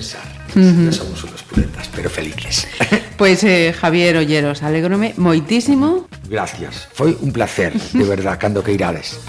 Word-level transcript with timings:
pensar. 0.00 0.22
Uh 0.56 0.60
-huh. 0.60 0.92
Somos 0.92 1.22
unos 1.24 1.42
puletas, 1.42 1.88
pero 1.94 2.08
felices. 2.08 2.66
Pois 3.16 3.40
pues, 3.40 3.44
eh, 3.44 3.74
Javier 3.78 4.16
Olleros, 4.16 4.62
alegrome 4.62 5.12
moitísimo. 5.16 6.08
Gracias. 6.28 6.88
Foi 6.92 7.16
un 7.20 7.30
placer, 7.32 7.72
de 7.76 8.04
verdad, 8.04 8.38
cando 8.40 8.64
que 8.64 8.72
irades. 8.72 9.20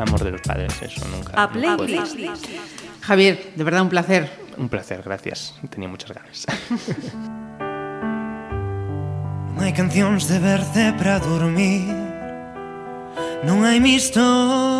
Amor 0.00 0.24
de 0.24 0.30
los 0.32 0.40
padres, 0.40 0.72
eso 0.80 1.04
nunca. 1.12 1.30
A 1.36 1.52
play, 1.52 1.76
Javier, 3.02 3.34
de 3.54 3.64
verdad 3.64 3.82
un 3.82 3.92
placer. 3.92 4.22
Un 4.56 4.68
placer, 4.68 5.02
gracias. 5.04 5.54
Tenía 5.70 5.88
muchas 5.88 6.10
ganas. 6.16 6.46
Non 9.56 9.64
hai 9.64 9.72
cancións 9.72 10.28
de 10.28 10.36
verte 10.36 10.92
para 11.00 11.16
dormir 11.16 11.88
Non 13.48 13.64
hai 13.64 13.80
mistos 13.80 14.75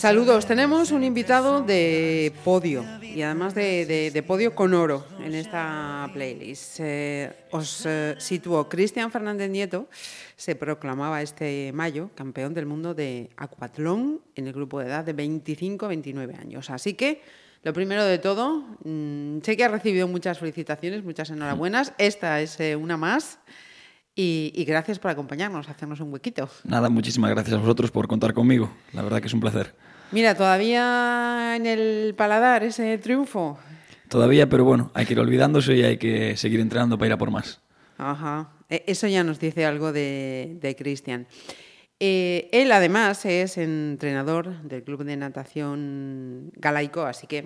Saludos, 0.00 0.46
tenemos 0.46 0.92
un 0.92 1.04
invitado 1.04 1.60
de 1.60 2.32
podio 2.42 2.86
y 3.02 3.20
además 3.20 3.54
de, 3.54 4.24
podio 4.26 4.54
con 4.54 4.72
oro 4.72 5.04
en 5.22 5.34
esta 5.34 6.08
playlist. 6.14 6.80
Eh, 6.80 7.30
os 7.50 7.84
eh, 7.84 8.14
sitúo, 8.16 8.66
Cristian 8.66 9.10
Fernández 9.10 9.50
Nieto 9.50 9.90
se 10.36 10.56
proclamaba 10.56 11.20
este 11.20 11.70
mayo 11.74 12.08
campeón 12.14 12.54
del 12.54 12.64
mundo 12.64 12.94
de 12.94 13.28
acuatlón 13.36 14.22
en 14.36 14.46
el 14.46 14.54
grupo 14.54 14.80
de 14.80 14.86
edad 14.86 15.04
de 15.04 15.14
25-29 15.14 16.40
años. 16.40 16.70
Así 16.70 16.94
que, 16.94 17.20
lo 17.62 17.74
primero 17.74 18.02
de 18.02 18.16
todo, 18.16 18.64
mm, 18.82 19.40
sé 19.42 19.54
que 19.54 19.64
ha 19.64 19.68
recibido 19.68 20.08
muchas 20.08 20.38
felicitaciones, 20.38 21.04
muchas 21.04 21.28
enhorabuenas. 21.28 21.92
Esta 21.98 22.40
es 22.40 22.58
eh, 22.58 22.74
una 22.74 22.96
más. 22.96 23.38
Y, 24.14 24.50
y 24.54 24.64
gracias 24.64 24.98
por 24.98 25.10
acompañarnos, 25.10 25.68
hacernos 25.68 26.00
un 26.00 26.10
huequito. 26.10 26.48
Nada, 26.64 26.88
muchísimas 26.88 27.30
gracias 27.32 27.54
a 27.54 27.60
vosotros 27.60 27.90
por 27.90 28.08
contar 28.08 28.32
conmigo. 28.32 28.70
La 28.94 29.02
verdad 29.02 29.20
que 29.20 29.26
es 29.26 29.34
un 29.34 29.40
placer. 29.40 29.74
Mira, 30.12 30.34
todavía 30.34 31.54
en 31.56 31.66
el 31.66 32.14
paladar 32.16 32.64
ese 32.64 32.98
triunfo. 32.98 33.58
Todavía, 34.08 34.48
pero 34.48 34.64
bueno, 34.64 34.90
hay 34.94 35.06
que 35.06 35.12
ir 35.12 35.20
olvidándose 35.20 35.76
y 35.76 35.82
hay 35.84 35.96
que 35.98 36.36
seguir 36.36 36.58
entrenando 36.60 36.98
para 36.98 37.06
ir 37.08 37.12
a 37.12 37.18
por 37.18 37.30
más. 37.30 37.60
Ajá. 37.96 38.50
E- 38.68 38.82
Eso 38.88 39.06
ya 39.06 39.22
nos 39.22 39.38
dice 39.38 39.64
algo 39.66 39.92
de, 39.92 40.56
de 40.60 40.74
Cristian. 40.74 41.26
Eh, 42.02 42.48
él 42.52 42.72
además 42.72 43.24
es 43.26 43.58
entrenador 43.58 44.62
del 44.62 44.82
club 44.82 45.04
de 45.04 45.16
natación 45.18 46.50
galaico, 46.56 47.02
así 47.02 47.26
que, 47.26 47.44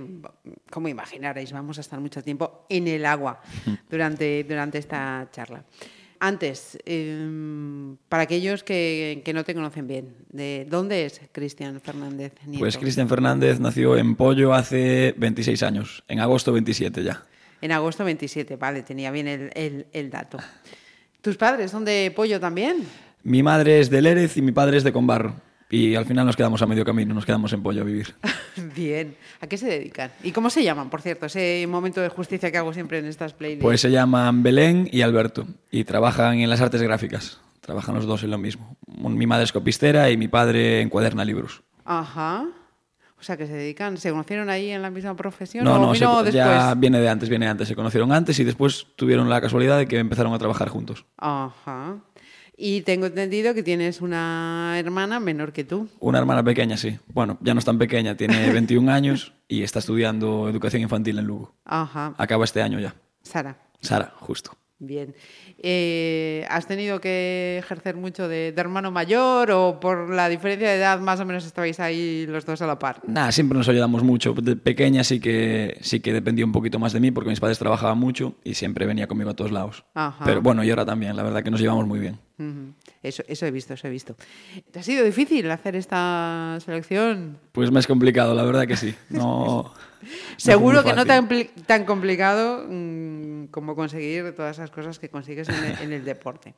como 0.71 0.89
imaginaréis, 0.89 1.53
vamos 1.53 1.77
a 1.79 1.81
estar 1.81 1.99
mucho 2.01 2.23
tiempo 2.23 2.65
en 2.71 2.87
el 2.89 3.05
agua 3.05 3.41
durante, 3.91 4.45
durante 4.45 4.79
esta 4.79 5.29
charla. 5.33 5.65
Antes, 6.21 6.79
eh, 6.87 7.95
para 8.09 8.23
aquellos 8.23 8.63
que, 8.63 9.23
que 9.25 9.33
no 9.33 9.45
te 9.45 9.55
conocen 9.55 9.87
bien, 9.87 10.15
¿de 10.31 10.67
dónde 10.69 11.05
es 11.07 11.21
Cristian 11.33 11.81
Fernández 11.81 12.33
Nieto? 12.47 12.61
Pues 12.61 12.79
Cristian 12.79 13.09
Fernández 13.09 13.61
nació 13.61 13.97
en 13.97 14.15
Pollo 14.17 14.55
hace 14.55 15.15
26 15.19 15.63
años, 15.63 16.05
en 16.09 16.21
agosto 16.21 16.53
27 16.53 17.03
ya. 17.03 17.25
En 17.61 17.73
agosto 17.73 18.05
27, 18.05 18.57
vale, 18.57 18.83
tenía 18.83 19.11
bien 19.11 19.27
el, 19.29 19.51
el- 19.55 19.87
el 19.93 20.11
dato. 20.11 20.39
¿Tus 21.21 21.37
padres 21.37 21.71
son 21.71 21.85
de 21.85 22.13
pollo 22.15 22.39
también? 22.39 22.85
Mi 23.23 23.43
madre 23.43 23.81
es 23.81 23.89
de 23.89 24.03
Lérez 24.03 24.37
y 24.37 24.43
mi 24.43 24.53
padre 24.53 24.77
es 24.77 24.85
de 24.85 24.93
Conbarro. 24.93 25.35
Y 25.75 25.97
al 25.97 26.05
final 26.07 26.25
nos 26.25 26.37
quedamos 26.37 26.63
a 26.63 26.67
medio 26.67 26.85
camino, 26.85 27.13
nos 27.15 27.27
quedamos 27.27 27.53
en 27.53 27.63
Pollo 27.63 27.83
a 27.83 27.85
vivir. 27.85 28.15
Bien. 28.77 29.17
¿A 29.41 29.47
qué 29.49 29.57
se 29.59 29.67
dedican? 29.67 30.13
¿Y 30.23 30.31
cómo 30.31 30.49
se 30.51 30.63
llaman, 30.63 30.89
por 30.89 31.03
cierto? 31.03 31.27
Ese 31.27 31.67
momento 31.69 32.01
de 32.01 32.09
justicia 32.11 32.53
que 32.53 32.59
hago 32.59 32.73
siempre 32.73 32.99
en 32.99 33.07
estas 33.07 33.33
playlists. 33.33 33.63
Pues 33.63 33.81
se 33.81 33.91
llaman 33.91 34.43
Belén 34.45 34.89
y 34.93 35.03
Alberto 35.03 35.47
y 35.73 35.83
trabajan 35.85 36.39
en 36.39 36.49
las 36.49 36.61
artes 36.61 36.81
gráficas. 36.83 37.41
Trabajan 37.61 37.95
los 37.97 38.07
dos 38.07 38.23
en 38.23 38.31
lo 38.31 38.39
mismo. 38.39 38.77
Mi 38.87 39.27
madre 39.27 39.45
es 39.45 39.53
copistera 39.53 40.11
y 40.11 40.17
mi 40.17 40.29
padre 40.29 40.81
encuaderna 40.81 41.25
libros. 41.25 41.63
Ajá. 41.85 42.45
O 43.19 43.23
sea, 43.25 43.37
que 43.39 43.47
se 43.47 43.55
dedican... 43.55 43.97
¿Se 43.97 44.11
conocieron 44.11 44.51
ahí 44.51 44.71
en 44.71 44.83
la 44.83 44.91
misma 44.91 45.17
profesión 45.17 45.65
No, 45.65 45.77
o 45.77 45.79
no, 45.79 45.93
vino 45.93 46.19
se- 46.19 46.25
después? 46.27 46.35
ya 46.35 46.75
viene 46.75 47.01
de 47.01 47.09
antes, 47.09 47.29
viene 47.29 47.47
de 47.47 47.51
antes. 47.53 47.67
Se 47.67 47.75
conocieron 47.75 48.13
antes 48.13 48.39
y 48.39 48.45
después 48.45 48.87
tuvieron 48.97 49.29
la 49.31 49.41
casualidad 49.41 49.79
de 49.79 49.87
que 49.89 49.99
empezaron 49.99 50.35
a 50.35 50.39
trabajar 50.39 50.69
juntos. 50.69 51.07
Ajá. 51.17 51.97
Y 52.57 52.83
tengo 52.83 53.07
entendido 53.07 53.53
que 53.55 53.63
tienes 53.63 54.01
una 54.01 54.75
hermana 54.79 55.19
menor 55.19 55.53
que 55.53 55.65
tú. 55.65 55.89
Una 56.01 56.19
hermana 56.19 56.45
pequeña, 56.45 56.77
sí. 56.77 56.99
Bueno, 57.13 57.39
ya 57.41 57.53
no 57.55 57.59
es 57.59 57.65
tan 57.65 57.79
pequeña, 57.79 58.17
tiene 58.17 58.51
21 58.53 58.91
años 58.93 59.33
y 59.49 59.63
está 59.63 59.81
estudiando 59.81 60.49
educación 60.49 60.83
infantil 60.83 61.19
en 61.19 61.27
Lugo. 61.27 61.55
Ajá. 61.65 62.15
Acaba 62.17 62.45
este 62.45 62.63
año 62.63 62.79
ya. 62.79 62.95
Sara. 63.23 63.59
Sara, 63.81 64.13
justo. 64.21 64.57
Bien. 64.79 65.15
Eh, 65.59 66.45
¿Has 66.51 66.67
tenido 66.67 67.01
que 67.01 67.59
ejercer 67.59 67.97
mucho 67.97 68.29
de, 68.29 68.53
de 68.53 68.61
hermano 68.61 68.91
mayor 68.91 69.51
o 69.51 69.81
por 69.81 70.11
la 70.11 70.29
diferencia 70.29 70.69
de 70.69 70.77
edad 70.77 71.01
más 71.01 71.21
o 71.21 71.25
menos 71.25 71.47
estabais 71.47 71.81
ahí 71.81 72.27
los 72.29 72.45
dos 72.45 72.61
a 72.61 72.67
la 72.67 72.79
par? 72.79 73.01
Nada, 73.07 73.33
siempre 73.33 73.57
nos 73.57 73.69
ayudamos 73.69 74.03
mucho. 74.03 74.35
De 74.35 74.57
pequeña 74.57 75.03
sí 75.05 75.21
que, 75.21 75.79
sí 75.81 76.01
que 76.01 76.13
dependía 76.13 76.45
un 76.45 76.53
poquito 76.53 76.79
más 76.79 76.93
de 76.93 77.01
mí 77.01 77.11
porque 77.13 77.31
mis 77.31 77.41
padres 77.41 77.59
trabajaban 77.59 77.99
mucho 77.99 78.35
y 78.45 78.55
siempre 78.55 78.85
venía 78.85 79.07
conmigo 79.07 79.31
a 79.31 79.35
todos 79.35 79.53
lados. 79.53 79.85
Ajá. 79.95 80.25
Pero 80.25 80.43
bueno, 80.43 80.63
y 80.65 80.71
ahora 80.71 80.85
también, 80.85 81.17
la 81.17 81.23
verdad 81.23 81.43
que 81.43 81.51
nos 81.51 81.61
llevamos 81.61 81.87
muy 81.87 81.99
bien. 82.01 82.19
Eso, 83.03 83.23
eso 83.29 83.47
he 83.47 83.51
visto, 83.51 83.75
eso 83.75 83.87
he 83.87 83.91
visto. 83.91 84.17
¿Te 84.71 84.81
ha 84.81 84.83
sido 84.83 85.05
difícil 85.05 85.51
hacer 85.51 85.77
esta 85.77 86.59
selección? 86.65 87.39
Pues 87.53 87.71
me 87.71 87.81
es 87.81 87.87
complicado, 87.87 88.35
la 88.35 88.43
verdad 88.43 88.67
que 88.67 88.77
sí. 88.77 88.95
No, 89.09 89.73
Seguro 90.37 90.85
que 90.85 90.93
no 90.93 91.07
tan, 91.07 91.29
tan 91.67 91.85
complicado 91.85 92.67
mm, 92.69 93.47
como 93.47 93.75
conseguir 93.75 94.35
todas 94.35 94.57
esas 94.57 94.71
cosas 94.71 94.99
que 94.99 95.09
consigues 95.09 95.49
en 95.49 95.65
el, 95.65 95.79
en 95.83 95.93
el 95.93 96.05
deporte. 96.05 96.55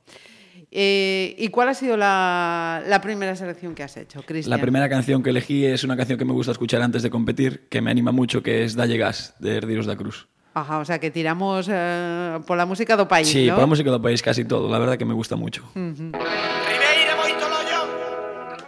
Eh, 0.71 1.35
¿Y 1.39 1.49
cuál 1.49 1.69
ha 1.69 1.75
sido 1.75 1.97
la, 1.97 2.83
la 2.87 3.01
primera 3.01 3.37
selección 3.37 3.75
que 3.75 3.83
has 3.83 3.97
hecho, 3.97 4.23
Cristian? 4.23 4.57
La 4.57 4.63
primera 4.63 4.89
canción 4.89 5.23
que 5.23 5.31
elegí 5.31 5.65
es 5.65 5.85
una 5.85 5.97
canción 5.97 6.19
que 6.19 6.25
me 6.25 6.33
gusta 6.33 6.53
escuchar 6.53 6.83
antes 6.83 7.03
de 7.03 7.11
competir, 7.11 7.69
que 7.69 7.81
me 7.81 7.91
anima 7.91 8.13
mucho, 8.13 8.43
que 8.43 8.65
es 8.65 8.75
Dalle 8.75 8.97
Gas, 8.97 9.35
de 9.39 9.57
Herdiros 9.57 9.87
da 9.87 9.97
Cruz. 9.97 10.29
Ajá, 10.57 10.79
o 10.79 10.85
sea, 10.87 10.99
que 10.99 11.11
tiramos 11.11 11.69
eh, 11.71 12.39
por 12.47 12.57
la 12.57 12.65
música 12.65 12.97
do 12.97 13.05
país, 13.05 13.29
Sí, 13.29 13.45
¿no? 13.47 13.61
por 13.61 13.61
la 13.61 13.67
música 13.69 13.91
del 13.93 14.01
país 14.01 14.23
casi 14.25 14.47
todo, 14.49 14.71
la 14.73 14.79
verdad 14.81 14.97
que 14.97 15.05
me 15.05 15.13
gusta 15.13 15.37
mucho. 15.37 15.61
Ribeira 15.77 17.13
moito 17.21 17.45
lollón. 17.45 17.89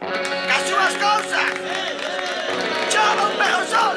Cas 0.04 0.62
súas 0.68 0.94
cousas. 1.00 1.48
Chova 2.92 3.24
un 3.24 3.34
pejo 3.40 3.62
sol. 3.72 3.96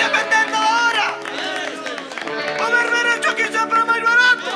Dependendo 0.00 0.56
da 0.56 0.72
hora. 0.88 1.06
O 2.56 2.66
berberecho 2.72 3.28
aquí 3.36 3.44
sempre 3.52 3.80
máis 3.84 4.00
barato. 4.00 4.48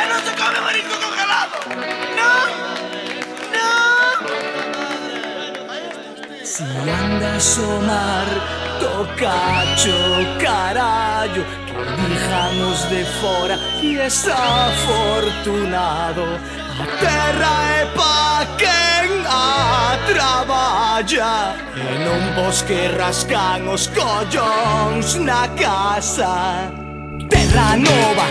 E 0.00 0.02
non 0.08 0.20
se 0.24 0.32
come 0.32 0.58
marisco 0.64 0.96
congelado. 0.96 1.56
Non 2.16 2.48
Non 3.52 4.16
Si 6.40 6.64
andas 6.88 7.48
o 7.60 7.84
mar 7.84 8.28
Tocacho 8.80 9.98
carallo 10.40 11.44
Que 11.66 12.06
dijan 12.08 12.60
os 12.70 12.88
de 12.90 13.04
fora 13.20 13.58
Que 13.80 14.06
está 14.06 14.66
afortunado 14.66 16.24
A 16.80 16.86
terra 17.00 17.54
é 17.80 17.86
pa 17.96 18.46
quen 18.58 19.24
a 19.26 19.98
traballa 20.06 21.56
E 21.76 21.98
non 22.04 22.20
vos 22.36 22.62
que 22.62 22.88
rascan 22.88 23.68
os 23.68 23.88
collóns 23.88 25.16
na 25.16 25.48
casa. 25.60 26.72
Terra 27.28 27.76
Nova, 27.76 28.26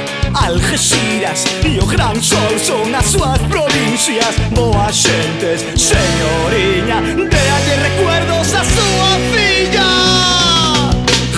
Algeciras 0.45 1.45
e 1.63 1.79
o 1.79 1.85
Gran 1.85 2.22
Sol 2.22 2.57
son 2.59 2.94
as 2.95 3.05
súas 3.05 3.39
provincias. 3.50 4.35
Boas 4.51 4.95
xentes, 4.95 5.61
señoriña, 5.78 7.01
déalle 7.01 7.75
recuerdos 7.88 8.53
a 8.53 8.63
súa 8.63 9.11
filla 9.34 10.04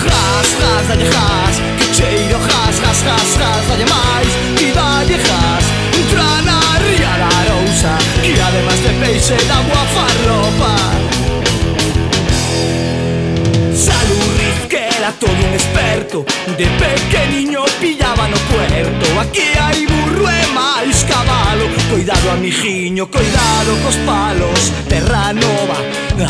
Jas, 0.08 0.48
jas, 0.60 0.88
dalle 0.88 1.06
que 1.78 1.86
cheiro 1.96 2.38
jas, 2.48 2.76
jas, 2.82 2.98
jas, 3.06 3.30
jas, 3.38 3.62
dalle 3.68 3.86
máis 3.86 4.32
E 4.60 4.72
dalle 4.72 5.16
jas, 5.26 5.64
entra 5.98 6.30
na 6.48 6.60
ría 6.84 7.12
da 7.20 7.28
Arousa 7.40 7.94
Que 8.22 8.32
además 8.40 8.78
de 8.84 8.92
peixe 9.00 9.36
da 9.48 9.58
boa 9.68 9.84
farropa 9.94 10.74
Salud 13.74 14.68
que 14.68 14.80
era 14.96 15.12
todo 15.12 15.32
un 15.32 15.54
experto 15.54 16.24
De 16.56 16.66
pequeniño 16.66 17.64
pillaba 17.80 18.28
no 18.28 18.36
puerto. 18.50 19.20
Aquí 19.20 19.48
hai 19.58 19.87
burro 20.08 20.28
e 20.28 20.46
máis 20.52 21.04
cabalo 21.04 21.68
Coidado 21.90 22.30
amigiño, 22.30 23.06
coidado 23.06 23.76
cos 23.84 23.96
palos 24.06 24.72
Terra 24.88 25.32
Nova, 25.32 25.78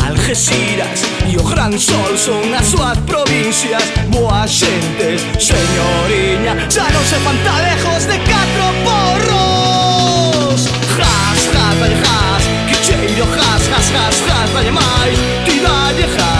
Algeciras 0.07 1.03
e 1.31 1.37
o 1.37 1.43
Gran 1.43 1.77
Sol 1.79 2.17
son 2.17 2.53
as 2.53 2.65
súas 2.67 2.97
provincias 2.99 3.83
Boa 4.09 4.47
xentes, 4.47 5.21
señoriña 5.39 6.55
Xa 6.69 6.85
non 6.91 7.05
se 7.05 7.17
pantalejos 7.23 8.03
de 8.05 8.17
catro 8.27 8.65
porros 8.85 10.61
Jas, 10.95 11.39
jas, 11.53 11.75
vale, 11.79 11.97
jas 12.03 12.43
Que 12.67 12.75
cheiro 12.85 13.25
jas, 13.35 13.63
jas, 13.71 13.87
jas, 13.91 14.17
jas, 14.27 14.49
vale 14.53 14.71
máis 14.71 15.17
Ti 15.45 15.55
dalle 15.59 16.07
jas 16.17 16.38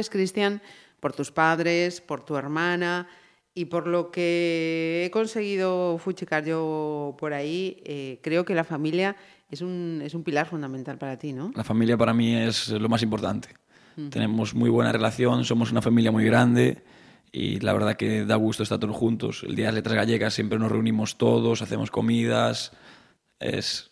antes, 0.00 0.08
Cristian, 0.08 0.62
por 0.98 1.12
tus 1.12 1.30
padres, 1.30 2.00
por 2.00 2.24
tu 2.24 2.36
hermana 2.36 3.06
y 3.54 3.66
por 3.66 3.86
lo 3.86 4.10
que 4.10 5.02
he 5.04 5.10
conseguido 5.10 5.98
fuchicar 5.98 6.42
yo 6.42 7.14
por 7.18 7.34
ahí, 7.34 7.82
eh, 7.84 8.18
creo 8.22 8.46
que 8.46 8.54
la 8.54 8.64
familia 8.64 9.14
es 9.50 9.60
un, 9.60 10.00
es 10.02 10.14
un 10.14 10.22
pilar 10.24 10.46
fundamental 10.46 10.96
para 10.96 11.18
ti, 11.18 11.34
¿no? 11.34 11.52
La 11.54 11.64
familia 11.64 11.98
para 11.98 12.14
mí 12.14 12.34
es 12.34 12.70
lo 12.70 12.88
más 12.88 13.02
importante. 13.02 13.50
Tenemos 14.08 14.54
muy 14.54 14.70
buena 14.70 14.90
relación, 14.92 15.44
somos 15.44 15.70
una 15.70 15.82
familia 15.82 16.10
muy 16.10 16.24
grande 16.24 16.82
y 17.30 17.60
la 17.60 17.74
verdad 17.74 17.96
que 17.96 18.24
da 18.24 18.36
gusto 18.36 18.62
estar 18.62 18.78
todos 18.78 18.96
juntos. 18.96 19.44
El 19.46 19.54
día 19.54 19.66
de 19.66 19.72
las 19.72 19.74
letras 19.74 19.96
gallegas 19.96 20.32
siempre 20.32 20.58
nos 20.58 20.72
reunimos 20.72 21.18
todos, 21.18 21.60
hacemos 21.60 21.90
comidas. 21.90 22.72
Es, 23.38 23.89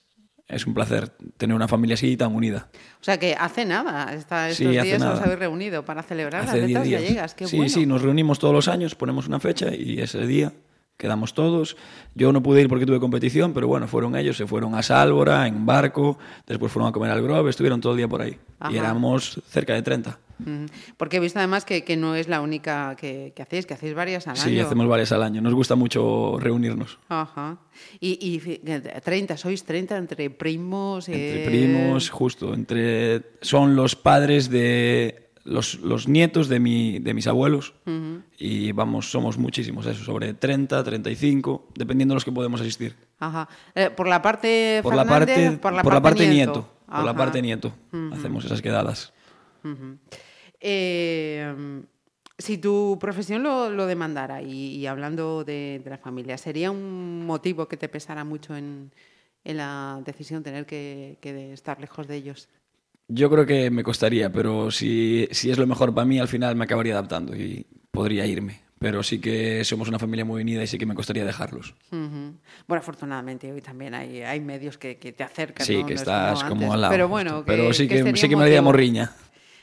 es 0.48 0.66
un 0.66 0.74
placer 0.74 1.10
tener 1.36 1.54
una 1.54 1.68
familia 1.68 1.94
así 1.94 2.16
tan 2.16 2.34
unida. 2.34 2.68
O 3.00 3.04
sea 3.04 3.18
que 3.18 3.34
hace 3.38 3.64
nada, 3.64 4.12
esta, 4.14 4.46
Sí, 4.52 4.64
estos 4.64 4.76
hace 4.78 4.86
días 4.88 5.02
os 5.02 5.06
nada. 5.08 5.22
habéis 5.22 5.38
reunido 5.38 5.84
para 5.84 6.02
celebrar 6.02 6.42
Hace 6.42 6.58
las 6.58 6.66
10 6.66 6.68
letras 6.68 6.84
días. 6.86 7.02
gallegas, 7.02 7.34
qué 7.34 7.46
sí, 7.46 7.56
bueno. 7.56 7.70
sí, 7.70 7.86
nos 7.86 8.02
reunimos 8.02 8.38
todos 8.38 8.54
los 8.54 8.68
años, 8.68 8.94
ponemos 8.94 9.28
una 9.28 9.40
fecha 9.40 9.74
y 9.74 10.00
ese 10.00 10.26
día 10.26 10.52
quedamos 10.98 11.32
todos. 11.32 11.76
Yo 12.14 12.32
no 12.32 12.42
pude 12.42 12.60
ir 12.60 12.68
porque 12.68 12.84
tuve 12.84 13.00
competición, 13.00 13.54
pero 13.54 13.66
bueno, 13.68 13.88
fueron 13.88 14.14
ellos, 14.16 14.36
se 14.36 14.46
fueron 14.46 14.74
a 14.74 14.82
Sálvora 14.82 15.46
en 15.46 15.64
barco, 15.64 16.18
después 16.46 16.70
fueron 16.70 16.90
a 16.90 16.92
comer 16.92 17.10
al 17.10 17.22
Grove, 17.22 17.48
estuvieron 17.48 17.80
todo 17.80 17.92
el 17.92 17.96
día 17.98 18.08
por 18.08 18.20
ahí. 18.20 18.36
Ajá. 18.60 18.72
Y 18.72 18.76
éramos 18.76 19.40
cerca 19.48 19.72
de 19.72 19.82
30. 19.82 20.18
Ujú. 20.40 20.66
Porque 20.96 21.16
he 21.16 21.20
visto 21.20 21.38
además 21.40 21.64
que, 21.64 21.82
que 21.82 21.96
no 21.96 22.14
es 22.14 22.28
la 22.28 22.40
única 22.40 22.94
que, 22.96 23.32
que 23.34 23.42
hacéis, 23.42 23.66
que 23.66 23.74
hacéis 23.74 23.94
varias 23.94 24.28
al 24.28 24.36
Sí, 24.36 24.50
año. 24.50 24.66
hacemos 24.66 24.86
varias 24.86 25.10
al 25.12 25.22
año. 25.24 25.40
Nos 25.40 25.52
gusta 25.54 25.74
mucho 25.74 26.36
reunirnos. 26.38 26.98
Ajá. 27.08 27.58
Y, 27.98 28.18
y 28.34 28.38
fi- 28.38 28.60
30, 29.04 29.36
sois 29.36 29.64
30 29.64 29.96
entre 29.96 30.30
primos. 30.30 31.08
Entre 31.08 31.42
eh, 31.42 31.46
primos, 31.46 32.10
justo. 32.10 32.54
Entre, 32.54 33.22
son 33.40 33.74
los 33.74 33.96
padres 33.96 34.48
de 34.48 35.27
los, 35.48 35.80
los 35.80 36.08
nietos 36.08 36.48
de, 36.48 36.60
mi, 36.60 36.98
de 36.98 37.14
mis 37.14 37.26
abuelos. 37.26 37.74
Y 38.38 38.72
vamos, 38.72 39.10
somos 39.10 39.38
muchísimos, 39.38 39.86
eso, 39.86 40.04
sobre 40.04 40.34
30, 40.34 40.84
35, 40.84 41.68
dependiendo 41.74 42.12
de 42.12 42.16
los 42.16 42.24
que 42.24 42.32
podemos 42.32 42.60
asistir. 42.60 42.94
Ajá. 43.18 43.48
Eh, 43.74 43.90
por 43.90 44.06
la 44.06 44.22
parte 44.22 44.80
Por 44.82 44.94
la 44.94 45.04
parte, 45.04 45.52
por 45.60 45.72
la 45.72 45.82
por 45.82 45.94
la 45.94 46.02
parte 46.02 46.28
nieto. 46.28 46.52
nieto. 46.52 46.68
Por 46.86 47.04
la 47.04 47.14
parte 47.14 47.42
nieto. 47.42 47.72
Hacemos 48.12 48.44
esas 48.44 48.62
quedadas. 48.62 49.12
Eh, 50.60 51.82
si 52.38 52.58
tu 52.58 52.98
profesión 53.00 53.42
lo, 53.42 53.70
lo 53.70 53.86
demandara, 53.86 54.42
y, 54.42 54.76
y 54.76 54.86
hablando 54.86 55.44
de, 55.44 55.80
de 55.82 55.90
la 55.90 55.98
familia, 55.98 56.38
¿sería 56.38 56.70
un 56.70 57.26
motivo 57.26 57.66
que 57.66 57.76
te 57.76 57.88
pesara 57.88 58.24
mucho 58.24 58.56
en, 58.56 58.92
en 59.44 59.56
la 59.56 60.00
decisión 60.04 60.42
tener 60.42 60.64
que, 60.66 61.18
que 61.20 61.52
estar 61.52 61.80
lejos 61.80 62.06
de 62.06 62.16
ellos? 62.16 62.48
Yo 63.08 63.30
creo 63.30 63.46
que 63.46 63.70
me 63.70 63.82
costaría, 63.82 64.30
pero 64.30 64.70
si, 64.70 65.28
si 65.30 65.50
es 65.50 65.58
lo 65.58 65.66
mejor 65.66 65.94
para 65.94 66.04
mí, 66.04 66.18
al 66.18 66.28
final 66.28 66.56
me 66.56 66.64
acabaría 66.64 66.92
adaptando 66.92 67.34
y 67.34 67.66
podría 67.90 68.26
irme. 68.26 68.60
Pero 68.78 69.02
sí 69.02 69.20
que 69.20 69.64
somos 69.64 69.88
una 69.88 69.98
familia 69.98 70.24
muy 70.24 70.42
unida 70.42 70.62
y 70.62 70.66
sí 70.68 70.78
que 70.78 70.86
me 70.86 70.94
costaría 70.94 71.24
dejarlos. 71.24 71.74
Bueno, 71.90 72.38
afortunadamente 72.68 73.52
hoy 73.52 73.60
también 73.60 73.94
hay, 73.94 74.22
hay 74.22 74.38
medios 74.40 74.78
que, 74.78 74.98
que 74.98 75.12
te 75.12 75.24
acercan. 75.24 75.66
Sí, 75.66 75.78
¿no? 75.78 75.86
que 75.86 75.94
No 75.94 76.00
estás 76.00 76.44
como 76.44 76.60
como, 76.60 76.72
al 76.74 76.82
lado. 76.82 76.92
Pero 76.92 77.08
bueno, 77.08 77.42
pero 77.44 77.72
sí 77.72 77.88
que, 77.88 77.98
sería 77.98 78.14
sí 78.14 78.28
que 78.28 78.36
me 78.36 78.44
haría 78.44 78.62
motivo. 78.62 78.72
morriña. 78.72 79.10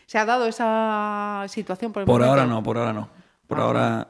¿Se 0.06 0.18
ha 0.18 0.26
dado 0.26 0.48
esa 0.48 1.46
situación 1.48 1.94
por 1.94 2.02
el 2.02 2.08
Por 2.08 2.24
ahora 2.24 2.46
no, 2.46 2.62
por 2.62 2.78
ahora 2.78 2.92
no. 2.92 3.10
Por 3.48 3.60
ahora 3.60 4.10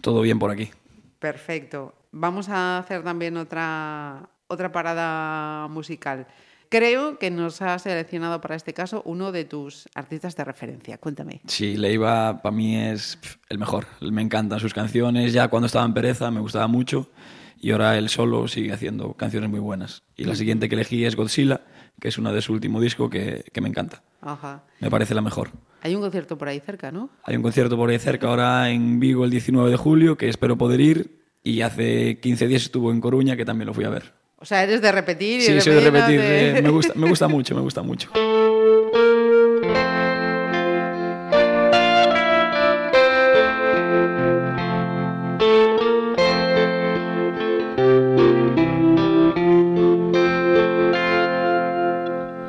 todo 0.00 0.22
bien 0.22 0.38
por 0.38 0.50
aquí. 0.50 0.70
Perfecto. 1.18 1.94
Vamos 2.12 2.48
a 2.48 2.78
hacer 2.78 3.02
también 3.02 3.36
otra, 3.36 4.28
otra 4.46 4.72
parada 4.72 5.68
musical. 5.68 6.26
Creo 6.76 7.20
que 7.20 7.30
nos 7.30 7.62
has 7.62 7.82
seleccionado 7.82 8.40
para 8.40 8.56
este 8.56 8.74
caso 8.74 9.00
uno 9.04 9.30
de 9.30 9.44
tus 9.44 9.88
artistas 9.94 10.34
de 10.34 10.42
referencia. 10.42 10.98
Cuéntame. 10.98 11.40
Sí, 11.46 11.76
Leiva 11.76 12.42
para 12.42 12.52
mí 12.52 12.76
es 12.76 13.16
el 13.48 13.60
mejor. 13.60 13.86
Me 14.00 14.22
encantan 14.22 14.58
sus 14.58 14.74
canciones. 14.74 15.32
Ya 15.32 15.46
cuando 15.46 15.66
estaba 15.66 15.84
en 15.84 15.94
Pereza 15.94 16.32
me 16.32 16.40
gustaba 16.40 16.66
mucho 16.66 17.12
y 17.60 17.70
ahora 17.70 17.96
él 17.96 18.08
solo 18.08 18.48
sigue 18.48 18.72
haciendo 18.72 19.12
canciones 19.12 19.50
muy 19.50 19.60
buenas. 19.60 20.02
Y 20.16 20.24
la 20.24 20.34
siguiente 20.34 20.68
que 20.68 20.74
elegí 20.74 21.04
es 21.04 21.14
Godzilla, 21.14 21.60
que 22.00 22.08
es 22.08 22.18
una 22.18 22.32
de 22.32 22.42
su 22.42 22.52
último 22.52 22.80
disco 22.80 23.08
que, 23.08 23.44
que 23.52 23.60
me 23.60 23.68
encanta. 23.68 24.02
Ajá. 24.20 24.64
Me 24.80 24.90
parece 24.90 25.14
la 25.14 25.22
mejor. 25.22 25.50
Hay 25.80 25.94
un 25.94 26.00
concierto 26.00 26.36
por 26.36 26.48
ahí 26.48 26.58
cerca, 26.58 26.90
¿no? 26.90 27.08
Hay 27.22 27.36
un 27.36 27.42
concierto 27.42 27.76
por 27.76 27.88
ahí 27.88 28.00
cerca 28.00 28.26
ahora 28.26 28.68
en 28.70 28.98
Vigo 28.98 29.24
el 29.24 29.30
19 29.30 29.70
de 29.70 29.76
julio 29.76 30.16
que 30.16 30.28
espero 30.28 30.58
poder 30.58 30.80
ir 30.80 31.20
y 31.44 31.60
hace 31.60 32.18
15 32.18 32.48
días 32.48 32.62
estuvo 32.62 32.90
en 32.90 33.00
Coruña 33.00 33.36
que 33.36 33.44
también 33.44 33.68
lo 33.68 33.74
fui 33.74 33.84
a 33.84 33.90
ver. 33.90 34.23
O 34.44 34.46
sea, 34.46 34.62
eres 34.62 34.82
de 34.82 34.92
repetir 34.92 35.40
y 35.40 35.44
Sí, 35.44 35.58
soy 35.62 35.72
de 35.72 35.80
repetir, 35.80 36.16
¿no? 36.20 36.22
repetir. 36.22 36.52
De- 36.52 36.58
eh, 36.58 36.62
me, 36.62 36.68
gusta, 36.68 36.92
me 36.94 37.08
gusta 37.08 37.28
mucho, 37.34 37.54
me 37.54 37.62
gusta 37.62 37.82
mucho. 37.82 38.10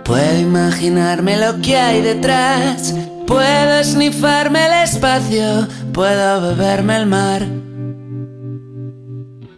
Puedo 0.04 0.40
imaginarme 0.40 1.38
lo 1.38 1.60
que 1.62 1.78
hay 1.78 2.02
detrás. 2.02 2.94
Puedo 3.26 3.80
esnifarme 3.80 4.66
el 4.68 4.74
espacio. 4.84 5.68
Puedo 5.94 6.42
beberme 6.42 6.98
el 6.98 7.06
mar. 7.08 7.42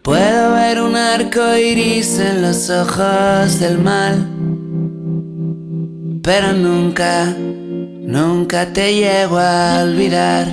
Puedo 0.08 0.54
ver 0.54 0.80
un 0.82 0.96
arco 0.96 1.58
iris 1.58 2.18
en 2.18 2.42
los 2.42 2.70
ojos 2.70 3.60
del 3.60 3.78
mal. 3.78 4.26
Pero 6.24 6.54
nunca, 6.54 7.36
nunca 7.36 8.72
te 8.72 8.96
llego 8.96 9.38
a 9.38 9.82
olvidar. 9.84 10.48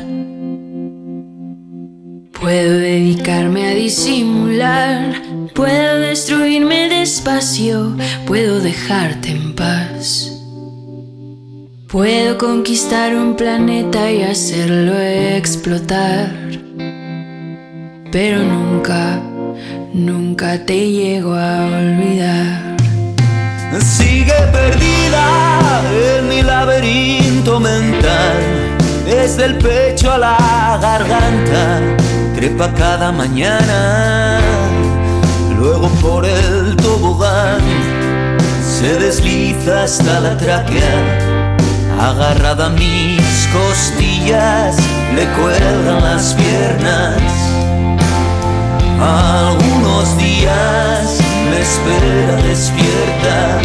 Puedo 2.33 2.79
dedicarme 2.79 3.69
a 3.69 3.75
disimular, 3.77 5.23
puedo 5.55 6.01
destruirme 6.01 6.89
despacio, 6.89 7.97
puedo 8.27 8.59
dejarte 8.59 9.31
en 9.31 9.55
paz. 9.55 10.33
Puedo 11.87 12.39
conquistar 12.39 13.15
un 13.15 13.37
planeta 13.37 14.11
y 14.11 14.25
hacerlo 14.25 14.99
explotar. 14.99 16.33
Pero 18.11 18.43
nunca, 18.43 19.23
nunca 19.95 20.59
te 20.67 20.91
llego 20.91 21.35
a 21.35 21.67
olvidar. 21.67 22.75
Sigue 23.81 24.35
perdida 24.53 25.83
en 26.19 26.29
mi 26.29 26.43
laberinto 26.43 27.61
mental, 27.61 28.37
desde 29.05 29.47
el 29.47 29.59
pecho 29.59 30.13
a 30.13 30.19
la 30.19 30.79
garganta, 30.81 31.81
trepa 32.35 32.73
cada 32.75 33.13
mañana, 33.13 34.41
luego 35.57 35.89
por 36.01 36.25
el 36.27 36.77
tobogán, 36.77 37.61
se 38.63 38.97
desliza 38.99 39.85
hasta 39.85 40.21
la 40.21 40.37
tráquea, 40.37 41.57
agarrada 42.01 42.67
a 42.67 42.71
mis 42.71 43.49
costillas, 43.53 44.77
le 45.15 45.25
cuelgan 45.27 46.03
las 46.03 46.35
piernas. 46.35 47.44
Algunos 49.01 50.17
días 50.19 51.19
me 51.51 51.61
espera 51.61 52.37
despierta. 52.43 53.61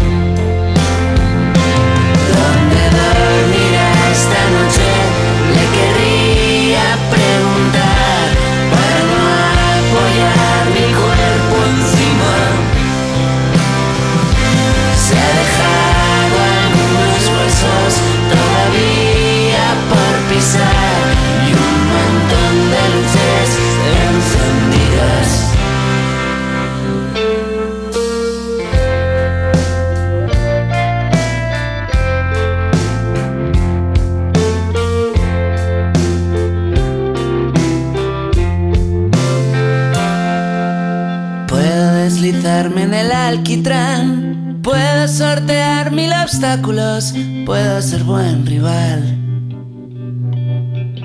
El 43.10 43.16
alquitrán. 43.16 44.60
Puedo 44.62 45.08
sortear 45.08 45.92
mil 45.92 46.12
obstáculos, 46.24 47.13
puedo 47.46 47.82
ser 47.82 48.04
buen 48.04 48.46
rival. 48.46 49.18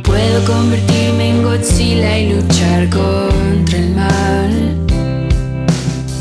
Puedo 0.03 0.45
convertirme 0.45 1.31
en 1.31 1.43
Godzilla 1.43 2.19
y 2.19 2.35
luchar 2.35 2.91
contra 2.91 3.79
el 3.79 3.95
mal. 3.95 4.53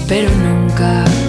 Pero 0.07 0.29
nunca, 0.29 1.03
nunca 1.05 1.22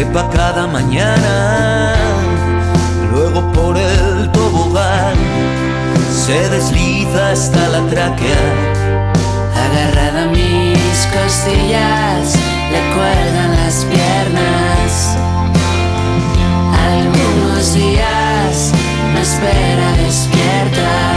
trepa 0.00 0.30
cada 0.30 0.66
mañana. 0.66 1.94
Luego 3.12 3.52
por 3.52 3.76
el 3.76 4.30
tobogán, 4.32 5.16
se 6.24 6.48
desliza 6.48 7.32
hasta 7.32 7.68
la 7.68 7.80
tráquea. 7.90 8.46
Agarrada 9.64 10.22
a 10.22 10.26
mis 10.28 10.98
costillas, 11.14 12.34
le 12.72 12.80
cuelgan 12.94 13.50
las 13.62 13.84
piernas. 13.92 14.90
Algunos 16.88 17.74
días 17.74 18.72
me 19.12 19.20
espera 19.20 19.88
despierta. 19.98 21.09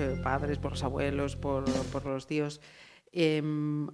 Eh, 0.00 0.16
padres, 0.22 0.58
por 0.58 0.72
los 0.72 0.82
abuelos, 0.84 1.36
por, 1.36 1.64
por 1.92 2.06
los 2.06 2.26
tíos. 2.26 2.60
Em, 3.12 3.86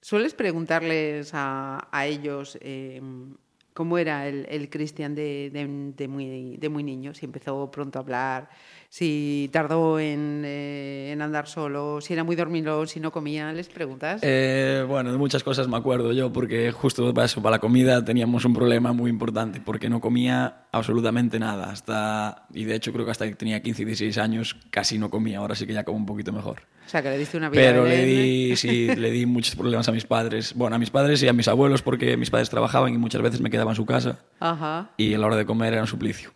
¿Sueles 0.00 0.34
preguntarles 0.34 1.30
a, 1.32 1.88
a 1.92 2.06
ellos 2.06 2.58
em, 2.60 3.36
cómo 3.72 3.98
era 3.98 4.26
el, 4.26 4.46
el 4.50 4.68
Cristian 4.68 5.14
de, 5.14 5.50
de- 5.96 6.08
muy, 6.08 6.56
de 6.56 6.68
muy 6.68 6.82
niño? 6.82 7.14
Si 7.14 7.24
empezó 7.24 7.70
pronto 7.70 7.98
a 7.98 8.02
hablar, 8.02 8.48
si 8.92 9.48
tardó 9.50 9.98
en, 9.98 10.42
eh, 10.44 11.12
en 11.12 11.22
andar 11.22 11.48
solo, 11.48 12.02
si 12.02 12.12
era 12.12 12.24
muy 12.24 12.36
dormilón, 12.36 12.86
si 12.86 13.00
no 13.00 13.10
comía. 13.10 13.50
¿Les 13.54 13.66
preguntas? 13.70 14.20
Eh, 14.22 14.84
bueno, 14.86 15.10
de 15.10 15.16
muchas 15.16 15.42
cosas 15.42 15.66
me 15.66 15.78
acuerdo 15.78 16.12
yo, 16.12 16.30
porque 16.30 16.70
justo 16.72 17.14
para 17.14 17.24
eso, 17.24 17.40
para 17.40 17.56
la 17.56 17.58
comida 17.58 18.04
teníamos 18.04 18.44
un 18.44 18.52
problema 18.52 18.92
muy 18.92 19.08
importante, 19.08 19.62
porque 19.64 19.88
no 19.88 20.02
comía 20.02 20.66
absolutamente 20.72 21.38
nada. 21.38 21.70
Hasta, 21.70 22.44
y 22.52 22.64
de 22.64 22.74
hecho 22.74 22.92
creo 22.92 23.06
que 23.06 23.12
hasta 23.12 23.26
que 23.26 23.34
tenía 23.34 23.62
15 23.62 23.80
y 23.80 23.84
16 23.86 24.18
años 24.18 24.56
casi 24.68 24.98
no 24.98 25.08
comía, 25.08 25.38
ahora 25.38 25.54
sí 25.54 25.66
que 25.66 25.72
ya 25.72 25.84
como 25.84 25.96
un 25.96 26.04
poquito 26.04 26.30
mejor. 26.30 26.60
o 26.84 26.88
sea, 26.90 27.02
que 27.02 27.08
le 27.08 27.16
diste 27.16 27.38
una 27.38 27.48
vida 27.48 27.62
Pero 27.62 27.86
le 27.86 28.04
di, 28.04 28.56
sí, 28.56 28.94
le 28.94 29.10
di 29.10 29.24
muchos 29.24 29.56
problemas 29.56 29.88
a 29.88 29.92
mis 29.92 30.04
padres. 30.04 30.52
Bueno, 30.54 30.76
a 30.76 30.78
mis 30.78 30.90
padres 30.90 31.22
y 31.22 31.28
a 31.28 31.32
mis 31.32 31.48
abuelos, 31.48 31.80
porque 31.80 32.18
mis 32.18 32.28
padres 32.28 32.50
trabajaban 32.50 32.92
y 32.92 32.98
muchas 32.98 33.22
veces 33.22 33.40
me 33.40 33.48
quedaba 33.48 33.70
en 33.70 33.76
su 33.76 33.86
casa 33.86 34.18
Ajá. 34.38 34.90
y 34.98 35.14
a 35.14 35.18
la 35.18 35.28
hora 35.28 35.36
de 35.36 35.46
comer 35.46 35.72
era 35.72 35.80
un 35.80 35.88
suplicio. 35.88 36.30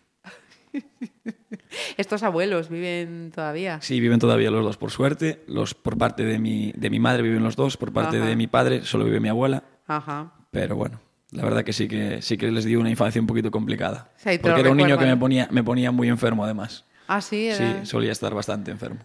Estos 1.97 2.23
abuelos 2.23 2.69
viven 2.69 3.31
todavía. 3.33 3.81
Sí, 3.81 3.99
viven 3.99 4.19
todavía 4.19 4.51
los 4.51 4.63
dos, 4.63 4.77
por 4.77 4.91
suerte. 4.91 5.43
Los, 5.47 5.73
por 5.73 5.97
parte 5.97 6.23
de 6.23 6.39
mi, 6.39 6.71
de 6.75 6.89
mi 6.89 6.99
madre 6.99 7.23
viven 7.23 7.43
los 7.43 7.55
dos, 7.55 7.77
por 7.77 7.93
parte 7.93 8.17
Ajá. 8.17 8.25
de 8.25 8.35
mi 8.35 8.47
padre 8.47 8.83
solo 8.83 9.05
vive 9.05 9.19
mi 9.19 9.29
abuela. 9.29 9.63
Ajá. 9.87 10.33
Pero 10.51 10.75
bueno, 10.75 10.99
la 11.31 11.43
verdad 11.43 11.63
que 11.63 11.73
sí 11.73 11.87
que, 11.87 12.21
sí 12.21 12.37
que 12.37 12.51
les 12.51 12.65
di 12.65 12.75
una 12.75 12.89
infancia 12.89 13.21
un 13.21 13.27
poquito 13.27 13.51
complicada. 13.51 14.11
porque 14.41 14.61
era 14.61 14.71
un 14.71 14.77
niño 14.77 14.97
que 14.97 15.05
me 15.05 15.17
ponía, 15.17 15.47
me 15.51 15.63
ponía 15.63 15.91
muy 15.91 16.09
enfermo 16.09 16.43
además. 16.43 16.85
Ah, 17.07 17.21
sí, 17.21 17.47
era. 17.47 17.81
Sí, 17.81 17.85
solía 17.85 18.11
estar 18.11 18.33
bastante 18.33 18.71
enfermo, 18.71 18.99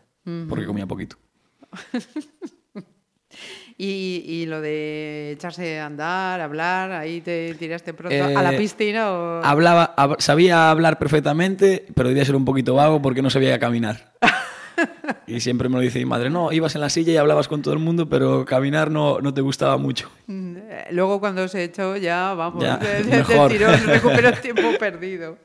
porque 0.49 0.67
comía 0.67 0.87
poquito. 0.87 1.17
Y, 3.85 4.23
y 4.25 4.47
lo 4.47 4.61
de 4.61 5.33
echarse 5.33 5.81
a 5.81 5.87
andar, 5.87 6.41
hablar, 6.41 6.93
ahí 6.93 7.21
te 7.21 7.53
tiraste 7.55 7.93
pronto 7.93 8.25
a 8.25 8.41
la 8.41 8.53
Eh, 8.53 8.57
piscina 8.57 9.11
o... 9.11 9.43
Hablaba, 9.43 9.97
hab- 9.97 10.21
sabía 10.21 10.71
hablar 10.71 11.01
perfectamente, 11.01 11.87
pero 11.97 12.09
debía 12.09 12.25
ser 12.25 12.37
un 12.37 12.45
poquito 12.45 12.75
vago 12.77 13.03
porque 13.03 13.23
no 13.23 13.29
sabía 13.31 13.59
caminar. 13.59 14.13
y 15.27 15.41
siempre 15.41 15.69
me 15.69 15.75
lo 15.77 15.81
dice 15.81 15.99
mi 15.99 16.05
madre, 16.05 16.31
no, 16.31 16.53
ibas 16.53 16.77
en 16.77 16.81
la 16.81 16.91
silla 16.91 17.13
y 17.13 17.17
hablabas 17.17 17.49
con 17.49 17.61
todo 17.61 17.75
el 17.75 17.81
mundo, 17.81 18.09
pero 18.09 18.45
caminar 18.45 18.89
no, 18.89 19.21
no 19.21 19.35
te 19.35 19.41
gustaba 19.41 19.77
mucho. 19.79 20.09
Mm, 20.29 20.57
eh, 20.59 20.85
Luego 20.93 21.19
cuando 21.19 21.49
se 21.49 21.65
echó 21.65 21.97
ya, 21.97 22.35
vamos, 22.35 22.63
Ya, 22.63 22.77
de, 22.77 22.89
de- 22.89 23.03
del 23.03 23.19
mejor. 23.19 23.51
tirón, 23.51 23.85
recuperó 23.85 24.29
el 24.29 24.41
tiempo 24.41 24.79
perdido. 24.79 25.39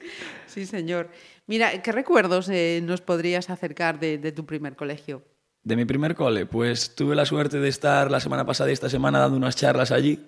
Sí, 0.45 0.67
señor. 0.67 1.09
Mira, 1.47 1.81
¿qué 1.81 1.91
recuerdos 1.91 2.49
eh, 2.49 2.81
nos 2.83 3.01
podrías 3.01 3.49
acercar 3.49 3.99
de, 3.99 4.19
de 4.19 4.31
tu 4.31 4.45
primer 4.45 4.75
colegio? 4.75 5.23
De 5.63 5.75
mi 5.75 5.85
primer 5.85 6.15
cole, 6.15 6.45
pues 6.45 6.95
tuve 6.95 7.15
la 7.15 7.25
suerte 7.25 7.59
de 7.59 7.67
estar 7.67 8.09
la 8.09 8.19
semana 8.19 8.45
pasada 8.45 8.69
y 8.69 8.73
esta 8.73 8.89
semana 8.89 9.19
dando 9.19 9.37
unas 9.37 9.55
charlas 9.55 9.91
allí 9.91 10.19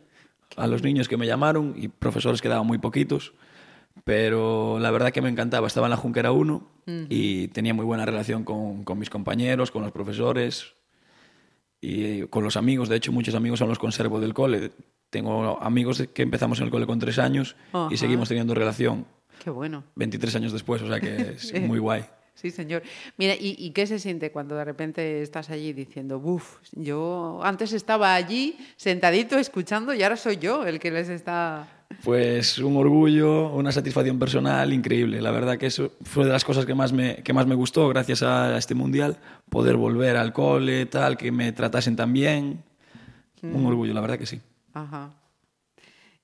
a 0.57 0.67
los 0.67 0.83
niños 0.83 1.07
que 1.07 1.15
me 1.17 1.27
llamaron 1.27 1.74
y 1.77 1.88
profesores 1.88 2.41
que 2.41 2.50
daban 2.50 2.67
muy 2.67 2.77
poquitos, 2.77 3.33
pero 4.03 4.79
la 4.79 4.91
verdad 4.91 5.12
que 5.12 5.21
me 5.21 5.29
encantaba. 5.29 5.67
Estaba 5.67 5.88
en 5.88 5.91
la 5.91 5.98
Junquera 5.98 6.31
1 6.31 6.71
y 7.09 7.48
tenía 7.50 7.74
muy 7.74 7.86
buena 7.86 8.05
relación 8.05 8.43
con, 8.43 8.83
con 8.83 9.00
mis 9.00 9.09
compañeros, 9.09 9.71
con 9.71 9.83
los 9.83 9.91
profesores 9.91 10.75
y 11.79 12.24
con 12.24 12.43
los 12.43 12.57
amigos. 12.57 12.89
De 12.89 12.98
hecho, 12.98 13.12
muchos 13.12 13.36
amigos 13.36 13.59
son 13.59 13.69
los 13.69 13.79
conservo 13.79 14.19
del 14.19 14.33
cole. 14.33 14.71
Tengo 15.09 15.62
amigos 15.62 16.03
que 16.13 16.21
empezamos 16.21 16.59
en 16.59 16.65
el 16.65 16.71
cole 16.71 16.86
con 16.86 17.00
tres 17.00 17.19
años 17.19 17.55
y 17.89 17.98
seguimos 17.98 18.27
teniendo 18.27 18.53
relación 18.53 19.05
Qué 19.43 19.50
bueno. 19.50 19.83
23 19.95 20.36
años 20.36 20.51
después, 20.51 20.81
o 20.81 20.88
sea 20.88 21.00
que 21.00 21.31
es 21.31 21.53
muy 21.62 21.79
guay. 21.79 22.05
Sí, 22.39 22.51
señor. 22.51 22.84
Mira, 23.17 23.34
¿y, 23.34 23.55
y 23.58 23.72
qué 23.72 23.86
se 23.86 24.00
siente 24.00 24.31
cuando 24.31 24.55
de 24.55 24.63
repente 24.63 25.22
estás 25.22 25.50
allí 25.50 25.74
diciendo, 25.74 26.22
buf, 26.22 26.60
yo 26.72 27.41
antes 27.43 27.74
estaba 27.74 28.15
allí 28.15 28.58
sentadito 28.77 29.38
escuchando 29.38 29.93
y 29.93 30.03
ahora 30.03 30.15
soy 30.15 30.38
yo 30.38 30.65
el 30.65 30.79
que 30.79 30.89
les 30.89 31.10
está... 31.10 31.67
Pues 32.01 32.58
un 32.60 32.77
orgullo, 32.77 33.50
una 33.50 33.74
satisfacción 33.74 34.17
personal 34.19 34.72
increíble. 34.72 35.22
La 35.22 35.31
verdad 35.31 35.58
que 35.58 35.65
eso 35.65 35.91
fue 36.03 36.24
de 36.24 36.31
las 36.31 36.46
cosas 36.46 36.65
que 36.65 36.74
más 36.74 36.93
me, 36.93 37.17
que 37.24 37.34
más 37.34 37.46
me 37.46 37.55
gustó 37.55 37.89
gracias 37.89 38.24
a 38.24 38.58
este 38.58 38.74
mundial, 38.74 39.17
poder 39.50 39.75
volver 39.75 40.15
al 40.15 40.31
cole, 40.31 40.86
tal, 40.86 41.17
que 41.17 41.34
me 41.34 41.51
tratasen 41.51 41.98
tan 41.98 42.13
bien. 42.13 42.63
Un 43.41 43.65
orgullo, 43.65 43.93
la 43.93 44.00
verdad 44.00 44.17
que 44.17 44.27
sí. 44.27 44.39
Ajá. 44.74 45.10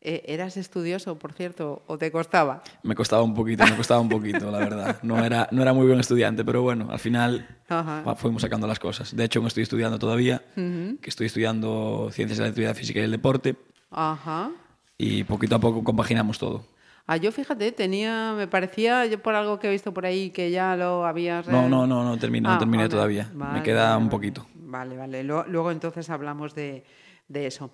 Eh, 0.07 0.21
¿Eras 0.31 0.55
estudioso, 0.55 1.17
por 1.17 1.33
cierto, 1.33 1.81
o 1.87 1.97
te 1.97 2.11
costaba? 2.11 2.61
Me 2.83 2.93
costaba 2.93 3.23
un 3.23 3.33
poquito, 3.33 3.63
me 3.67 3.75
costaba 3.75 3.99
un 3.99 4.07
poquito, 4.09 4.51
la 4.51 4.59
verdad. 4.59 4.99
No 5.01 5.25
era, 5.25 5.47
no 5.49 5.63
era 5.63 5.73
muy 5.73 5.87
buen 5.87 5.99
estudiante, 5.99 6.45
pero 6.45 6.61
bueno, 6.61 6.89
al 6.91 6.99
final 6.99 7.47
Ajá. 7.67 8.15
fuimos 8.15 8.43
sacando 8.43 8.67
las 8.67 8.77
cosas. 8.77 9.15
De 9.15 9.23
hecho, 9.23 9.41
no 9.41 9.47
estoy 9.47 9.63
estudiando 9.63 9.97
todavía, 9.97 10.43
que 10.55 11.09
estoy 11.09 11.25
estudiando 11.25 12.09
Ciencias 12.11 12.37
de 12.37 12.43
la 12.43 12.49
Actividad 12.49 12.75
Física 12.75 12.99
y 12.99 13.03
el 13.03 13.09
Deporte, 13.09 13.55
Ajá. 13.89 14.51
y 14.95 15.23
poquito 15.23 15.55
a 15.55 15.59
poco 15.59 15.83
compaginamos 15.83 16.37
todo. 16.37 16.67
Ah, 17.07 17.17
yo 17.17 17.31
fíjate, 17.31 17.71
tenía, 17.71 18.33
me 18.37 18.47
parecía, 18.47 19.07
yo 19.07 19.19
por 19.19 19.33
algo 19.33 19.57
que 19.57 19.69
he 19.69 19.71
visto 19.71 19.91
por 19.91 20.05
ahí, 20.05 20.29
que 20.29 20.51
ya 20.51 20.75
lo 20.75 21.03
habías... 21.07 21.47
No, 21.47 21.67
no, 21.67 21.87
no, 21.87 22.03
no 22.03 22.17
terminé, 22.19 22.47
Ah, 22.47 22.53
no 22.53 22.59
terminé 22.59 22.87
todavía. 22.89 23.31
vale, 23.33 23.53
me 23.59 23.63
queda 23.63 23.97
un 23.97 24.09
poquito. 24.09 24.45
Vale, 24.53 24.95
vale. 24.97 25.23
Lo- 25.23 25.45
Luego, 25.47 25.71
entonces 25.71 26.11
hablamos 26.11 26.53
de, 26.53 26.83
de 27.27 27.47
eso. 27.47 27.71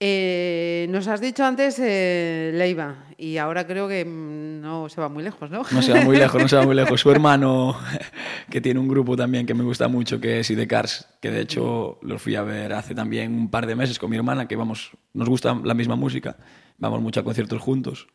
Eh, 0.00 0.86
nos 0.90 1.06
has 1.06 1.20
dicho 1.20 1.44
antes 1.44 1.78
eh, 1.78 2.50
Leiva 2.52 3.06
y 3.16 3.36
ahora 3.36 3.66
creo 3.66 3.88
que 3.88 4.04
mm, 4.04 4.60
no 4.60 4.88
se 4.88 5.00
va 5.00 5.08
muy 5.08 5.22
lejos, 5.22 5.50
¿no? 5.50 5.62
No 5.70 5.82
se 5.82 5.92
va 5.92 6.00
muy 6.00 6.16
lejos, 6.16 6.42
no 6.42 6.48
se 6.48 6.56
va 6.56 6.64
muy 6.64 6.74
lejos. 6.74 7.00
Su 7.00 7.10
hermano, 7.12 7.78
que 8.50 8.60
tiene 8.60 8.80
un 8.80 8.88
grupo 8.88 9.16
también 9.16 9.46
que 9.46 9.54
me 9.54 9.62
gusta 9.62 9.88
mucho, 9.88 10.20
que 10.20 10.40
es 10.40 10.50
Idecars, 10.50 11.08
que 11.20 11.30
de 11.30 11.42
hecho 11.42 11.98
los 12.02 12.20
fui 12.20 12.34
a 12.34 12.42
ver 12.42 12.72
hace 12.72 12.94
también 12.94 13.32
un 13.32 13.50
par 13.50 13.66
de 13.66 13.76
meses 13.76 13.98
con 13.98 14.10
mi 14.10 14.16
hermana, 14.16 14.48
que 14.48 14.56
vamos, 14.56 14.90
nos 15.12 15.28
gusta 15.28 15.58
la 15.62 15.74
misma 15.74 15.96
música, 15.96 16.36
vamos 16.78 17.00
mucho 17.00 17.20
a 17.20 17.24
conciertos 17.24 17.60
juntos. 17.60 18.08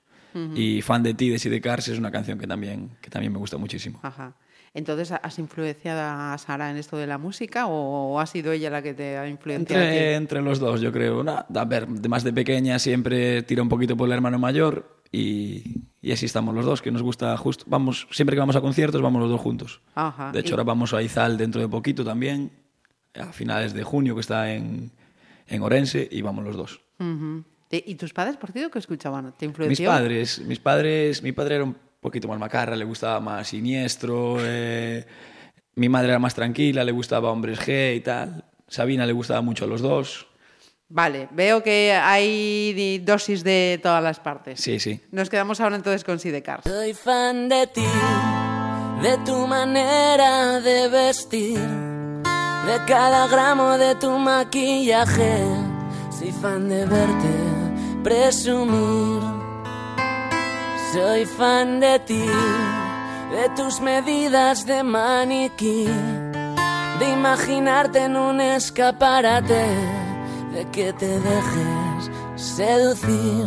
Y 0.56 0.84
Fan 0.84 1.02
de 1.02 1.16
ti 1.16 1.30
de 1.30 1.40
Sidecars 1.40 1.88
es 1.88 1.98
una 1.98 2.12
canción 2.12 2.38
que 2.38 2.46
también, 2.46 2.92
que 3.02 3.10
también 3.10 3.34
me 3.34 3.40
gusta 3.40 3.58
muchísimo. 3.58 4.00
Ajá. 4.04 4.36
Entonces, 4.74 5.12
¿has 5.12 5.40
influenciado 5.40 6.02
a 6.02 6.38
Sara 6.38 6.70
en 6.70 6.78
esto 6.78 6.96
de 6.98 7.08
la 7.08 7.18
música 7.18 7.66
o 7.68 8.20
ha 8.20 8.26
sido 8.28 8.52
ella 8.52 8.70
la 8.70 8.82
que 8.82 8.94
te 8.94 9.18
ha 9.18 9.28
influenciado? 9.28 9.84
Entre, 9.84 10.16
entre 10.16 10.42
los 10.42 10.60
dos, 10.60 10.80
yo 10.82 10.92
creo. 10.92 11.24
No, 11.24 11.44
a 11.54 11.66
ver, 11.66 11.88
más 12.08 12.24
de 12.24 12.32
pequeña 12.34 12.78
siempre 12.80 13.42
tira 13.44 13.62
un 13.64 13.70
poquito 13.70 13.98
por 13.98 14.08
el 14.08 14.14
hermano 14.14 14.38
mayor 14.38 15.02
y, 15.12 15.82
y 16.02 16.12
así 16.12 16.28
estamos 16.28 16.54
los 16.54 16.66
dos, 16.66 16.82
que 16.84 16.92
nos 16.92 17.02
gusta 17.02 17.36
justo. 17.38 17.66
Vamos, 17.68 18.08
siempre 18.12 18.36
que 18.36 18.40
vamos 18.40 18.56
a 18.56 18.62
conciertos 18.62 19.02
vamos 19.02 19.22
los 19.22 19.32
dos 19.32 19.42
juntos. 19.42 19.82
Ajá. 19.96 20.32
De 20.32 20.40
hecho, 20.40 20.50
Y- 20.50 20.52
ahora 20.54 20.64
vamos 20.66 20.94
a 20.94 21.02
Izal 21.02 21.38
dentro 21.38 21.60
de 21.62 21.68
poquito 21.68 22.04
también, 22.06 22.52
a 23.16 23.34
finales 23.34 23.74
de 23.74 23.84
junio, 23.84 24.14
que 24.14 24.22
está 24.22 24.54
en, 24.54 24.92
en 25.48 25.62
Orense, 25.64 26.08
y 26.12 26.22
vamos 26.22 26.46
los 26.46 26.56
dos. 26.56 26.80
¿Y 27.72 27.92
y 27.92 27.96
tus 27.96 28.14
padres, 28.14 28.38
por 28.38 28.52
cierto, 28.52 28.72
qué 28.72 28.80
escuchaban? 28.80 29.34
¿Te 29.38 29.46
Mis 29.48 29.52
influenció? 29.52 29.90
padres, 29.90 30.40
mis 30.46 30.60
padres, 30.60 31.24
mi 31.24 31.32
padre 31.32 31.56
era 31.56 31.64
un 31.64 31.76
poquito 32.00 32.28
más 32.28 32.40
macarra, 32.40 32.76
le 32.76 32.86
gustaba 32.86 33.20
más 33.20 33.48
siniestro, 33.48 34.38
eh, 34.42 35.06
mi 35.76 35.90
madre 35.90 36.10
era 36.10 36.20
más 36.20 36.36
tranquila, 36.36 36.84
le 36.84 36.92
gustaba 36.92 37.32
hombres 37.32 37.60
G 37.60 37.96
y 37.96 38.02
tal. 38.02 38.46
Sabina 38.68 39.06
le 39.06 39.14
gustaba 39.14 39.42
mucho 39.42 39.66
a 39.66 39.68
los 39.68 39.82
dos. 39.82 40.28
Vale, 40.92 41.28
veo 41.32 41.62
que 41.62 41.94
hay 41.94 43.00
dosis 43.06 43.44
de 43.44 43.80
todas 43.82 44.04
las 44.04 44.20
partes. 44.20 44.60
Sí, 44.60 44.80
sí. 44.80 45.00
Nos 45.12 45.30
quedamos 45.30 45.60
ahora 45.62 45.76
entonces 45.76 46.04
con 46.04 46.20
Sidecars. 46.20 46.64
Soy 46.64 46.94
fan 46.94 47.48
de 47.48 47.68
ti, 47.68 47.86
de 49.02 49.18
tu 49.24 49.46
manera 49.46 50.60
de 50.60 50.88
vestir, 50.90 51.60
de 51.60 52.86
cada 52.88 53.28
gramo 53.28 53.78
de 53.78 53.94
tu 53.96 54.18
maquillaje. 54.18 55.44
Soy 56.18 56.32
fan 56.32 56.68
de 56.68 56.86
verte 56.86 57.30
presumir. 58.04 59.39
Soy 60.94 61.24
fan 61.26 61.80
de 61.80 62.00
ti, 62.00 62.26
de 63.32 63.50
tus 63.56 63.80
medidas 63.80 64.66
de 64.66 64.82
maniquí, 64.82 65.86
de 67.00 67.10
imaginarte 67.14 68.06
en 68.06 68.18
un 68.18 68.42
escaparate, 68.42 69.68
de 70.52 70.68
que 70.72 70.92
te 70.94 71.20
dejes 71.20 72.10
seducir. 72.36 73.46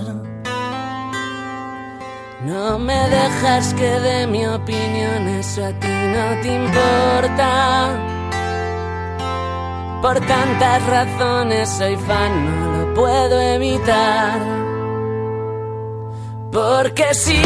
No 2.44 2.78
me 2.78 3.08
dejas 3.08 3.74
que 3.74 3.90
dé 3.90 4.26
mi 4.28 4.46
opinión, 4.46 5.26
eso 5.40 5.64
a 5.64 5.72
ti 5.80 5.88
no 5.88 6.42
te 6.42 6.54
importa. 6.54 7.88
Por 10.00 10.20
tantas 10.20 10.86
razones 10.86 11.68
soy 11.70 11.96
fan, 11.96 12.32
no 12.46 12.78
lo 12.78 12.94
puedo 12.94 13.40
evitar. 13.40 14.71
Porque 16.52 17.14
sí, 17.14 17.40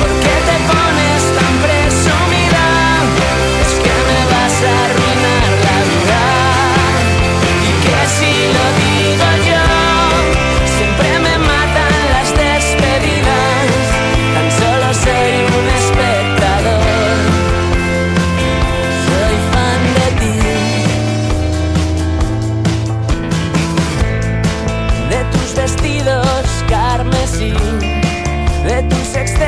porque 0.00 0.34
te 0.48 0.56
pones 0.68 1.22
tan 1.38 1.54
presumida, 1.64 2.64
es 3.62 3.72
que 3.84 3.94
me 4.08 4.20
vas 4.32 4.56
a 4.62 4.95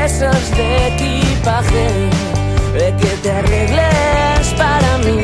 excesos 0.08 0.50
de 0.56 0.88
equipaje, 0.88 1.86
de 2.72 2.96
que 2.96 3.12
te 3.22 3.30
arregles 3.30 4.54
para 4.56 4.98
mí. 4.98 5.20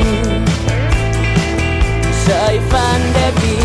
Soy 2.27 2.61
fan 2.71 3.03
de 3.19 3.29
ti, 3.41 3.57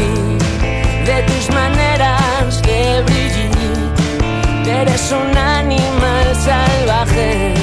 de 1.05 1.21
tus 1.23 1.49
maneras 1.53 2.62
de 2.62 3.03
brillar. 3.03 4.82
Eres 4.82 5.12
un 5.12 5.38
animal 5.38 6.27
salvaje, 6.36 7.53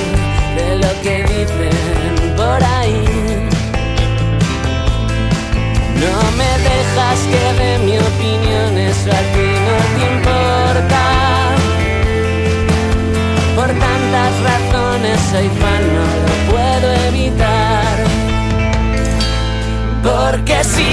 de 0.57 0.77
lo 0.83 0.93
que 1.03 1.17
dicen 1.23 2.37
por 2.37 2.63
ahí. 2.77 3.05
No 6.05 6.17
me 6.39 6.51
dejas 6.69 7.19
que 7.31 7.43
dé 7.61 7.79
mi 7.87 7.97
opinión, 7.99 8.77
eso 8.77 9.11
a 9.11 9.46
soy 15.31 15.49
fan, 15.61 15.83
no 15.95 16.07
lo 16.27 16.35
puedo 16.53 16.93
evitar. 17.09 17.97
Porque 20.03 20.63
sí, 20.63 20.91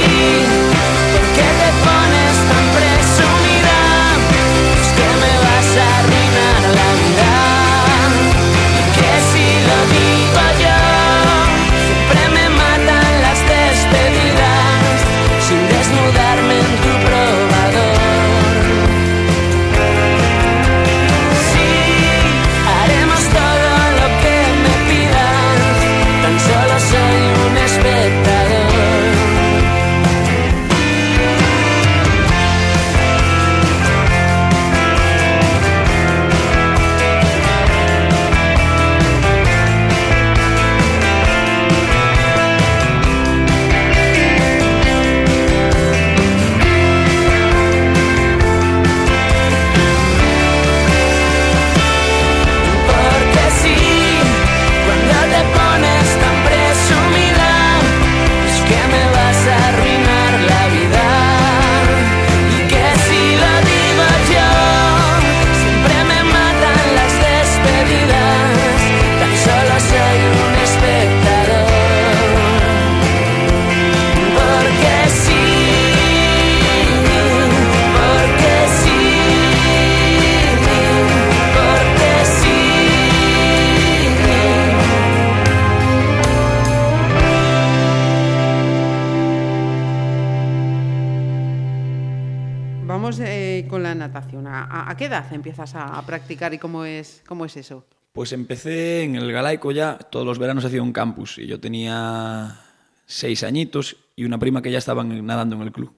a, 95.76 96.02
practicar 96.06 96.54
y 96.54 96.58
cómo 96.58 96.86
es, 96.86 97.24
cómo 97.28 97.46
es 97.46 97.58
eso? 97.58 97.86
Pues 98.12 98.32
empecé 98.32 99.04
en 99.04 99.16
el 99.16 99.32
Galaico 99.32 99.72
ya, 99.72 99.98
todos 99.98 100.26
los 100.26 100.38
veranos 100.38 100.66
hacía 100.66 100.84
un 100.84 100.94
campus 100.94 101.40
y 101.40 101.48
yo 101.48 101.60
tenía 101.60 102.60
seis 103.06 103.44
añitos 103.44 103.98
y 104.16 104.26
una 104.26 104.38
prima 104.38 104.62
que 104.62 104.72
ya 104.72 104.78
estaba 104.78 105.02
en- 105.02 105.26
nadando 105.26 105.56
en 105.56 105.62
el 105.64 105.72
club. 105.72 105.94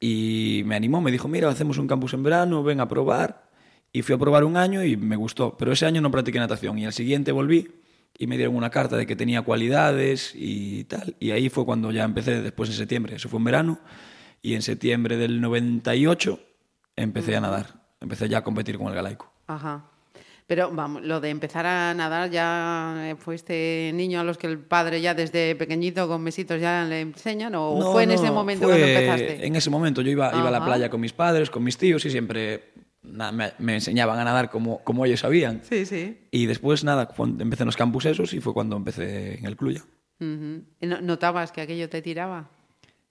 Y 0.00 0.62
me 0.64 0.74
animó, 0.76 1.00
me 1.00 1.12
dijo, 1.12 1.28
mira, 1.28 1.48
hacemos 1.48 1.78
un 1.78 1.86
campus 1.86 2.14
en 2.14 2.22
verano, 2.22 2.62
ven 2.62 2.80
a 2.80 2.88
probar. 2.88 3.50
Y 3.92 4.02
fui 4.02 4.14
a 4.14 4.18
probar 4.18 4.44
un 4.44 4.56
año 4.56 4.84
y 4.84 4.96
me 4.96 5.16
gustó, 5.16 5.56
pero 5.56 5.72
ese 5.72 5.84
año 5.84 6.00
no 6.00 6.10
practiqué 6.10 6.38
natación 6.38 6.78
y 6.78 6.86
al 6.86 6.92
siguiente 6.92 7.32
volví 7.32 7.68
y 8.16 8.26
me 8.26 8.36
dieron 8.36 8.54
una 8.54 8.70
carta 8.70 8.96
de 8.96 9.06
que 9.06 9.16
tenía 9.16 9.42
cualidades 9.42 10.32
y 10.34 10.84
tal. 10.84 11.16
Y 11.18 11.32
ahí 11.32 11.48
fue 11.48 11.64
cuando 11.64 11.90
ya 11.90 12.04
empecé, 12.04 12.40
después 12.40 12.70
en 12.70 12.76
septiembre, 12.76 13.16
eso 13.16 13.28
fue 13.28 13.38
en 13.38 13.44
verano, 13.44 13.80
y 14.42 14.54
en 14.54 14.62
septiembre 14.62 15.16
del 15.16 15.40
98 15.40 16.38
empecé 16.96 17.36
a 17.36 17.40
nadar, 17.40 17.79
empecé 18.00 18.28
ya 18.28 18.38
a 18.38 18.44
competir 18.44 18.78
con 18.78 18.88
el 18.88 18.94
Galaico. 18.94 19.30
Ajá. 19.46 19.84
Pero 20.46 20.68
vamos, 20.72 21.02
lo 21.04 21.20
de 21.20 21.30
empezar 21.30 21.64
a 21.64 21.94
nadar 21.94 22.28
ya 22.28 23.10
eh, 23.10 23.14
fue 23.16 23.36
este 23.36 23.92
niño 23.94 24.18
a 24.18 24.24
los 24.24 24.36
que 24.36 24.48
el 24.48 24.58
padre 24.58 25.00
ya 25.00 25.14
desde 25.14 25.54
pequeñito 25.54 26.08
con 26.08 26.22
mesitos 26.22 26.60
ya 26.60 26.84
le 26.84 27.02
enseñan 27.02 27.54
o 27.54 27.78
No, 27.78 27.92
fue 27.92 28.02
en 28.02 28.08
no, 28.08 28.14
ese 28.16 28.30
momento 28.32 28.64
fue 28.66 28.72
cuando 28.76 28.86
empezaste. 28.88 29.46
En 29.46 29.54
ese 29.54 29.70
momento 29.70 30.02
yo 30.02 30.10
iba, 30.10 30.30
iba 30.34 30.48
a 30.48 30.50
la 30.50 30.64
playa 30.64 30.90
con 30.90 31.00
mis 31.00 31.12
padres, 31.12 31.50
con 31.50 31.62
mis 31.62 31.78
tíos 31.78 32.04
y 32.04 32.10
siempre 32.10 32.72
me, 33.02 33.52
me 33.60 33.74
enseñaban 33.76 34.18
a 34.18 34.24
nadar 34.24 34.50
como, 34.50 34.82
como 34.82 35.06
ellos 35.06 35.20
sabían. 35.20 35.60
Sí, 35.62 35.86
sí. 35.86 36.18
Y 36.32 36.46
después, 36.46 36.82
nada, 36.82 37.08
empecé 37.38 37.62
en 37.62 37.66
los 37.66 37.76
campus 37.76 38.06
esos 38.06 38.32
y 38.34 38.40
fue 38.40 38.52
cuando 38.52 38.76
empecé 38.76 39.38
en 39.38 39.46
el 39.46 39.56
club 39.56 39.74
ya. 39.74 39.82
Ujú. 40.18 40.64
¿Y 40.80 40.86
no- 40.88 41.00
¿Notabas 41.00 41.52
que 41.52 41.60
aquello 41.60 41.88
te 41.88 42.02
tiraba? 42.02 42.50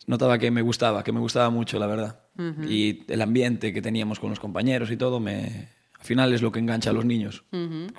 Notaba 0.08 0.38
que 0.40 0.52
me 0.52 0.62
gustaba, 0.62 1.04
que 1.06 1.12
me 1.14 1.20
gustaba 1.22 1.50
mucho, 1.50 1.80
la 1.80 1.88
verdad. 1.88 2.20
Y 2.68 3.04
el 3.12 3.22
ambiente 3.22 3.74
que 3.74 3.82
teníamos 3.82 4.20
con 4.20 4.30
los 4.30 4.40
compañeros 4.40 4.92
y 4.92 4.98
todo, 4.98 5.20
me, 5.20 5.70
al 6.00 6.06
final 6.06 6.34
es 6.34 6.42
lo 6.42 6.52
que 6.52 6.60
engancha 6.60 6.92
a 6.92 6.94
los 6.94 7.06
niños. 7.06 7.44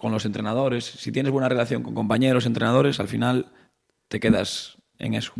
Con 0.00 0.12
los 0.12 0.24
entrenadores. 0.24 0.84
Si 0.84 1.12
tienes 1.12 1.32
buena 1.32 1.48
relación 1.48 1.82
con 1.82 1.94
compañeros, 1.94 2.46
entrenadores, 2.46 3.00
al 3.00 3.08
final 3.08 3.52
te 4.08 4.20
quedas 4.20 4.78
en 4.98 5.14
eso. 5.14 5.32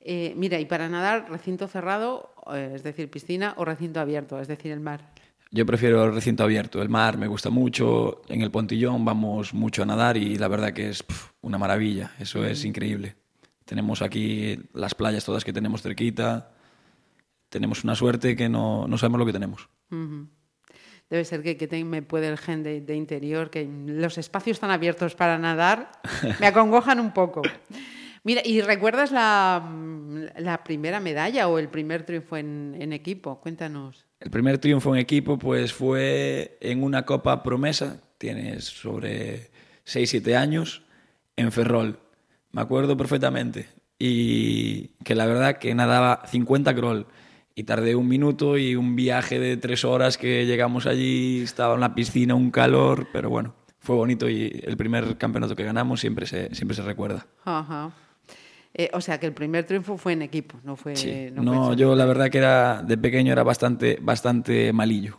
Eh, 0.00 0.34
mira, 0.36 0.60
y 0.60 0.66
para 0.66 0.88
nadar, 0.88 1.28
recinto 1.28 1.66
cerrado, 1.66 2.30
eh, 2.54 2.72
es 2.76 2.84
decir, 2.84 3.10
piscina, 3.10 3.54
o 3.56 3.64
recinto 3.64 3.98
abierto, 3.98 4.40
es 4.40 4.46
decir, 4.46 4.70
el 4.70 4.80
mar. 4.80 5.12
Yo 5.50 5.66
prefiero 5.66 6.04
el 6.04 6.14
recinto 6.14 6.44
abierto. 6.44 6.80
El 6.80 6.88
mar 6.88 7.18
me 7.18 7.26
gusta 7.26 7.50
mucho. 7.50 8.22
En 8.28 8.42
el 8.42 8.50
Pontillón 8.50 9.04
vamos 9.04 9.54
mucho 9.54 9.82
a 9.82 9.86
nadar 9.86 10.16
y 10.16 10.36
la 10.36 10.48
verdad 10.48 10.72
que 10.72 10.90
es 10.90 11.02
pf, 11.02 11.32
una 11.40 11.58
maravilla. 11.58 12.12
Eso 12.20 12.44
es 12.44 12.64
increíble. 12.64 13.16
Tenemos 13.64 14.02
aquí 14.02 14.58
las 14.74 14.94
playas 14.94 15.24
todas 15.24 15.44
que 15.44 15.52
tenemos 15.52 15.82
cerquita. 15.82 16.55
Tenemos 17.48 17.84
una 17.84 17.94
suerte 17.94 18.34
que 18.36 18.48
no, 18.48 18.86
no 18.88 18.98
sabemos 18.98 19.18
lo 19.20 19.26
que 19.26 19.32
tenemos. 19.32 19.68
Debe 21.08 21.24
ser 21.24 21.42
que, 21.42 21.56
que 21.56 21.68
te- 21.68 21.84
me 21.84 22.02
puede 22.02 22.28
el 22.28 22.38
gen 22.38 22.62
de, 22.64 22.80
de 22.80 22.96
interior, 22.96 23.50
que 23.50 23.64
los 23.86 24.18
espacios 24.18 24.58
tan 24.58 24.70
abiertos 24.70 25.14
para 25.14 25.38
nadar 25.38 25.92
me 26.40 26.46
acongojan 26.48 26.98
un 26.98 27.12
poco. 27.12 27.42
Mira, 28.24 28.42
¿y 28.44 28.60
recuerdas 28.60 29.12
la, 29.12 29.62
la 30.36 30.64
primera 30.64 30.98
medalla 30.98 31.46
o 31.46 31.60
el 31.60 31.68
primer 31.68 32.02
triunfo 32.04 32.36
en, 32.36 32.76
en 32.80 32.92
equipo? 32.92 33.40
Cuéntanos. 33.40 34.04
El 34.18 34.30
primer 34.32 34.58
triunfo 34.58 34.92
en 34.96 35.00
equipo 35.00 35.38
pues 35.38 35.72
fue 35.72 36.58
en 36.60 36.82
una 36.82 37.04
Copa 37.06 37.44
Promesa, 37.44 38.00
tienes 38.18 38.64
sobre 38.64 39.50
6-7 39.86 40.34
años, 40.34 40.82
en 41.36 41.52
Ferrol. 41.52 42.00
Me 42.50 42.62
acuerdo 42.62 42.96
perfectamente. 42.96 43.68
Y 43.98 44.88
que 45.04 45.14
la 45.14 45.26
verdad 45.26 45.58
que 45.58 45.72
nadaba 45.76 46.22
50 46.26 46.74
crawl. 46.74 47.06
Y 47.58 47.64
tardé 47.64 47.94
un 47.96 48.06
minuto 48.06 48.58
y 48.58 48.76
un 48.76 48.94
viaje 48.96 49.40
de 49.40 49.56
tres 49.56 49.82
horas 49.86 50.18
que 50.18 50.44
llegamos 50.44 50.84
allí, 50.84 51.40
estaba 51.40 51.74
en 51.74 51.80
la 51.80 51.94
piscina, 51.94 52.34
un 52.34 52.50
calor, 52.50 53.08
pero 53.14 53.30
bueno, 53.30 53.54
fue 53.78 53.96
bonito 53.96 54.28
y 54.28 54.60
el 54.62 54.76
primer 54.76 55.16
campeonato 55.16 55.56
que 55.56 55.64
ganamos 55.64 56.00
siempre 56.00 56.26
se, 56.26 56.54
siempre 56.54 56.76
se 56.76 56.82
recuerda. 56.82 57.26
Ajá. 57.46 57.92
Eh, 58.74 58.90
o 58.92 59.00
sea, 59.00 59.18
que 59.18 59.24
el 59.24 59.32
primer 59.32 59.64
triunfo 59.64 59.96
fue 59.96 60.12
en 60.12 60.20
equipo, 60.20 60.58
no 60.64 60.76
fue... 60.76 60.96
Sí. 60.96 61.28
No 61.32 61.42
No, 61.42 61.66
fue 61.68 61.76
yo 61.76 61.94
la 61.96 62.04
verdad 62.04 62.28
que 62.28 62.36
era 62.36 62.82
de 62.82 62.98
pequeño 62.98 63.32
era 63.32 63.42
bastante, 63.42 63.98
bastante 64.02 64.70
malillo. 64.74 65.18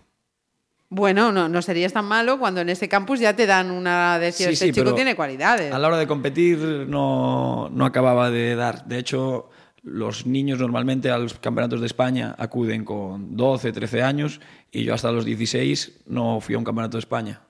Bueno, 0.89 1.31
no, 1.31 1.49
no 1.49 1.63
serías 1.63 1.91
tan 1.91 2.05
malo 2.05 2.37
cuando 2.37 2.61
en 2.61 2.69
ese 2.69 2.87
campus 2.87 3.19
ya 3.19 3.35
te 3.35 3.47
dan 3.47 3.71
una... 3.71 4.19
Decir, 4.19 4.45
Sí, 4.49 4.53
este 4.53 4.65
sí, 4.67 4.73
chico 4.73 4.93
tiene 4.93 5.15
cualidades. 5.15 5.73
A 5.73 5.79
la 5.79 5.87
hora 5.87 5.97
de 5.97 6.05
competir 6.05 6.59
no, 6.59 7.67
no 7.71 7.83
acababa 7.83 8.29
de 8.29 8.55
dar. 8.55 8.85
De 8.85 8.99
hecho, 8.99 9.49
los 9.87 10.25
niños 10.25 10.59
normalmente 10.59 11.09
a 11.09 11.17
los 11.17 11.33
campeonatos 11.35 11.79
de 11.79 11.87
España 11.87 12.35
acuden 12.37 12.83
con 12.83 13.35
12, 13.37 13.71
13 13.71 14.03
años 14.03 14.41
y 14.71 14.83
yo 14.83 14.93
hasta 14.93 15.11
los 15.11 15.25
16 15.25 16.01
no 16.07 16.39
fui 16.41 16.55
a 16.55 16.57
un 16.57 16.63
campeonato 16.63 16.97
de 16.97 16.99
España. 16.99 17.41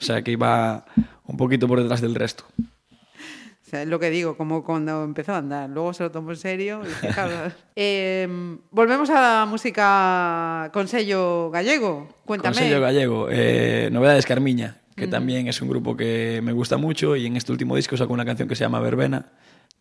O 0.00 0.02
sea 0.04 0.22
que 0.22 0.32
iba 0.32 0.84
un 1.24 1.36
poquito 1.36 1.68
por 1.68 1.80
detrás 1.80 2.00
del 2.00 2.14
resto. 2.14 2.44
O 2.58 3.70
sea, 3.70 3.82
es 3.82 3.88
lo 3.88 4.00
que 4.00 4.08
digo, 4.08 4.36
como 4.36 4.64
cuando 4.64 5.04
empezó 5.04 5.34
a 5.34 5.38
andar. 5.38 5.68
Luego 5.68 5.92
se 5.92 6.02
lo 6.02 6.10
tomó 6.10 6.30
en 6.30 6.36
serio. 6.36 6.80
Y 6.84 7.06
fijaos. 7.06 7.52
Eh, 7.80 8.26
volvemos 8.72 9.08
a 9.10 9.20
la 9.20 9.46
música 9.46 10.68
con 10.72 10.88
sello 10.88 11.48
gallego. 11.50 12.08
Cuéntame. 12.24 12.56
Con 12.56 12.64
sello 12.64 12.80
gallego, 12.80 13.28
eh, 13.30 13.88
Novedades 13.92 14.26
Carmiña, 14.26 14.78
que 14.96 15.06
también 15.06 15.46
es 15.46 15.62
un 15.62 15.68
grupo 15.68 15.96
que 15.96 16.40
me 16.42 16.52
gusta 16.52 16.76
mucho 16.76 17.14
y 17.14 17.26
en 17.26 17.36
este 17.36 17.52
último 17.52 17.76
disco 17.76 17.96
sacó 17.96 18.12
una 18.12 18.24
canción 18.24 18.48
que 18.48 18.56
se 18.56 18.64
llama 18.64 18.80
Verbena, 18.80 19.26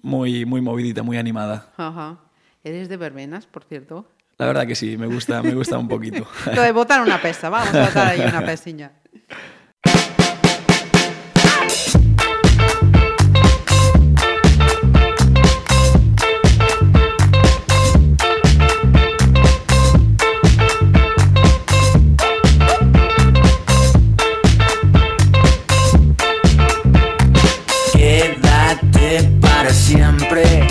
muy, 0.07 0.45
muy 0.45 0.61
movidita, 0.61 1.03
muy 1.03 1.17
animada. 1.17 1.73
Ajá. 1.77 2.17
¿Eres 2.63 2.89
de 2.89 2.97
verbenas, 2.97 3.45
por 3.45 3.65
cierto? 3.65 4.09
La 4.37 4.45
verdad 4.45 4.65
que 4.65 4.75
sí, 4.75 4.97
me 4.97 5.07
gusta, 5.07 5.43
me 5.43 5.53
gusta 5.53 5.77
un 5.77 5.87
poquito. 5.87 6.25
Lo 6.55 6.61
de 6.61 6.71
botar 6.71 7.01
una 7.01 7.21
pesta. 7.21 7.49
Vamos 7.49 7.73
a 7.73 7.85
botar 7.85 8.07
ahí 8.07 8.21
una 8.21 8.45
pestiña. 8.45 8.91
Siempre, 29.73 30.67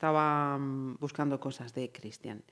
estaba 0.00 0.56
mm, 0.56 0.96
buscando 0.98 1.38
cosas 1.38 1.74
de 1.74 1.92
Cristian. 1.92 2.42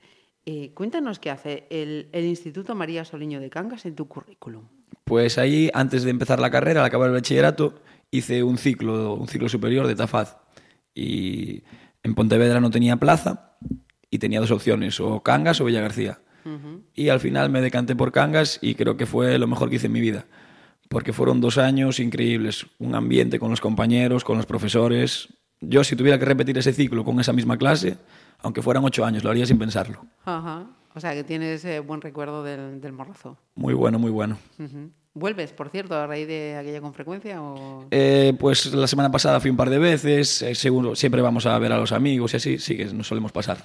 Eh, 0.45 0.71
cuéntanos 0.75 1.17
qué 1.17 1.31
hace 1.31 1.65
el, 1.71 2.07
el 2.11 2.25
Instituto 2.25 2.75
María 2.75 3.03
Soliño 3.05 3.39
de 3.39 3.49
Cangas 3.49 3.87
en 3.87 3.95
tu 3.95 4.07
currículum. 4.07 4.65
Pues 5.03 5.39
ahí, 5.39 5.71
antes 5.73 6.03
de 6.03 6.11
empezar 6.11 6.39
la 6.39 6.51
carrera, 6.51 6.81
al 6.81 6.85
acabar 6.85 7.07
el 7.07 7.15
bachillerato, 7.15 7.81
hice 8.11 8.43
un 8.43 8.59
ciclo, 8.59 9.15
un 9.15 9.27
ciclo 9.27 9.49
superior 9.49 9.87
de 9.87 9.95
Tafaz. 9.95 10.37
Y 10.93 11.63
en 12.03 12.13
Pontevedra 12.13 12.59
no 12.59 12.69
tenía 12.69 12.97
plaza 12.97 13.57
y 14.11 14.19
tenía 14.19 14.41
dos 14.41 14.51
opciones, 14.51 14.99
o 14.99 15.23
Cangas 15.23 15.59
o 15.59 15.65
Villa 15.65 15.81
García. 15.81 16.19
Y 16.93 17.09
al 17.09 17.19
final 17.19 17.49
me 17.49 17.61
decanté 17.61 17.95
por 17.95 18.11
Cangas 18.11 18.59
y 18.61 18.75
creo 18.75 18.95
que 18.95 19.07
fue 19.07 19.39
lo 19.39 19.47
mejor 19.47 19.71
que 19.71 19.77
hice 19.77 19.87
en 19.87 19.93
mi 19.93 20.01
vida. 20.01 20.27
Porque 20.87 21.13
fueron 21.13 21.41
dos 21.41 21.57
años 21.57 21.99
increíbles, 21.99 22.67
un 22.77 22.93
ambiente 22.93 23.39
con 23.39 23.49
los 23.49 23.59
compañeros, 23.59 24.23
con 24.23 24.37
los 24.37 24.45
profesores. 24.45 25.29
Yo 25.61 25.83
si 25.83 25.95
tuviera 25.95 26.17
que 26.17 26.25
repetir 26.25 26.57
ese 26.57 26.73
ciclo 26.73 27.03
con 27.03 27.19
esa 27.19 27.33
misma 27.33 27.57
clase, 27.57 27.97
aunque 28.39 28.61
fueran 28.61 28.83
ocho 28.85 29.03
años, 29.05 29.23
lo 29.23 29.29
haría 29.29 29.45
sin 29.45 29.59
pensarlo. 29.59 30.05
Ajá. 30.25 30.65
O 30.95 30.99
sea, 30.99 31.13
que 31.13 31.23
tienes 31.23 31.63
eh, 31.65 31.79
buen 31.79 32.01
recuerdo 32.01 32.43
del, 32.43 32.81
del 32.81 32.93
morrazo. 32.93 33.37
Muy 33.55 33.73
bueno, 33.73 33.99
muy 33.99 34.11
bueno. 34.11 34.37
¿Vuelves, 35.13 35.51
por 35.51 35.69
cierto, 35.69 35.95
a 35.95 36.07
raíz 36.07 36.27
de 36.27 36.55
aquella 36.55 36.81
con 36.81 36.93
frecuencia? 36.93 37.41
O... 37.41 37.85
Eh, 37.91 38.33
pues 38.39 38.73
la 38.73 38.87
semana 38.87 39.11
pasada 39.11 39.39
fui 39.39 39.51
un 39.51 39.57
par 39.57 39.69
de 39.69 39.79
veces, 39.79 40.41
eh, 40.41 40.55
seguro, 40.55 40.95
siempre 40.95 41.21
vamos 41.21 41.45
a 41.45 41.57
ver 41.59 41.71
a 41.73 41.77
los 41.77 41.91
amigos 41.91 42.33
y 42.33 42.37
así, 42.37 42.57
sí 42.57 42.77
que 42.77 42.85
nos 42.85 43.07
solemos 43.07 43.31
pasar. 43.31 43.63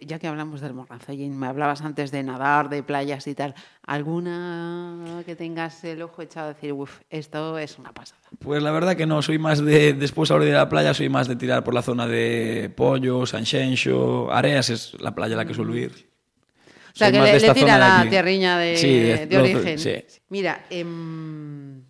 Ya 0.00 0.18
que 0.18 0.26
hablamos 0.26 0.60
del 0.60 0.74
morrazo, 0.74 1.12
y 1.12 1.28
me 1.28 1.46
hablabas 1.46 1.82
antes 1.82 2.10
de 2.10 2.22
nadar, 2.22 2.68
de 2.68 2.82
playas 2.82 3.26
y 3.26 3.34
tal, 3.34 3.54
¿alguna 3.86 5.22
que 5.26 5.36
tengas 5.36 5.84
el 5.84 6.02
ojo 6.02 6.22
echado 6.22 6.48
a 6.50 6.54
decir, 6.54 6.72
uff, 6.72 7.00
esto 7.10 7.58
es 7.58 7.78
una 7.78 7.92
pasada? 7.92 8.20
Pues 8.38 8.62
la 8.62 8.70
verdad 8.70 8.96
que 8.96 9.06
no, 9.06 9.22
soy 9.22 9.38
más 9.38 9.64
de, 9.64 9.92
después 9.92 10.30
ahora 10.30 10.44
de 10.44 10.52
la 10.52 10.68
playa, 10.68 10.94
soy 10.94 11.08
más 11.08 11.28
de 11.28 11.36
tirar 11.36 11.62
por 11.64 11.74
la 11.74 11.82
zona 11.82 12.06
de 12.06 12.72
Pollo, 12.74 13.26
San 13.26 13.44
Xenxo, 13.46 14.32
Areas 14.32 14.70
es 14.70 15.00
la 15.00 15.14
playa 15.14 15.34
a 15.34 15.38
la 15.38 15.44
que 15.44 15.54
suelo 15.54 15.76
ir. 15.76 15.92
O 15.92 16.96
sea, 16.96 17.08
Soy 17.08 17.12
que 17.18 17.24
le, 17.24 17.32
de 17.32 17.40
le 17.40 17.54
tira 17.54 17.72
de 17.74 17.78
la 17.80 18.00
aquí. 18.00 18.10
tierriña 18.10 18.58
de, 18.58 18.76
Sí, 18.76 18.88
de- 19.00 19.26
de 19.26 19.38
origen. 19.38 19.78
sí. 19.78 19.94
Mira, 20.28 20.64
em, 20.70 21.82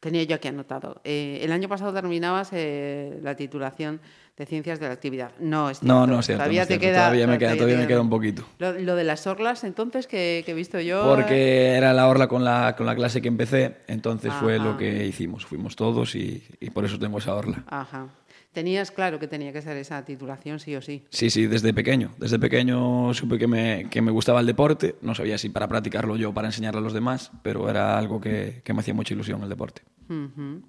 tenía 0.00 0.24
yo 0.24 0.34
aquí 0.36 0.48
anotado. 0.48 1.00
eh, 1.04 1.40
el 1.42 1.52
año 1.52 1.68
pasado 1.68 1.92
terminabas 1.92 2.50
eh, 2.52 3.18
la 3.22 3.36
titulación 3.36 4.00
de 4.40 4.46
Ciencias 4.46 4.80
de 4.80 4.86
la 4.88 4.94
Actividad. 4.94 5.32
No, 5.38 5.68
es 5.70 5.82
No, 5.82 5.98
cierto. 5.98 6.06
no 6.14 6.18
es 6.20 6.26
cierto. 6.26 6.38
Todavía 6.40 6.60
no 6.60 6.62
es 6.62 6.68
te 6.68 6.78
queda. 6.78 6.98
todavía 6.98 7.26
me 7.26 7.38
queda, 7.38 7.54
todavía 7.54 7.76
me 7.76 7.86
queda 7.86 8.00
un 8.00 8.08
poquito. 8.10 8.44
Lo, 8.58 8.72
lo 8.72 8.96
de 8.96 9.04
las 9.04 9.26
orlas, 9.26 9.62
entonces, 9.64 10.06
que, 10.06 10.42
que 10.46 10.52
he 10.52 10.54
visto 10.54 10.80
yo. 10.80 11.04
Porque 11.04 11.74
era 11.74 11.92
la 11.92 12.08
orla 12.08 12.26
con 12.26 12.42
la, 12.42 12.74
con 12.74 12.86
la 12.86 12.96
clase 12.96 13.20
que 13.20 13.28
empecé, 13.28 13.76
entonces 13.86 14.32
fue 14.32 14.58
lo 14.58 14.76
que 14.78 15.06
hicimos. 15.06 15.44
Fuimos 15.44 15.76
todos 15.76 16.14
y, 16.14 16.42
y 16.58 16.70
por 16.70 16.84
eso 16.86 16.98
tengo 16.98 17.18
esa 17.18 17.34
orla. 17.34 17.62
Ajá. 17.68 18.08
Tenías 18.52 18.90
claro 18.90 19.20
que 19.20 19.28
tenía 19.28 19.52
que 19.52 19.62
ser 19.62 19.76
esa 19.76 20.04
titulación, 20.04 20.58
sí 20.58 20.74
o 20.74 20.82
sí. 20.82 21.04
Sí, 21.10 21.30
sí, 21.30 21.46
desde 21.46 21.72
pequeño. 21.72 22.10
Desde 22.18 22.38
pequeño 22.38 23.14
supe 23.14 23.38
que 23.38 23.46
me, 23.46 23.86
que 23.90 24.02
me 24.02 24.10
gustaba 24.10 24.40
el 24.40 24.46
deporte. 24.46 24.96
No 25.02 25.14
sabía 25.14 25.38
si 25.38 25.50
para 25.50 25.68
practicarlo 25.68 26.16
yo 26.16 26.30
o 26.30 26.34
para 26.34 26.48
enseñarlo 26.48 26.80
a 26.80 26.82
los 26.82 26.92
demás, 26.92 27.30
pero 27.42 27.68
era 27.70 27.96
algo 27.96 28.20
que, 28.20 28.62
que 28.64 28.72
me 28.72 28.80
hacía 28.80 28.94
mucha 28.94 29.14
ilusión 29.14 29.40
el 29.42 29.48
deporte. 29.50 29.82
Ujú. 30.08 30.62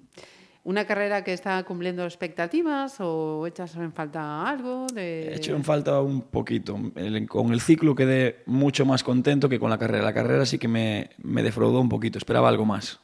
¿Una 0.64 0.84
carrera 0.84 1.24
que 1.24 1.32
está 1.32 1.60
cumpliendo 1.64 2.04
expectativas 2.04 2.96
o 3.00 3.46
echas 3.48 3.74
en 3.74 3.92
falta 3.92 4.48
algo? 4.48 4.86
De... 4.94 5.30
He 5.32 5.34
hecho 5.36 5.56
en 5.56 5.64
falta 5.64 6.00
un 6.00 6.22
poquito. 6.22 6.78
El- 6.94 7.26
con 7.28 7.52
el 7.52 7.60
ciclo 7.60 7.96
quedé 7.96 8.42
mucho 8.46 8.86
más 8.86 9.02
contento 9.02 9.48
que 9.48 9.58
con 9.58 9.70
la 9.70 9.78
carrera. 9.78 10.04
La 10.04 10.14
carrera 10.14 10.46
sí 10.46 10.58
que 10.58 10.68
me, 10.68 11.10
me 11.18 11.42
defraudó 11.42 11.80
un 11.80 11.88
poquito. 11.88 12.16
Esperaba 12.18 12.48
algo 12.48 12.64
más. 12.64 13.00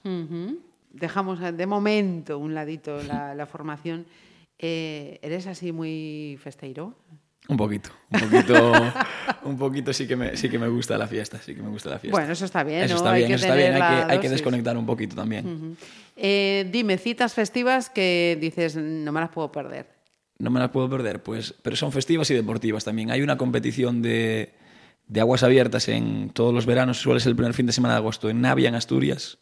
Dejamos 0.92 1.40
eh, 1.42 1.50
de 1.52 1.66
momento 1.66 2.38
un 2.38 2.54
ladito 2.54 3.02
la, 3.02 3.34
la 3.34 3.46
formación. 3.46 4.06
Eh, 4.60 5.18
¿Eres 5.22 5.46
así 5.48 5.72
muy 5.72 6.38
festeiro? 6.40 6.94
Un 7.48 7.56
poquito. 7.56 7.90
Un 8.11 8.20
poquito, 8.20 8.72
un 9.44 9.58
poquito 9.58 9.92
sí, 9.92 10.06
que 10.06 10.16
me, 10.16 10.37
sí 10.37 10.48
que 10.48 10.58
me 10.58 10.68
gusta 10.68 10.98
la 10.98 11.06
fiesta. 11.06 11.40
Sí 11.42 11.54
que 11.54 11.62
me 11.62 11.70
gusta 11.70 11.90
la 11.90 11.98
fiesta. 11.98 12.16
Bueno, 12.18 12.32
eso 12.32 12.44
está 12.44 12.62
bien, 12.62 12.82
Eso 12.82 12.94
¿no? 12.94 12.98
está 12.98 13.12
Hay 13.12 13.20
bien, 13.22 13.28
que 13.28 13.34
eso 13.37 13.44
está 13.46 13.56
bien. 13.56 13.72
Hay 13.74 13.80
que, 14.06 14.12
hay 14.12 14.20
que 14.20 14.28
desconectar 14.28 14.76
un 14.76 14.84
poquito 14.87 15.16
también. 15.16 15.76
Eh, 16.16 16.68
dime, 16.70 16.98
citas 16.98 17.32
festivas 17.34 17.88
que 17.90 18.37
dices, 18.40 18.76
no 18.76 19.12
me 19.12 19.20
las 19.20 19.30
puedo 19.30 19.50
perder. 19.50 19.87
No 20.38 20.50
me 20.50 20.61
las 20.61 20.68
puedo 20.70 20.88
perder, 20.88 21.22
pues, 21.22 21.54
pero 21.62 21.74
son 21.74 21.90
festivas 21.90 22.30
y 22.30 22.34
deportivas 22.34 22.84
también. 22.84 23.11
Hay 23.11 23.22
una 23.22 23.37
competición 23.37 24.02
de, 24.02 24.52
de 25.08 25.20
aguas 25.20 25.42
abiertas 25.42 25.88
en 25.88 26.30
todos 26.30 26.52
los 26.54 26.66
veranos, 26.66 26.98
suele 26.98 27.18
ser 27.18 27.30
el 27.30 27.37
primer 27.37 27.54
fin 27.54 27.66
de 27.66 27.72
semana 27.72 27.94
de 27.94 27.98
agosto, 27.98 28.28
en 28.30 28.40
Navia, 28.42 28.68
en 28.68 28.74
Asturias, 28.74 29.38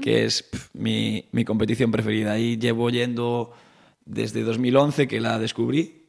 que 0.00 0.24
es 0.24 0.48
mi, 0.72 1.28
mi 1.30 1.44
competición 1.44 1.92
preferida. 1.92 2.32
Ahí 2.32 2.56
llevo 2.56 2.90
yendo 2.90 3.52
desde 4.06 4.42
2011, 4.42 5.06
que 5.06 5.20
la 5.20 5.38
descubrí, 5.38 6.03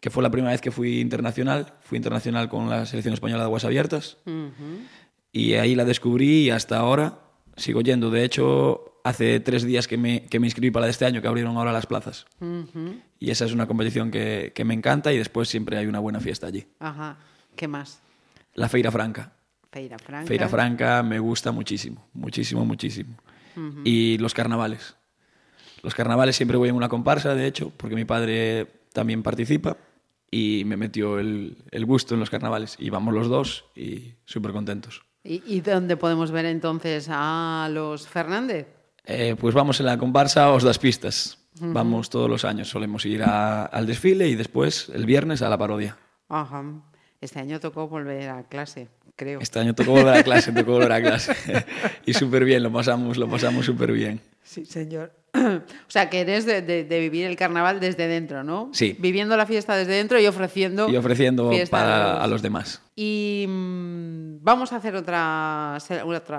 que 0.00 0.10
fue 0.10 0.22
la 0.22 0.30
primera 0.30 0.52
vez 0.52 0.60
que 0.60 0.70
fui 0.70 1.00
internacional. 1.00 1.74
Fui 1.82 1.96
internacional 1.96 2.48
con 2.48 2.68
la 2.68 2.86
selección 2.86 3.14
española 3.14 3.42
de 3.42 3.46
aguas 3.46 3.64
abiertas. 3.64 4.16
Y 5.32 5.54
ahí 5.54 5.74
la 5.74 5.84
descubrí 5.84 6.44
y 6.44 6.50
hasta 6.50 6.78
ahora 6.78 7.20
sigo 7.56 7.82
yendo. 7.82 8.10
De 8.10 8.24
hecho, 8.24 9.00
hace 9.04 9.40
tres 9.40 9.62
días 9.64 9.86
que 9.86 9.98
me, 9.98 10.24
que 10.24 10.40
me 10.40 10.46
inscribí 10.46 10.70
para 10.70 10.82
la 10.82 10.86
de 10.86 10.92
este 10.92 11.04
año, 11.04 11.20
que 11.20 11.28
abrieron 11.28 11.56
ahora 11.56 11.72
las 11.72 11.86
plazas. 11.86 12.26
Y 13.18 13.30
esa 13.30 13.44
es 13.44 13.52
una 13.52 13.66
competición 13.66 14.10
que, 14.10 14.52
que 14.54 14.64
me 14.64 14.74
encanta 14.74 15.12
y 15.12 15.18
después 15.18 15.48
siempre 15.48 15.76
hay 15.76 15.86
una 15.86 16.00
buena 16.00 16.20
fiesta 16.20 16.46
allí. 16.46 16.66
Ajá. 16.78 17.18
¿Qué 17.54 17.68
más? 17.68 18.00
La 18.54 18.68
Feira 18.68 18.90
Franca. 18.90 19.32
Feira 19.70 19.98
Franca. 19.98 20.26
Feira 20.26 20.48
Franca 20.48 21.02
me 21.02 21.18
gusta 21.18 21.52
muchísimo, 21.52 22.08
muchísimo, 22.12 22.64
muchísimo. 22.64 23.14
Y 23.84 24.16
los 24.18 24.32
carnavales. 24.32 24.96
Los 25.82 25.94
carnavales 25.94 26.36
siempre 26.36 26.56
voy 26.56 26.70
en 26.70 26.74
una 26.74 26.88
comparsa, 26.88 27.34
de 27.34 27.46
hecho, 27.46 27.72
porque 27.76 27.94
mi 27.94 28.04
padre 28.04 28.66
también 28.92 29.22
participa 29.22 29.76
y 30.30 30.62
me 30.66 30.76
metió 30.76 31.18
el, 31.18 31.56
el 31.70 31.84
gusto 31.84 32.14
en 32.14 32.20
los 32.20 32.30
carnavales. 32.30 32.76
Y 32.78 32.90
vamos 32.90 33.14
los 33.14 33.28
dos 33.28 33.64
y 33.74 34.14
súper 34.24 34.52
contentos. 34.52 35.02
¿Y, 35.24 35.42
y 35.46 35.60
dónde 35.60 35.96
podemos 35.96 36.30
ver 36.30 36.46
entonces 36.46 37.08
a 37.10 37.68
los 37.70 38.06
Fernández? 38.08 38.66
Eh, 39.04 39.36
pues 39.38 39.54
vamos 39.54 39.80
en 39.80 39.86
la 39.86 39.98
comparsa 39.98 40.50
Os 40.50 40.62
das 40.62 40.78
Pistas. 40.78 41.36
Vamos 41.62 42.08
todos 42.08 42.30
los 42.30 42.44
años, 42.44 42.68
solemos 42.68 43.04
ir 43.04 43.22
a- 43.24 43.64
al 43.66 43.84
desfile 43.86 44.28
y 44.28 44.34
después 44.36 44.88
el 44.94 45.04
viernes 45.04 45.42
a 45.42 45.48
la 45.50 45.58
parodia. 45.58 45.98
Ajá. 46.28 46.62
Este 47.20 47.38
año 47.40 47.58
tocó 47.60 47.86
volver 47.88 48.30
a 48.30 48.44
clase, 48.44 48.88
creo. 49.16 49.40
Este 49.40 49.58
año 49.58 49.74
tocó 49.74 49.90
volver 49.90 50.14
a 50.14 50.22
clase, 50.22 50.52
tocó 50.52 50.72
volver 50.74 50.92
a 50.92 51.02
clase. 51.02 51.34
y 52.06 52.14
súper 52.14 52.44
bien, 52.44 52.62
lo 52.62 52.72
pasamos, 52.72 53.18
lo 53.18 53.28
pasamos 53.28 53.66
súper 53.66 53.92
bien. 53.92 54.20
Sí, 54.42 54.64
señor. 54.64 55.12
o 55.34 55.60
sea, 55.90 56.10
que 56.10 56.20
eres 56.20 56.44
de, 56.46 56.60
de- 56.62 56.84
de 56.84 57.00
vivir 57.00 57.26
el 57.26 57.36
carnaval 57.36 57.78
desde 57.80 58.08
dentro, 58.08 58.42
¿no? 58.44 58.70
Sí. 58.72 58.96
Viviendo 58.98 59.36
la 59.36 59.46
fiesta 59.46 59.76
desde 59.76 59.92
dentro 59.92 60.18
y 60.20 60.26
ofreciendo. 60.26 60.88
Y 60.88 60.96
ofreciendo 60.96 61.50
para 61.70 62.22
a 62.22 62.26
los 62.26 62.42
demás. 62.42 62.82
Y 62.96 63.46
mm, 63.48 64.38
vamos 64.42 64.72
a 64.72 64.76
hacer 64.76 64.94
otra, 64.96 65.78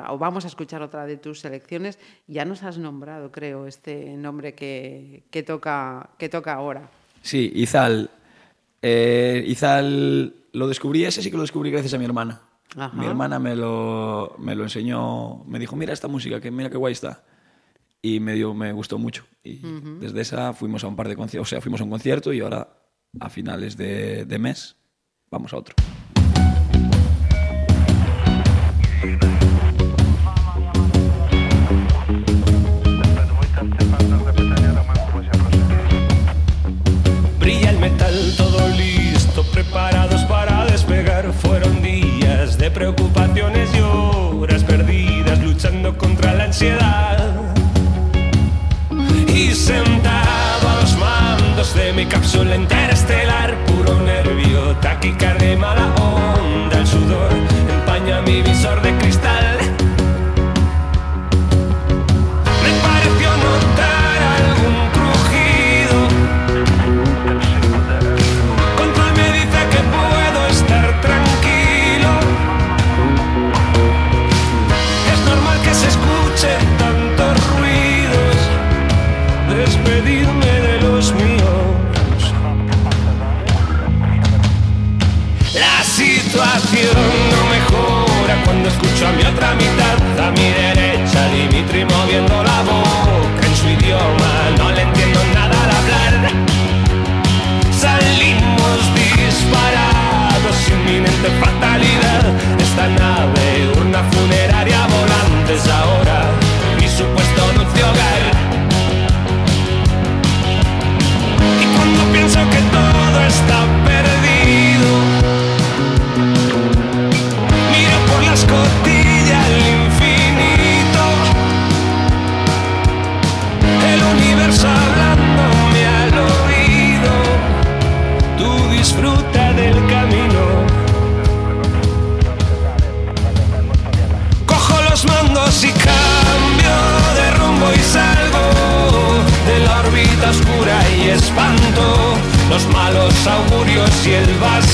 o 0.09 0.17
vamos 0.17 0.43
a 0.45 0.47
escuchar 0.47 0.81
otra 0.81 1.05
de 1.05 1.17
tus 1.17 1.39
selecciones. 1.39 1.99
Ya 2.27 2.45
nos 2.45 2.63
has 2.63 2.77
nombrado, 2.77 3.31
creo, 3.31 3.65
este 3.67 4.15
nombre 4.17 4.53
que, 4.55 5.23
que 5.31 5.43
toca, 5.43 6.09
que 6.17 6.29
toca 6.29 6.53
ahora. 6.53 6.89
Sí, 7.21 7.51
Izal. 7.55 8.09
Eh, 8.81 9.43
Izal 9.47 10.33
lo 10.53 10.67
descubrí, 10.67 11.05
ese 11.05 11.21
sí 11.21 11.29
que 11.31 11.37
lo 11.37 11.43
descubrí 11.43 11.71
gracias 11.71 11.93
a 11.93 11.97
mi 11.97 12.05
hermana. 12.05 12.41
Ajá. 12.75 12.95
Mi 12.95 13.05
hermana 13.05 13.37
me 13.39 13.55
lo, 13.55 14.35
me 14.39 14.55
lo 14.55 14.63
enseñó, 14.63 15.43
me 15.45 15.59
dijo, 15.59 15.75
mira 15.75 15.93
esta 15.93 16.07
música, 16.07 16.39
que 16.41 16.51
mira 16.51 16.69
qué 16.69 16.77
guay 16.77 16.93
está. 16.93 17.21
Y 18.03 18.19
me, 18.19 18.33
dio, 18.33 18.53
me 18.53 18.71
gustó 18.71 18.97
mucho. 18.97 19.25
Y 19.43 19.61
desde 19.99 20.21
esa 20.21 20.53
fuimos 20.53 20.83
a 20.83 20.87
un 20.87 20.95
par 20.95 21.07
de 21.07 21.15
conciertos, 21.15 21.47
o 21.47 21.49
sea, 21.49 21.61
fuimos 21.61 21.81
a 21.81 21.83
un 21.83 21.91
concierto 21.91 22.33
y 22.33 22.39
ahora 22.39 22.67
a 23.19 23.29
finales 23.29 23.77
de, 23.77 24.25
de 24.25 24.39
mes 24.39 24.75
vamos 25.29 25.53
a 25.53 25.57
otro. 25.57 25.75
Brilla 37.39 37.69
el 37.71 37.79
metal, 37.79 38.33
todo 38.37 38.67
listo, 38.69 39.43
preparados 39.51 40.23
para 40.25 40.65
despegar. 40.65 41.31
Fueron 41.33 41.81
días 41.81 42.57
de 42.57 42.69
preocupaciones 42.71 43.69
y 43.75 43.79
horas 43.79 44.63
perdidas 44.63 45.43
luchando 45.43 45.97
contra 45.97 46.33
la 46.33 46.45
ansiedad. 46.45 46.90
Cápsula 52.31 52.55
interestelar, 52.55 53.30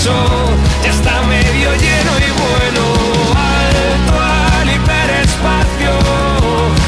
vaso 0.08 0.54
ya 0.84 0.90
está 0.90 1.22
medio 1.24 1.70
lleno 1.76 2.12
y 2.18 2.30
bueno 2.42 2.84
alto 3.36 4.20
al 4.60 4.70
hiperespacio. 4.70 5.94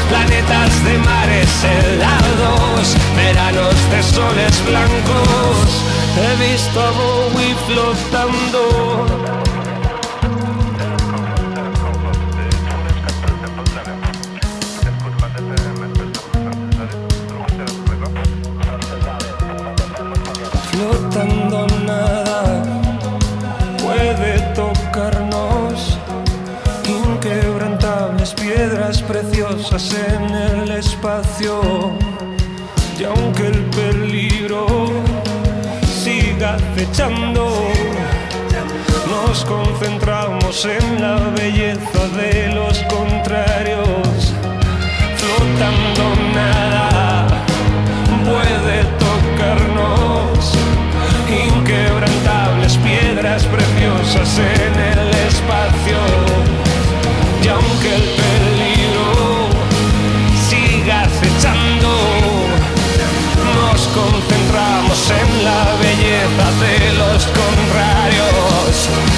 Planetas 0.08 0.84
de 0.84 0.98
mares 0.98 1.64
helados 1.64 2.96
veranos 3.16 3.74
de 3.90 4.02
soles 4.02 4.64
blancos. 4.66 5.68
He 6.16 6.52
visto 6.52 6.80
a 6.80 6.90
Bowie 6.90 7.54
flotando 7.66 9.49
en 29.72 30.34
el 30.34 30.70
espacio 30.72 31.92
y 32.98 33.04
aunque 33.04 33.46
el 33.46 33.62
peligro 33.66 34.66
siga 35.86 36.56
acechando 36.56 37.48
nos 39.08 39.44
concentramos 39.44 40.64
en 40.64 41.00
la 41.00 41.18
belleza 41.36 42.08
de 42.16 42.48
los 42.52 42.80
contrarios. 42.94 44.34
Flotando 45.16 46.04
nada 46.34 47.26
puede 48.24 48.84
tocarnos 48.98 50.52
inquebrantables 51.28 52.76
piedras 52.78 53.44
preciosas 53.44 54.36
en 54.38 54.98
el 54.98 54.99
contrarios 67.26 69.09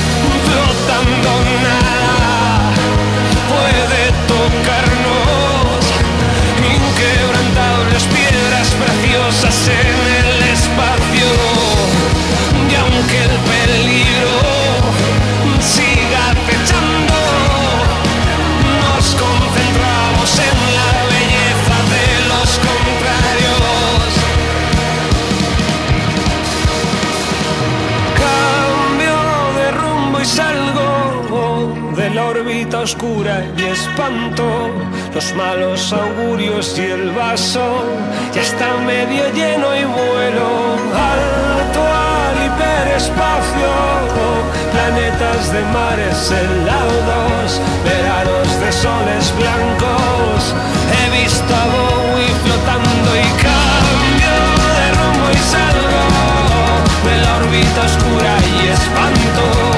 oscura 32.92 33.42
y 33.56 33.64
espanto 33.64 34.44
los 35.14 35.34
malos 35.34 35.92
augurios 35.92 36.78
y 36.78 36.82
el 36.82 37.10
vaso 37.12 37.82
ya 38.34 38.42
está 38.42 38.76
medio 38.84 39.24
lleno 39.32 39.68
y 39.74 39.84
vuelo. 39.84 40.48
Alto 41.12 41.80
al 41.80 42.36
hiperespacio 42.46 43.72
planetas 44.72 45.52
de 45.54 45.62
mares 45.76 46.30
helados 46.36 47.60
veranos 47.84 48.48
de 48.60 48.72
soles 48.72 49.24
blancos. 49.40 50.40
He 50.92 51.22
visto 51.22 51.54
a 51.54 51.64
Bowie 51.72 52.34
flotando 52.44 53.10
y 53.24 53.28
cambio 53.48 54.36
de 54.76 54.86
rumbo 54.98 55.26
y 55.32 55.40
salgo 55.52 56.04
de 57.06 57.14
la 57.22 57.36
órbita 57.40 57.80
oscura 57.88 58.32
y 58.52 58.68
espanto 58.68 59.71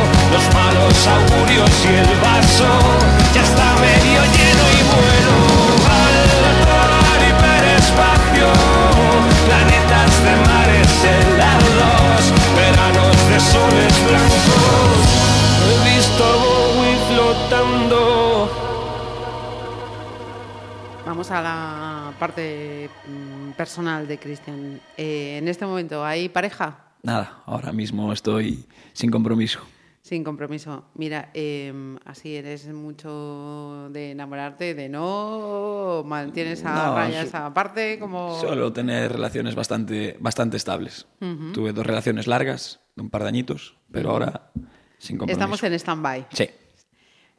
y 1.65 1.95
el 1.95 2.21
vaso 2.21 2.69
ya 3.35 3.43
está 3.43 3.75
medio 3.77 4.21
lleno 4.37 4.65
y 4.69 4.83
vuelo 4.93 5.37
alto 5.89 6.73
al 7.09 7.23
hiperespacio 7.29 8.49
planetas 9.47 10.13
de 10.25 10.35
mares 10.47 10.93
helados 11.05 12.23
veranos 12.55 13.17
de 13.31 13.41
soles 13.41 13.95
blancos 14.07 15.07
he 15.65 15.97
visto 15.97 16.23
a 16.25 16.37
Bowie 16.37 16.97
flotando 17.09 18.51
Vamos 21.07 21.31
a 21.31 21.43
la 21.43 22.13
parte 22.19 22.89
mm, 23.07 23.51
personal 23.53 24.09
de 24.09 24.19
Cristian. 24.19 24.81
Eh, 24.97 25.37
en 25.39 25.47
este 25.47 25.67
momento, 25.67 26.05
¿hay 26.05 26.29
pareja? 26.31 26.79
Nada, 27.03 27.43
ahora 27.45 27.73
mismo 27.73 28.11
estoy 28.13 28.65
sin 28.95 29.11
compromiso. 29.11 29.61
Sin 30.05 30.23
compromiso. 30.23 30.85
Mira, 30.97 31.31
eh, 31.33 31.73
así 32.05 32.37
eres 32.37 32.69
mucho 32.69 33.89
de 33.91 34.11
enamorarte, 34.11 34.75
de 34.75 34.91
no, 34.91 36.03
mantienes 36.05 36.63
a 36.67 36.75
No, 36.75 36.95
raya 36.95 37.23
sí. 37.23 37.29
esa 37.29 37.55
parte 37.55 37.99
como... 37.99 38.39
Suelo 38.39 38.71
tener 38.71 39.11
relaciones 39.11 39.55
bastante, 39.55 40.19
bastante 40.21 40.59
estables. 40.59 41.07
Tuve 41.55 41.73
dos 41.73 41.87
relaciones 41.87 42.27
largas, 42.27 42.81
de 42.95 43.03
un 43.03 43.09
par 43.09 43.23
de 43.23 43.29
añitos, 43.29 43.79
pero 43.91 44.11
ahora 44.11 44.51
sin 44.99 45.17
compromiso. 45.17 45.41
Estamos 45.41 45.63
en 45.63 45.73
stand-by. 45.73 46.27
Sí. 46.33 46.51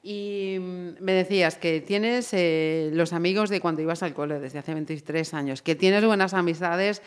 Y 0.07 0.57
me 0.59 1.13
decías 1.13 1.55
que 1.55 1.81
tienes 1.81 2.29
eh, 2.31 2.91
los 2.93 3.11
amigos 3.11 3.49
de 3.49 3.59
cuando 3.59 3.81
ibas 3.81 4.03
al 4.03 4.13
cole, 4.13 4.39
desde 4.39 4.59
hace 4.59 4.71
23 4.75 5.33
años, 5.33 5.63
que 5.63 5.73
tienes 5.73 6.05
buenas 6.05 6.35
amistades 6.35 7.01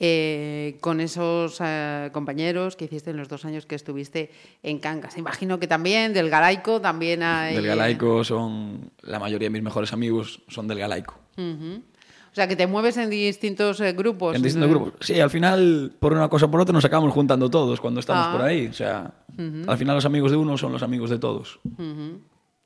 eh, 0.00 0.76
con 0.80 1.00
esos 1.00 1.58
eh, 1.62 2.10
compañeros 2.12 2.74
que 2.74 2.86
hiciste 2.86 3.10
en 3.10 3.18
los 3.18 3.28
dos 3.28 3.44
años 3.44 3.66
que 3.66 3.76
estuviste 3.76 4.32
en 4.64 4.80
Cangas. 4.80 5.16
Imagino 5.16 5.60
que 5.60 5.68
también 5.68 6.12
del 6.12 6.28
Galaico 6.28 6.80
también 6.80 7.22
hay... 7.22 7.54
Del 7.54 7.66
Galaico 7.66 8.24
son, 8.24 8.90
la 9.02 9.20
mayoría 9.20 9.46
de 9.46 9.50
mis 9.52 9.62
mejores 9.62 9.92
amigos 9.92 10.42
son 10.48 10.66
del 10.66 10.80
Galaico. 10.80 11.20
O 11.38 12.34
sea, 12.34 12.48
que 12.48 12.56
te 12.56 12.66
mueves 12.66 12.96
en 12.96 13.10
distintos 13.10 13.80
eh, 13.80 13.92
grupos. 13.92 14.34
En 14.34 14.42
distintos 14.42 14.70
grupos. 14.70 14.94
Sí, 15.00 15.20
al 15.20 15.30
final, 15.30 15.92
por 16.00 16.12
una 16.12 16.28
cosa 16.28 16.46
o 16.46 16.50
por 16.50 16.60
otra, 16.60 16.72
nos 16.72 16.84
acabamos 16.84 17.12
juntando 17.12 17.48
todos 17.48 17.80
cuando 17.80 18.00
estamos 18.00 18.26
Ah. 18.26 18.32
por 18.32 18.42
ahí. 18.42 18.66
O 18.66 18.72
sea, 18.72 19.14
al 19.68 19.78
final 19.78 19.94
los 19.94 20.04
amigos 20.04 20.32
de 20.32 20.36
uno 20.36 20.58
son 20.58 20.72
los 20.72 20.82
amigos 20.82 21.10
de 21.10 21.18
todos. 21.20 21.60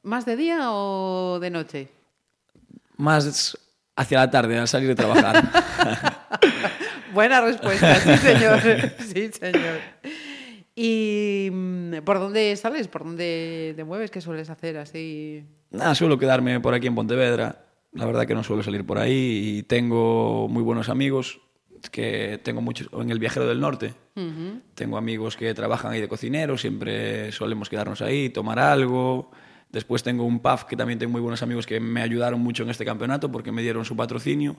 ¿Más 0.04 0.26
de 0.26 0.36
día 0.36 0.70
o 0.70 1.38
de 1.40 1.48
noche? 1.48 1.88
Más 2.98 3.56
hacia 3.96 4.18
la 4.18 4.30
tarde, 4.30 4.58
al 4.58 4.68
salir 4.68 4.88
de 4.88 4.94
trabajar. 4.94 5.42
Buena 7.14 7.40
respuesta, 7.40 7.94
sí 7.96 8.16
señor. 8.18 8.60
sí, 8.98 9.30
señor. 9.32 9.80
¿Y 10.76 11.48
mm, 11.50 12.02
por 12.04 12.18
dónde 12.18 12.54
sales? 12.56 12.86
¿Por 12.88 13.04
dónde 13.04 13.72
te 13.76 13.84
mueves? 13.84 14.10
¿Qué 14.10 14.20
sueles 14.20 14.50
hacer 14.50 14.76
así? 14.76 15.42
Nada, 15.70 15.94
suelo 15.94 16.18
quedarme 16.18 16.60
por 16.60 16.74
aquí 16.74 16.86
en 16.86 16.94
Pontevedra. 16.94 17.64
La 17.92 18.04
verdad 18.04 18.26
que 18.26 18.34
no 18.34 18.44
suelo 18.44 18.62
salir 18.62 18.84
por 18.84 18.98
ahí 18.98 19.56
y 19.56 19.62
tengo 19.62 20.48
muy 20.48 20.62
buenos 20.62 20.90
amigos. 20.90 21.40
que 21.90 22.38
tengo 22.42 22.60
muchos 22.60 22.90
en 22.92 23.08
el 23.08 23.18
Viajero 23.18 23.46
del 23.46 23.60
Norte. 23.60 23.94
Tengo 24.74 24.98
amigos 24.98 25.36
que 25.36 25.54
trabajan 25.54 25.92
ahí 25.92 26.00
de 26.02 26.08
cocineros, 26.08 26.60
siempre 26.60 27.32
solemos 27.32 27.70
quedarnos 27.70 28.02
ahí, 28.02 28.28
tomar 28.28 28.58
algo. 28.58 29.30
Después 29.74 30.04
tengo 30.04 30.24
un 30.24 30.38
pub 30.38 30.66
que 30.68 30.76
también 30.76 31.00
tengo 31.00 31.10
muy 31.10 31.20
buenos 31.20 31.42
amigos 31.42 31.66
que 31.66 31.80
me 31.80 32.00
ayudaron 32.00 32.40
mucho 32.40 32.62
en 32.62 32.70
este 32.70 32.84
campeonato 32.84 33.30
porque 33.32 33.50
me 33.50 33.60
dieron 33.60 33.84
su 33.84 33.96
patrocinio. 33.96 34.54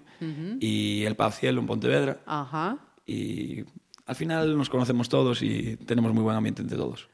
Y 0.59 1.03
el 1.05 1.15
pub 1.15 1.31
Cielo 1.31 1.61
en 1.61 1.67
Pontevedra. 1.67 2.19
Ajá. 2.25 2.77
Y 3.07 3.63
al 4.05 4.15
final 4.15 4.57
nos 4.57 4.69
conocemos 4.69 5.07
todos 5.07 5.41
y 5.41 5.77
tenemos 5.77 6.13
muy 6.13 6.21
buen 6.21 6.35
ambiente 6.35 6.61
entre 6.61 6.77
todos. 6.77 7.07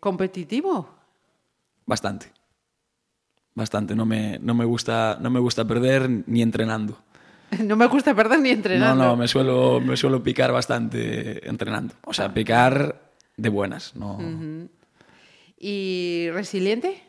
¿Competitivo? 0.00 0.86
Bastante. 1.86 2.26
Bastante. 3.54 3.94
No 3.94 4.04
me, 4.04 4.38
no 4.38 4.54
me, 4.54 4.66
gusta, 4.66 5.16
no 5.22 5.30
me 5.30 5.40
gusta 5.40 5.64
perder 5.66 6.10
ni 6.26 6.42
entrenando. 6.42 6.98
No 7.62 7.76
me 7.76 7.86
gusta 7.86 8.14
perder 8.16 8.40
ni 8.40 8.48
No, 8.48 8.54
entrenando. 8.56 9.04
no, 9.04 9.16
me 9.16 9.28
suelo, 9.28 9.80
me 9.80 9.96
suelo 9.96 10.22
picar 10.22 10.50
bastante 10.50 11.48
entrenando. 11.48 11.94
O 12.04 12.12
sea, 12.12 12.34
picar 12.34 13.12
de 13.36 13.48
buenas. 13.48 13.94
No. 13.94 14.18
¿Y 15.58 16.28
resiliente? 16.32 17.02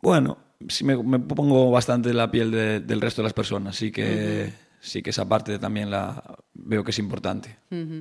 Bueno, 0.00 0.38
sí 0.68 0.84
me, 0.84 0.96
me 1.02 1.18
pongo 1.18 1.70
bastante 1.70 2.10
en 2.10 2.16
la 2.16 2.30
piel 2.30 2.50
de- 2.50 2.80
del 2.80 3.00
resto 3.00 3.22
de 3.22 3.24
las 3.26 3.32
personas. 3.34 3.76
Sí 3.76 3.92
que, 3.92 4.52
sí 4.80 5.02
que 5.02 5.10
esa 5.10 5.28
parte 5.28 5.58
también 5.58 5.90
la 5.90 6.36
veo 6.54 6.82
que 6.84 6.90
es 6.90 6.98
importante. 6.98 7.56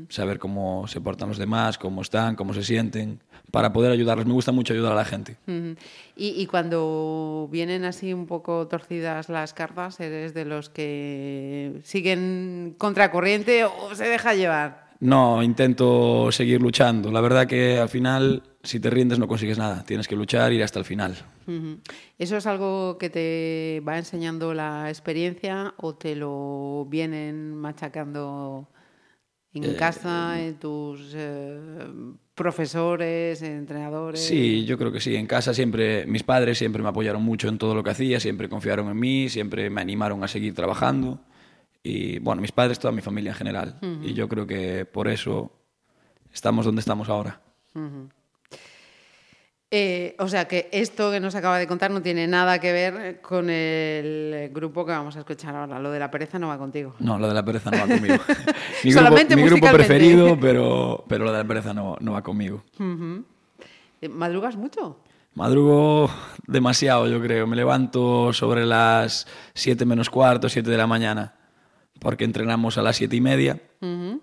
Saber 0.09 0.39
cómo 0.39 0.87
se 0.87 0.99
portan 1.01 1.29
los 1.29 1.37
demás, 1.37 1.77
cómo 1.77 2.01
están, 2.01 2.35
cómo 2.35 2.53
se 2.53 2.63
sienten, 2.63 3.21
para 3.51 3.71
poder 3.71 3.91
ayudarlos. 3.91 4.25
Me 4.25 4.33
gusta 4.33 4.51
mucho 4.51 4.73
ayudar 4.73 4.93
a 4.93 4.95
la 4.95 5.05
gente. 5.05 5.37
Ujú. 5.47 5.75
y, 6.15 6.29
y 6.41 6.45
cuando 6.47 7.47
vienen 7.51 7.85
así 7.85 8.13
un 8.13 8.25
poco 8.27 8.67
torcidas 8.67 9.29
las 9.29 9.53
cartas, 9.53 9.99
¿eres 9.99 10.33
de 10.33 10.45
los 10.45 10.69
que 10.69 11.81
siguen 11.83 12.75
contracorriente 12.77 13.63
o 13.65 13.93
se 13.95 14.05
deja 14.05 14.33
llevar? 14.33 14.90
No, 15.01 15.41
intento 15.41 16.31
seguir 16.31 16.61
luchando. 16.61 17.11
La 17.11 17.21
verdad 17.21 17.47
que 17.47 17.79
al 17.79 17.89
final, 17.89 18.43
si 18.61 18.79
te 18.79 18.91
rindes 18.91 19.17
no 19.17 19.27
consigues 19.27 19.57
nada. 19.57 19.83
Tienes 19.83 20.07
que 20.07 20.15
luchar 20.15 20.53
y 20.53 20.57
ir 20.57 20.63
hasta 20.63 20.77
el 20.77 20.85
final. 20.85 21.17
¿Eso 22.19 22.37
es 22.37 22.45
algo 22.45 22.99
que 22.99 23.09
te 23.09 23.81
va 23.85 23.97
enseñando 23.97 24.53
la 24.53 24.89
experiencia 24.89 25.73
o 25.77 25.95
te 25.95 26.15
lo 26.15 26.85
vienen 26.87 27.55
machacando 27.55 28.69
en 29.55 29.73
casa, 29.73 30.39
en 30.39 30.59
tus 30.59 31.13
eh, 31.15 31.87
profesores, 32.35 33.41
entrenadores? 33.41 34.23
Sí, 34.23 34.65
yo 34.65 34.77
creo 34.77 34.91
que 34.91 35.01
sí. 35.01 35.15
En 35.15 35.25
casa 35.25 35.55
siempre, 35.55 36.05
mis 36.05 36.21
padres 36.21 36.59
siempre 36.59 36.83
me 36.83 36.89
apoyaron 36.89 37.23
mucho 37.23 37.49
en 37.49 37.57
todo 37.57 37.73
lo 37.73 37.83
que 37.83 37.89
hacía, 37.89 38.19
siempre 38.19 38.49
confiaron 38.49 38.87
en 38.87 38.99
mí, 38.99 39.29
siempre 39.29 39.71
me 39.71 39.81
animaron 39.81 40.23
a 40.23 40.27
seguir 40.27 40.53
trabajando. 40.53 41.19
Y 41.83 42.19
bueno, 42.19 42.41
mis 42.41 42.51
padres, 42.51 42.79
toda 42.79 42.91
mi 42.91 43.01
familia 43.01 43.31
en 43.31 43.37
general. 43.37 43.79
Y 44.03 44.13
yo 44.13 44.27
creo 44.27 44.45
que 44.45 44.85
por 44.85 45.07
eso 45.07 45.51
estamos 46.31 46.65
donde 46.65 46.79
estamos 46.79 47.09
ahora. 47.09 47.41
Eh, 49.73 50.17
o 50.19 50.27
sea 50.27 50.49
que 50.49 50.67
esto 50.73 51.11
que 51.11 51.21
nos 51.21 51.33
acaba 51.33 51.57
de 51.57 51.65
contar 51.65 51.91
no 51.91 52.01
tiene 52.01 52.27
nada 52.27 52.59
que 52.59 52.73
ver 52.73 53.21
con 53.21 53.49
el 53.49 54.51
grupo 54.53 54.85
que 54.85 54.91
vamos 54.91 55.15
a 55.15 55.19
escuchar 55.19 55.55
ahora. 55.55 55.79
Lo 55.79 55.91
de 55.91 55.99
la 55.99 56.11
pereza 56.11 56.37
no 56.37 56.49
va 56.49 56.57
contigo. 56.57 56.93
No, 56.99 57.17
lo 57.17 57.29
de 57.29 57.33
la 57.33 57.45
pereza 57.45 57.71
no 57.71 57.77
va 57.77 57.87
conmigo. 57.87 58.15
mi 58.83 58.91
grupo, 58.91 59.05
Solamente 59.05 59.35
mi 59.37 59.43
grupo 59.43 59.67
preferido, 59.71 60.37
pero, 60.39 61.05
pero 61.07 61.23
lo 61.23 61.31
de 61.31 61.37
la 61.37 61.47
pereza 61.47 61.73
no, 61.73 61.95
no 62.01 62.11
va 62.11 62.21
conmigo. 62.21 62.63
Eh, 64.01 64.09
¿Madrugas 64.09 64.57
mucho? 64.57 64.99
Madrugo 65.35 66.09
demasiado, 66.45 67.07
yo 67.07 67.21
creo. 67.21 67.47
Me 67.47 67.55
levanto 67.55 68.33
sobre 68.33 68.65
las 68.65 69.25
7 69.53 69.85
menos 69.85 70.09
cuarto, 70.09 70.49
7 70.49 70.69
de 70.69 70.77
la 70.77 70.87
mañana, 70.87 71.35
porque 72.01 72.23
entrenamos 72.23 72.79
a 72.79 72.81
las 72.81 72.97
7 72.97 73.15
y 73.15 73.21
media. 73.21 73.61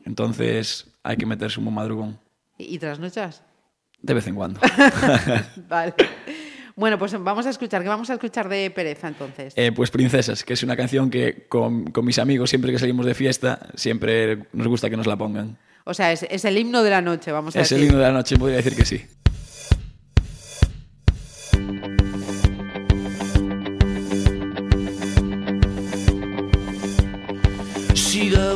Entonces 0.05 0.89
hay 1.05 1.16
que 1.16 1.26
meterse 1.26 1.61
un 1.61 1.66
buen 1.66 1.76
madrugón. 1.76 2.18
¿Y, 2.59 2.76
trasnochas? 2.79 3.43
De 4.03 4.14
vez 4.14 4.26
en 4.26 4.35
cuando. 4.35 4.61
Vale. 5.68 5.95
Bueno, 6.74 6.99
pues 6.99 7.12
vamos 7.22 7.47
a 7.47 7.51
escuchar. 7.51 7.83
¿Qué 7.83 7.89
vamos 7.89 8.11
a 8.11 8.14
escuchar 8.14 8.49
de 8.49 8.70
pereza 8.70 9.09
entonces? 9.09 9.55
Eh, 9.57 9.70
pues 9.72 9.91
Princesas, 9.91 10.43
que 10.43 10.55
es 10.55 10.62
una 10.64 10.76
canción 10.76 11.09
que 11.09 11.47
con, 11.49 11.91
con 11.93 12.05
mis 12.05 12.18
amigos, 12.18 12.51
siempre 12.51 12.72
que 12.72 12.79
salimos 12.81 13.07
de 13.07 13.14
fiesta, 13.14 13.68
siempre 13.74 14.47
nos 14.53 14.66
gusta 14.66 14.91
que 14.91 14.97
nos 14.97 15.07
la 15.07 15.16
pongan. 15.16 15.57
O 15.85 15.95
sea, 15.95 16.12
es, 16.12 16.24
es 16.29 16.45
el 16.45 16.59
himno 16.59 16.83
de 16.83 16.91
la 16.91 17.01
noche, 17.01 17.31
vamos 17.33 17.55
a 17.57 17.61
Es 17.61 17.70
el 17.72 17.79
decir. 17.79 17.91
himno 17.91 18.01
de 18.03 18.09
la 18.09 18.12
noche, 18.12 18.37
podría 18.37 18.57
decir 18.59 18.74
que 18.76 18.85
sí. 18.85 19.05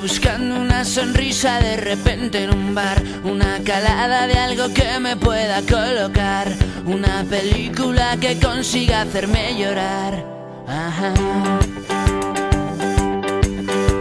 Buscando 0.01 0.57
una 0.57 0.85
sonrisa 0.85 1.61
de 1.61 1.77
repente 1.77 2.43
en 2.43 2.53
un 2.53 2.75
bar, 2.75 3.01
una 3.25 3.59
calada 3.65 4.27
de 4.27 4.35
algo 4.35 4.73
que 4.75 4.99
me 4.99 5.17
pueda 5.17 5.63
colocar, 5.63 6.49
una 6.85 7.25
película 7.29 8.17
que 8.21 8.39
consiga 8.39 9.03
hacerme 9.03 9.57
llorar. 9.59 10.25
Ajá. 10.67 11.15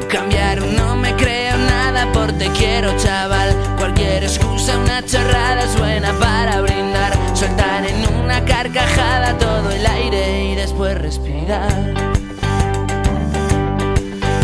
Cambiar 0.09 0.61
no 0.61 0.95
me 0.95 1.15
creo 1.15 1.57
nada 1.57 2.11
por 2.11 2.31
te 2.33 2.49
quiero 2.51 2.95
chaval. 2.97 3.55
Cualquier 3.77 4.23
excusa, 4.23 4.77
una 4.77 5.05
chorrada 5.05 5.63
es 5.63 5.77
buena 5.77 6.13
para 6.13 6.61
brindar. 6.61 7.17
Soltar 7.33 7.85
en 7.85 8.07
una 8.23 8.43
carcajada 8.45 9.37
todo 9.37 9.69
el 9.71 9.85
aire 9.85 10.51
y 10.51 10.55
después 10.55 10.97
respirar. 10.97 11.93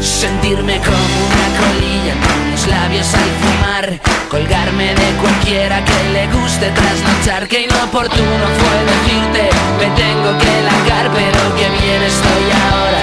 Sentirme 0.02 0.80
como 0.80 1.37
colilla 1.68 2.14
con 2.26 2.52
los 2.52 2.68
labios 2.68 3.14
al 3.14 3.30
fumar. 3.42 4.18
Colgarme 4.30 4.94
de 4.94 5.10
cualquiera 5.22 5.84
que 5.86 6.04
le 6.12 6.28
guste 6.28 6.70
trasnochar 6.72 7.48
Que 7.48 7.62
inoportuno 7.62 8.46
fue 8.60 8.78
decirte 8.92 9.50
me 9.80 9.86
tengo 9.96 10.38
que 10.38 10.62
largar 10.64 11.10
Pero 11.16 11.56
que 11.56 11.70
bien 11.80 12.04
estoy 12.04 12.46
ahora 12.68 13.02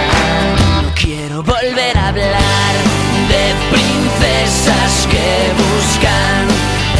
No 0.83 0.95
quiero 0.95 1.43
volver 1.43 1.97
a 1.97 2.09
hablar 2.09 2.75
de 3.33 3.55
princesas 3.73 5.09
que 5.11 5.51
buscan 5.57 6.47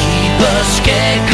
Tipos 0.01 0.81
que 0.83 1.34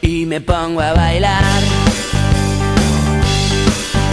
y 0.00 0.24
me 0.24 0.40
pongo 0.40 0.80
a 0.80 0.94
bailar. 0.94 1.42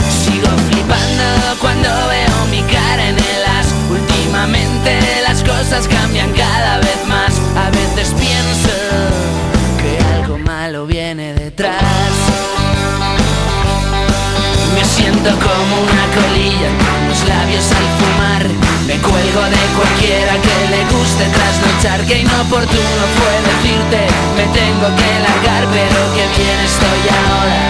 Sigo 0.10 0.50
flipando 0.70 1.24
cuando 1.62 1.88
veo 2.10 2.46
mi 2.52 2.62
cara 2.64 3.08
en 3.08 3.16
el 3.16 3.46
as. 3.58 3.68
Últimamente 3.90 5.00
las 5.24 5.42
cosas 5.44 5.88
cambian 5.88 6.32
cada 6.34 6.80
vez 6.80 7.08
más. 7.08 7.40
A 7.56 7.70
veces 7.70 8.14
pienso 8.20 8.74
que 9.82 9.98
algo 10.16 10.38
malo 10.40 10.86
viene 10.86 11.34
detrás 11.34 12.27
siento 14.98 15.30
como 15.30 15.74
una 15.86 16.06
colilla 16.18 16.70
los 17.08 17.22
labios 17.30 17.66
al 17.72 17.88
fumar. 17.98 18.44
Me 18.88 18.98
cuelgo 18.98 19.44
de 19.56 19.64
cualquiera 19.78 20.34
que 20.46 20.58
le 20.74 20.82
guste 20.94 21.26
trasnochar. 21.38 22.00
Que 22.08 22.20
inoportuno 22.20 23.04
fue 23.18 23.34
decirte, 23.50 24.02
me 24.38 24.46
tengo 24.60 24.88
que 25.00 25.12
largar, 25.26 25.64
pero 25.76 26.00
que 26.16 26.26
bien 26.38 26.60
estoy 26.72 27.02
ahora. 27.22 27.62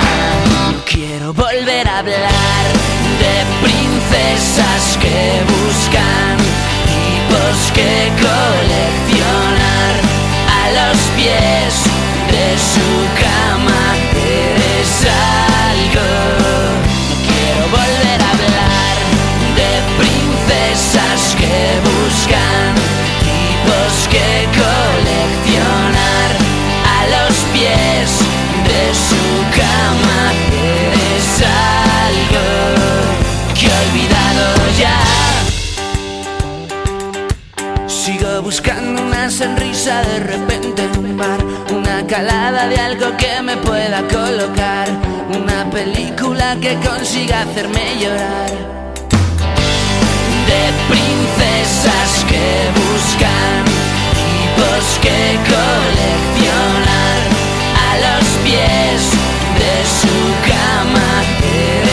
No 0.71 0.79
quiero 0.85 1.33
volver 1.33 1.87
a 1.87 1.99
hablar 1.99 2.65
de 3.23 3.35
princesas 3.65 4.97
que 5.01 5.43
buscan 5.55 6.37
tipos 6.91 7.57
que 7.77 7.91
coleccionar 8.25 9.93
a 10.59 10.63
los 10.77 10.97
pies 11.17 11.73
de 12.31 12.47
su 12.71 12.87
cama. 13.21 13.77
Buscando 38.47 39.01
una 39.01 39.29
sonrisa 39.29 40.01
de 40.03 40.19
repente 40.19 40.87
calada 42.07 42.69
de 42.69 42.77
algo 42.77 43.17
que 43.17 43.41
me 43.41 43.57
pueda 43.57 44.01
colocar, 44.07 44.87
una 45.29 45.69
película 45.69 46.55
que 46.61 46.75
consiga 46.75 47.41
hacerme 47.41 47.99
llorar. 47.99 48.49
De 50.49 50.63
princesas 50.87 52.09
que 52.29 52.47
buscan 52.79 53.65
tipos 54.15 54.83
que 55.01 55.19
coleccionar 55.51 57.19
a 57.85 57.89
los 58.05 58.25
pies 58.45 59.01
de 59.59 59.75
su 59.99 60.15
cama. 60.49 61.86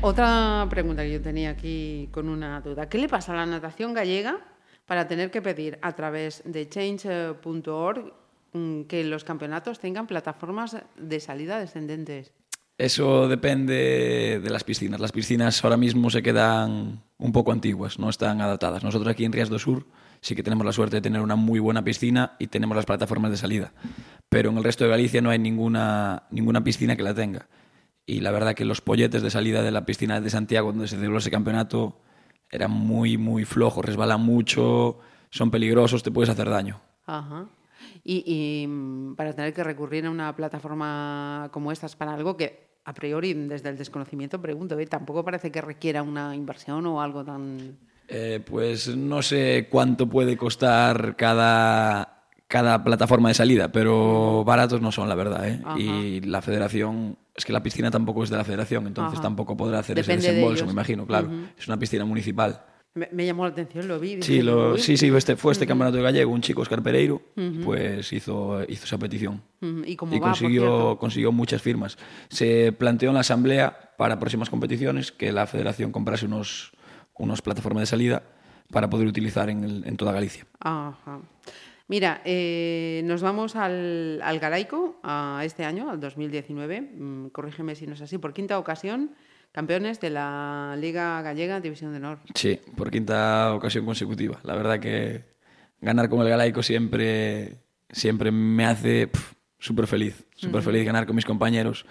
Otra 0.00 0.64
pregunta 0.70 1.02
que 1.02 1.12
yo 1.12 1.20
tenía 1.20 1.50
aquí 1.50 2.08
con 2.12 2.28
una 2.28 2.60
duda. 2.60 2.88
¿Qué 2.88 2.98
le 2.98 3.08
pasa 3.08 3.32
a 3.32 3.36
la 3.36 3.46
natación 3.46 3.94
gallega 3.94 4.38
para 4.86 5.08
tener 5.08 5.32
que 5.32 5.42
pedir 5.42 5.78
a 5.82 5.96
través 5.96 6.42
de 6.44 6.68
change.org 6.68 8.12
mm, 8.52 8.82
que 8.82 9.02
los 9.02 9.24
campeonatos 9.24 9.80
tengan 9.80 10.06
plataformas 10.06 10.76
de 10.96 11.20
salida 11.20 11.58
descendentes? 11.58 12.32
Eso 12.78 13.26
depende 13.26 14.38
de 14.40 14.50
las 14.50 14.62
piscinas. 14.62 15.00
Las 15.00 15.10
piscinas 15.10 15.64
ahora 15.64 15.76
mismo 15.76 16.10
se 16.10 16.22
quedan 16.22 17.02
un 17.18 17.32
poco 17.32 17.50
antiguas, 17.50 17.98
no 17.98 18.08
están 18.08 18.40
adaptadas. 18.40 18.84
Nosotros 18.84 19.10
aquí 19.10 19.24
en 19.24 19.32
Rías 19.32 19.48
do 19.48 19.58
Sur 19.58 19.84
sí 20.20 20.36
que 20.36 20.44
tenemos 20.44 20.64
la 20.64 20.72
suerte 20.72 20.96
de 20.96 21.02
tener 21.02 21.20
una 21.22 21.34
muy 21.34 21.58
buena 21.58 21.82
piscina 21.82 22.36
y 22.38 22.46
tenemos 22.46 22.76
las 22.76 22.86
plataformas 22.86 23.32
de 23.32 23.36
salida. 23.36 23.72
Pero 24.28 24.50
en 24.50 24.58
el 24.58 24.64
resto 24.64 24.84
de 24.84 24.90
Galicia 24.90 25.20
no 25.20 25.30
hay 25.30 25.40
ninguna, 25.40 26.22
ninguna 26.30 26.62
piscina 26.62 26.94
que 26.94 27.02
la 27.02 27.14
tenga. 27.14 27.48
Y 28.08 28.20
la 28.20 28.30
verdad 28.30 28.54
que 28.54 28.64
los 28.64 28.80
polletes 28.80 29.20
de 29.20 29.28
salida 29.28 29.62
de 29.62 29.70
la 29.70 29.84
piscina 29.84 30.18
de 30.18 30.30
Santiago, 30.30 30.72
donde 30.72 30.88
se 30.88 30.96
celebró 30.96 31.18
ese 31.18 31.30
campeonato, 31.30 32.00
eran 32.50 32.70
muy, 32.70 33.18
muy 33.18 33.44
flojos, 33.44 33.84
resbalan 33.84 34.22
mucho, 34.22 34.98
son 35.28 35.50
peligrosos, 35.50 36.02
te 36.02 36.10
puedes 36.10 36.30
hacer 36.30 36.48
daño. 36.48 36.80
Ajá. 37.04 37.48
Y, 38.02 38.24
y, 38.24 38.66
mm, 38.66 39.14
para 39.14 39.34
tener 39.34 39.52
que 39.52 39.62
recurrir 39.62 40.06
a 40.06 40.10
una 40.10 40.34
plataforma 40.34 41.50
como 41.52 41.70
esta 41.70 41.84
es 41.84 41.96
para 41.96 42.14
algo 42.14 42.34
que 42.34 42.78
a 42.86 42.94
priori 42.94 43.34
desde 43.34 43.68
el 43.68 43.76
desconocimiento 43.76 44.40
pregunto, 44.40 44.78
¿eh? 44.78 44.86
tampoco 44.86 45.22
parece 45.22 45.52
que 45.52 45.60
requiera 45.60 46.02
una 46.02 46.34
inversión 46.34 46.86
o 46.86 47.02
algo 47.02 47.22
tan... 47.26 47.76
Eh, 48.08 48.40
pues 48.42 48.96
no 48.96 49.20
sé 49.20 49.68
cuánto 49.70 50.08
puede 50.08 50.38
costar 50.38 51.14
cada, 51.14 52.24
cada 52.46 52.82
plataforma 52.82 53.28
de 53.28 53.34
salida, 53.34 53.70
pero 53.70 54.44
baratos 54.44 54.80
no 54.80 54.90
son, 54.90 55.10
la 55.10 55.14
verdad. 55.14 55.46
¿eh? 55.46 55.62
Y 55.76 56.20
la 56.22 56.40
federación, 56.40 57.18
es 57.38 57.44
que 57.44 57.52
la 57.52 57.62
piscina 57.62 57.90
tampoco 57.90 58.22
es 58.24 58.30
de 58.30 58.36
la 58.36 58.44
federación, 58.44 58.86
entonces 58.86 59.14
Ajá. 59.18 59.22
tampoco 59.22 59.56
podrá 59.56 59.78
hacer 59.78 59.96
Depende 59.96 60.20
ese 60.22 60.28
de 60.32 60.34
desembolso, 60.38 60.66
me 60.66 60.72
imagino, 60.72 61.06
claro. 61.06 61.30
Es 61.58 61.66
una 61.68 61.78
piscina 61.78 62.04
municipal. 62.04 62.64
Me, 62.94 63.08
me 63.12 63.24
llamó 63.26 63.44
la 63.44 63.50
atención, 63.52 63.86
lo 63.86 64.00
vi. 64.00 64.20
Sí, 64.22 64.42
sí, 64.78 64.96
sí, 64.96 65.06
este, 65.14 65.36
fue 65.36 65.52
este 65.52 65.66
campeonato 65.66 65.98
de 65.98 66.02
gallego, 66.02 66.32
un 66.32 66.40
chico, 66.40 66.62
Oscar 66.62 66.82
Pereiro, 66.82 67.22
pues 67.64 68.12
hizo, 68.12 68.62
hizo 68.68 68.84
esa 68.84 68.98
petición. 68.98 69.40
¿Y 69.84 69.94
cómo 69.94 70.12
y 70.14 70.18
va, 70.18 70.22
por 70.22 70.30
consiguió, 70.32 70.96
consiguió 70.98 71.30
muchas 71.32 71.62
firmas. 71.62 71.96
Se 72.28 72.72
planteó 72.72 73.10
en 73.10 73.14
la 73.14 73.20
asamblea 73.20 73.92
para 73.96 74.18
próximas 74.18 74.50
competiciones 74.50 75.12
que 75.12 75.30
la 75.32 75.46
federación 75.46 75.92
comprase 75.92 76.26
unos, 76.26 76.72
unos 77.16 77.40
plataformas 77.40 77.82
de 77.82 77.86
salida 77.86 78.22
para 78.72 78.90
poder 78.90 79.06
utilizar 79.06 79.48
en, 79.48 79.62
el- 79.64 79.84
en 79.86 79.96
toda 79.96 80.12
Galicia. 80.12 80.46
Ajá. 80.58 81.20
Mira, 81.88 82.20
eh, 82.26 83.00
nos 83.06 83.22
vamos 83.22 83.56
al, 83.56 84.20
al 84.22 84.38
Galaico 84.38 85.00
a 85.02 85.40
este 85.44 85.64
año, 85.64 85.90
al 85.90 85.98
2019. 85.98 86.80
Mm, 86.82 87.26
corrígeme 87.28 87.74
si 87.74 87.86
no 87.86 87.94
es 87.94 88.02
así. 88.02 88.18
Por 88.18 88.34
quinta 88.34 88.58
ocasión, 88.58 89.14
campeones 89.52 89.98
de 89.98 90.10
la 90.10 90.76
Liga 90.78 91.22
Gallega 91.22 91.60
División 91.60 91.92
de 91.92 91.96
Honor. 91.96 92.18
Sí, 92.34 92.60
por 92.76 92.90
quinta 92.90 93.54
ocasión 93.54 93.86
consecutiva. 93.86 94.38
La 94.44 94.54
verdad 94.54 94.78
que 94.78 95.24
ganar 95.80 96.10
con 96.10 96.20
el 96.20 96.28
Galaico 96.28 96.62
siempre, 96.62 97.62
siempre 97.90 98.30
me 98.30 98.66
hace 98.66 99.10
súper 99.58 99.86
feliz. 99.86 100.26
Súper 100.36 100.60
feliz 100.60 100.84
ganar 100.84 101.06
con 101.06 101.16
mis 101.16 101.24
compañeros. 101.24 101.86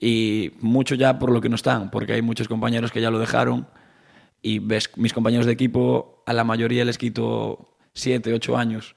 Y 0.00 0.52
mucho 0.60 0.94
ya 0.94 1.18
por 1.18 1.30
lo 1.30 1.42
que 1.42 1.50
no 1.50 1.56
están, 1.56 1.90
porque 1.90 2.14
hay 2.14 2.22
muchos 2.22 2.48
compañeros 2.48 2.90
que 2.90 3.02
ya 3.02 3.10
lo 3.10 3.18
dejaron. 3.18 3.68
Y 4.40 4.60
ves, 4.60 4.90
mis 4.96 5.12
compañeros 5.12 5.44
de 5.44 5.52
equipo, 5.52 6.24
a 6.26 6.32
la 6.32 6.42
mayoría 6.42 6.86
les 6.86 6.96
quito 6.96 7.76
siete, 7.92 8.32
ocho 8.32 8.56
años. 8.56 8.96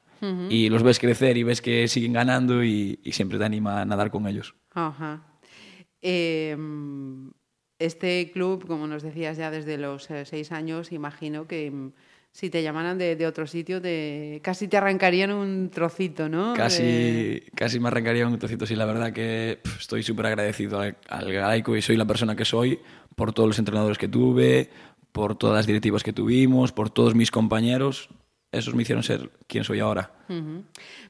Y 0.49 0.69
los 0.69 0.84
ves 0.84 0.99
crecer 0.99 1.38
y 1.38 1.43
ves 1.43 1.61
que 1.61 1.88
siguen 1.88 2.13
ganando 2.13 2.63
y, 2.63 2.99
y 3.03 3.11
siempre 3.13 3.38
te 3.38 3.45
anima 3.45 3.82
a 3.82 3.86
nadar 3.86 4.11
con 4.11 4.28
ellos. 4.28 4.55
Ajá. 4.71 5.23
Eh, 6.01 6.55
este 7.80 8.32
club, 8.32 8.65
como 8.67 8.88
nos 8.88 9.03
decías 9.03 9.38
ya 9.38 9.51
desde 9.51 9.78
los 9.78 10.09
eh, 10.11 10.26
seis 10.26 10.51
años, 10.51 10.91
imagino 10.91 11.47
que 11.47 11.69
mm, 11.71 11.91
si 12.32 12.49
te 12.49 12.63
llamaran 12.63 12.97
de, 12.97 13.15
de 13.15 13.28
otro 13.28 13.47
sitio, 13.47 13.82
te, 13.82 14.39
casi 14.43 14.67
te 14.67 14.78
arrancarían 14.78 15.32
un 15.32 15.69
trocito, 15.69 16.30
¿no? 16.30 16.53
Casi, 16.53 16.84
De- 16.84 17.43
casi 17.55 17.80
me 17.80 17.88
arrancaría 17.88 18.28
un 18.28 18.38
trocito. 18.39 18.65
Sí, 18.65 18.76
la 18.76 18.86
verdad 18.86 19.11
que 19.13 19.59
estoy 19.80 20.03
súper 20.03 20.28
agradecido 20.28 20.80
al, 20.80 20.97
al 21.09 21.32
Galaico 21.32 21.76
y 21.76 21.82
soy 21.82 21.97
la 21.97 22.05
persona 22.05 22.36
que 22.36 22.45
soy 22.45 22.80
por 23.15 23.34
todos 23.34 23.47
los 23.47 23.59
entrenadores 23.59 23.97
que 23.97 24.07
tuve, 24.07 24.69
por 25.11 25.36
todas 25.38 25.55
las 25.57 25.67
directivas 25.67 26.03
que 26.03 26.13
tuvimos, 26.13 26.71
por 26.71 26.89
todos 26.89 27.15
mis 27.15 27.32
compañeros. 27.32 28.09
Esos 28.52 28.74
me 28.74 28.84
hicieron 28.84 29.04
ser 29.04 29.30
quien 29.48 29.64
soy 29.64 29.80
ahora. 29.80 30.12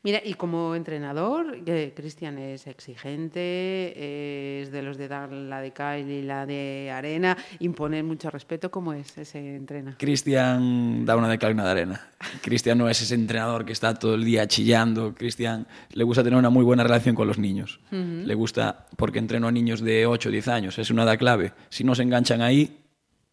Mira, 0.03 0.21
y 0.23 0.33
como 0.33 0.75
entrenador, 0.75 1.57
eh, 1.65 1.93
Cristian 1.95 2.37
es 2.37 2.67
exigente, 2.67 4.61
es 4.61 4.71
de 4.71 4.81
los 4.81 4.97
de 4.97 5.07
dar 5.07 5.31
la 5.31 5.61
de 5.61 5.71
cal 5.71 6.09
y 6.09 6.21
la 6.23 6.45
de 6.45 6.91
arena, 6.91 7.37
imponer 7.59 8.03
mucho 8.03 8.29
respeto. 8.29 8.71
¿Cómo 8.71 8.93
es 8.93 9.17
ese 9.17 9.55
entrena? 9.55 9.95
Cristian 9.97 11.05
da 11.05 11.15
una 11.15 11.29
de 11.29 11.37
cal 11.37 11.51
y 11.51 11.53
una 11.53 11.65
de 11.65 11.71
arena. 11.71 12.07
Cristian 12.41 12.77
no 12.77 12.89
es 12.89 13.01
ese 13.01 13.15
entrenador 13.15 13.63
que 13.63 13.73
está 13.73 13.93
todo 13.93 14.15
el 14.15 14.25
día 14.25 14.47
chillando. 14.47 15.13
Cristian 15.13 15.67
le 15.91 16.03
gusta 16.03 16.23
tener 16.23 16.39
una 16.39 16.49
muy 16.49 16.63
buena 16.63 16.83
relación 16.83 17.15
con 17.15 17.27
los 17.27 17.37
niños. 17.37 17.79
Le 17.91 18.33
gusta, 18.33 18.87
porque 18.97 19.19
entreno 19.19 19.47
a 19.47 19.51
niños 19.51 19.81
de 19.81 20.07
8 20.07 20.29
o 20.29 20.31
10 20.31 20.47
años, 20.47 20.79
es 20.79 20.89
una 20.89 21.03
edad 21.03 21.17
clave. 21.17 21.53
Si 21.69 21.83
no 21.83 21.95
se 21.95 22.03
enganchan 22.03 22.41
ahí, 22.41 22.84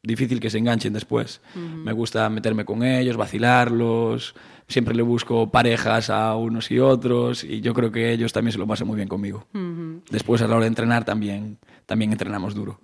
difícil 0.02 0.40
que 0.40 0.50
se 0.50 0.58
enganchen 0.58 0.92
después. 0.92 1.40
Ujú. 1.54 1.76
Me 1.78 1.92
gusta 1.92 2.28
meterme 2.28 2.64
con 2.64 2.82
ellos, 2.82 3.16
vacilarlos. 3.16 4.34
Siempre 4.68 4.94
le 4.94 5.02
busco 5.02 5.50
parejas 5.50 6.10
a 6.10 6.34
unos 6.36 6.70
y 6.70 6.78
otros 6.78 7.44
y 7.44 7.60
yo 7.60 7.74
creo 7.74 7.92
que 7.92 8.12
ellos 8.12 8.32
también 8.32 8.52
se 8.52 8.58
lo 8.58 8.66
pasan 8.66 8.86
muy 8.86 8.96
bien 8.96 9.08
conmigo. 9.08 9.46
Ujú. 9.54 10.02
Después 10.10 10.42
a 10.42 10.48
la 10.48 10.56
hora 10.56 10.62
de 10.62 10.68
entrenar 10.68 11.04
también, 11.04 11.58
también 11.86 12.10
entrenamos 12.12 12.54
duro. 12.54 12.80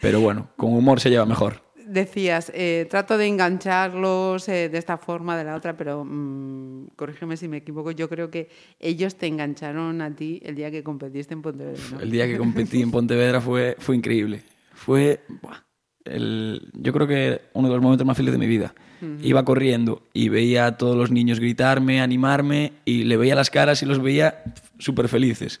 Pero 0.00 0.20
bueno, 0.20 0.48
con 0.56 0.72
humor 0.72 1.00
se 1.00 1.10
lleva 1.10 1.26
mejor. 1.26 1.62
Decías, 1.86 2.50
eh, 2.54 2.86
trato 2.88 3.18
de 3.18 3.26
engancharlos 3.26 4.48
eh, 4.48 4.70
de 4.70 4.78
esta 4.78 4.96
forma, 4.96 5.36
de 5.36 5.44
la 5.44 5.54
otra, 5.54 5.76
pero 5.76 6.02
mm, 6.02 6.86
corrígeme 6.96 7.36
si 7.36 7.46
me 7.46 7.58
equivoco, 7.58 7.90
yo 7.90 8.08
creo 8.08 8.30
que 8.30 8.48
ellos 8.80 9.16
te 9.16 9.26
engancharon 9.26 10.00
a 10.00 10.14
ti 10.14 10.40
el 10.44 10.54
día 10.54 10.70
que 10.70 10.82
competiste 10.82 11.34
en 11.34 11.42
Pontevedra. 11.42 11.82
¿no? 11.92 12.00
El 12.00 12.10
día 12.10 12.26
que 12.26 12.38
competí 12.38 12.80
en 12.80 12.90
Pontevedra 12.90 13.42
fue, 13.42 13.76
fue 13.78 13.96
increíble. 13.96 14.42
Fue, 14.72 15.20
buah, 15.42 15.58
el, 16.04 16.70
yo 16.74 16.92
creo 16.92 17.06
que 17.06 17.42
uno 17.54 17.68
de 17.68 17.74
los 17.74 17.82
momentos 17.82 18.06
más 18.06 18.16
felices 18.16 18.38
de 18.38 18.46
mi 18.46 18.46
vida. 18.46 18.74
Iba 19.22 19.44
corriendo 19.44 20.02
y 20.14 20.30
veía 20.30 20.64
a 20.64 20.78
todos 20.78 20.96
los 20.96 21.10
niños 21.10 21.38
gritarme, 21.38 22.00
animarme 22.00 22.72
y 22.86 23.04
le 23.04 23.18
veía 23.18 23.34
las 23.34 23.50
caras 23.50 23.82
y 23.82 23.86
los 23.86 24.00
veía 24.00 24.42
súper 24.78 25.08
felices. 25.08 25.60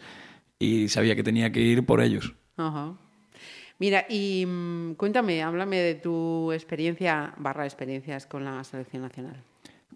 Y 0.58 0.88
sabía 0.88 1.14
que 1.14 1.22
tenía 1.22 1.52
que 1.52 1.60
ir 1.60 1.84
por 1.84 2.00
ellos. 2.00 2.32
Ajá. 2.56 2.94
Mira, 3.78 4.06
y 4.08 4.46
mm, 4.46 4.94
cuéntame, 4.94 5.42
háblame 5.42 5.76
de 5.78 5.94
tu 5.94 6.52
experiencia, 6.52 7.34
barra 7.36 7.66
experiencias 7.66 8.24
con 8.24 8.46
la 8.46 8.64
selección 8.64 9.02
nacional. 9.02 9.36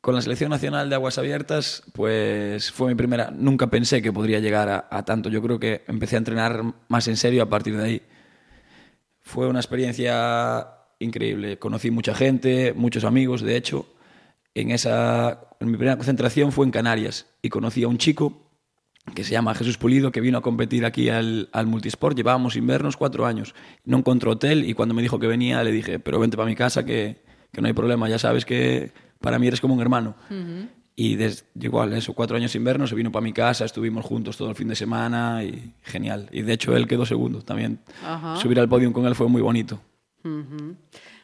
Con 0.02 0.14
la 0.14 0.20
selección 0.20 0.50
nacional 0.50 0.90
de 0.90 0.96
aguas 0.96 1.16
abiertas, 1.16 1.84
pues 1.94 2.70
fue 2.70 2.88
mi 2.88 2.96
primera. 2.96 3.30
Nunca 3.30 3.68
pensé 3.68 4.02
que 4.02 4.12
podría 4.12 4.40
llegar 4.40 4.68
a, 4.68 4.88
a 4.90 5.04
tanto. 5.06 5.30
Yo 5.30 5.40
creo 5.40 5.58
que 5.58 5.84
empecé 5.88 6.16
a 6.16 6.18
entrenar 6.18 6.62
más 6.88 7.08
en 7.08 7.16
serio 7.16 7.42
a 7.42 7.48
partir 7.48 7.78
de 7.78 7.84
ahí. 7.84 8.02
Fue 9.28 9.46
una 9.46 9.58
experiencia 9.58 10.68
increíble. 11.00 11.58
Conocí 11.58 11.90
mucha 11.90 12.14
gente, 12.14 12.72
muchos 12.72 13.04
amigos, 13.04 13.42
de 13.42 13.58
hecho. 13.58 13.84
En, 14.54 14.70
esa, 14.70 15.50
en 15.60 15.70
mi 15.70 15.76
primera 15.76 15.96
concentración 15.96 16.50
fue 16.50 16.64
en 16.64 16.72
Canarias 16.72 17.26
y 17.42 17.50
conocí 17.50 17.82
a 17.82 17.88
un 17.88 17.98
chico 17.98 18.50
que 19.14 19.24
se 19.24 19.32
llama 19.32 19.54
Jesús 19.54 19.76
Pulido, 19.76 20.12
que 20.12 20.22
vino 20.22 20.38
a 20.38 20.40
competir 20.40 20.86
aquí 20.86 21.10
al, 21.10 21.50
al 21.52 21.66
Multisport. 21.66 22.16
Llevábamos 22.16 22.54
sin 22.54 22.66
vernos 22.66 22.96
cuatro 22.96 23.26
años. 23.26 23.54
No 23.84 23.98
encontró 23.98 24.30
hotel 24.30 24.64
y 24.64 24.72
cuando 24.72 24.94
me 24.94 25.02
dijo 25.02 25.18
que 25.18 25.26
venía 25.26 25.62
le 25.62 25.72
dije, 25.72 25.98
pero 25.98 26.18
vente 26.18 26.38
para 26.38 26.48
mi 26.48 26.56
casa 26.56 26.86
que, 26.86 27.22
que 27.52 27.60
no 27.60 27.66
hay 27.66 27.74
problema, 27.74 28.08
ya 28.08 28.18
sabes 28.18 28.46
que 28.46 28.92
para 29.20 29.38
mí 29.38 29.46
eres 29.46 29.60
como 29.60 29.74
un 29.74 29.82
hermano. 29.82 30.16
Y 31.00 31.14
desde, 31.14 31.44
igual, 31.60 31.92
eso, 31.92 32.12
cuatro 32.12 32.36
años 32.36 32.50
sin 32.50 32.64
vernos, 32.64 32.90
se 32.90 32.96
vino 32.96 33.12
para 33.12 33.22
mi 33.22 33.32
casa, 33.32 33.64
estuvimos 33.64 34.04
juntos 34.04 34.36
todo 34.36 34.50
el 34.50 34.56
fin 34.56 34.66
de 34.66 34.74
semana 34.74 35.44
y 35.44 35.72
genial. 35.82 36.28
Y 36.32 36.42
de 36.42 36.52
hecho 36.54 36.76
él 36.76 36.88
quedó 36.88 37.06
segundo 37.06 37.40
también. 37.40 37.78
Ajá. 38.04 38.34
Subir 38.34 38.58
al 38.58 38.68
podio 38.68 38.92
con 38.92 39.06
él 39.06 39.14
fue 39.14 39.28
muy 39.28 39.40
bonito. 39.40 39.80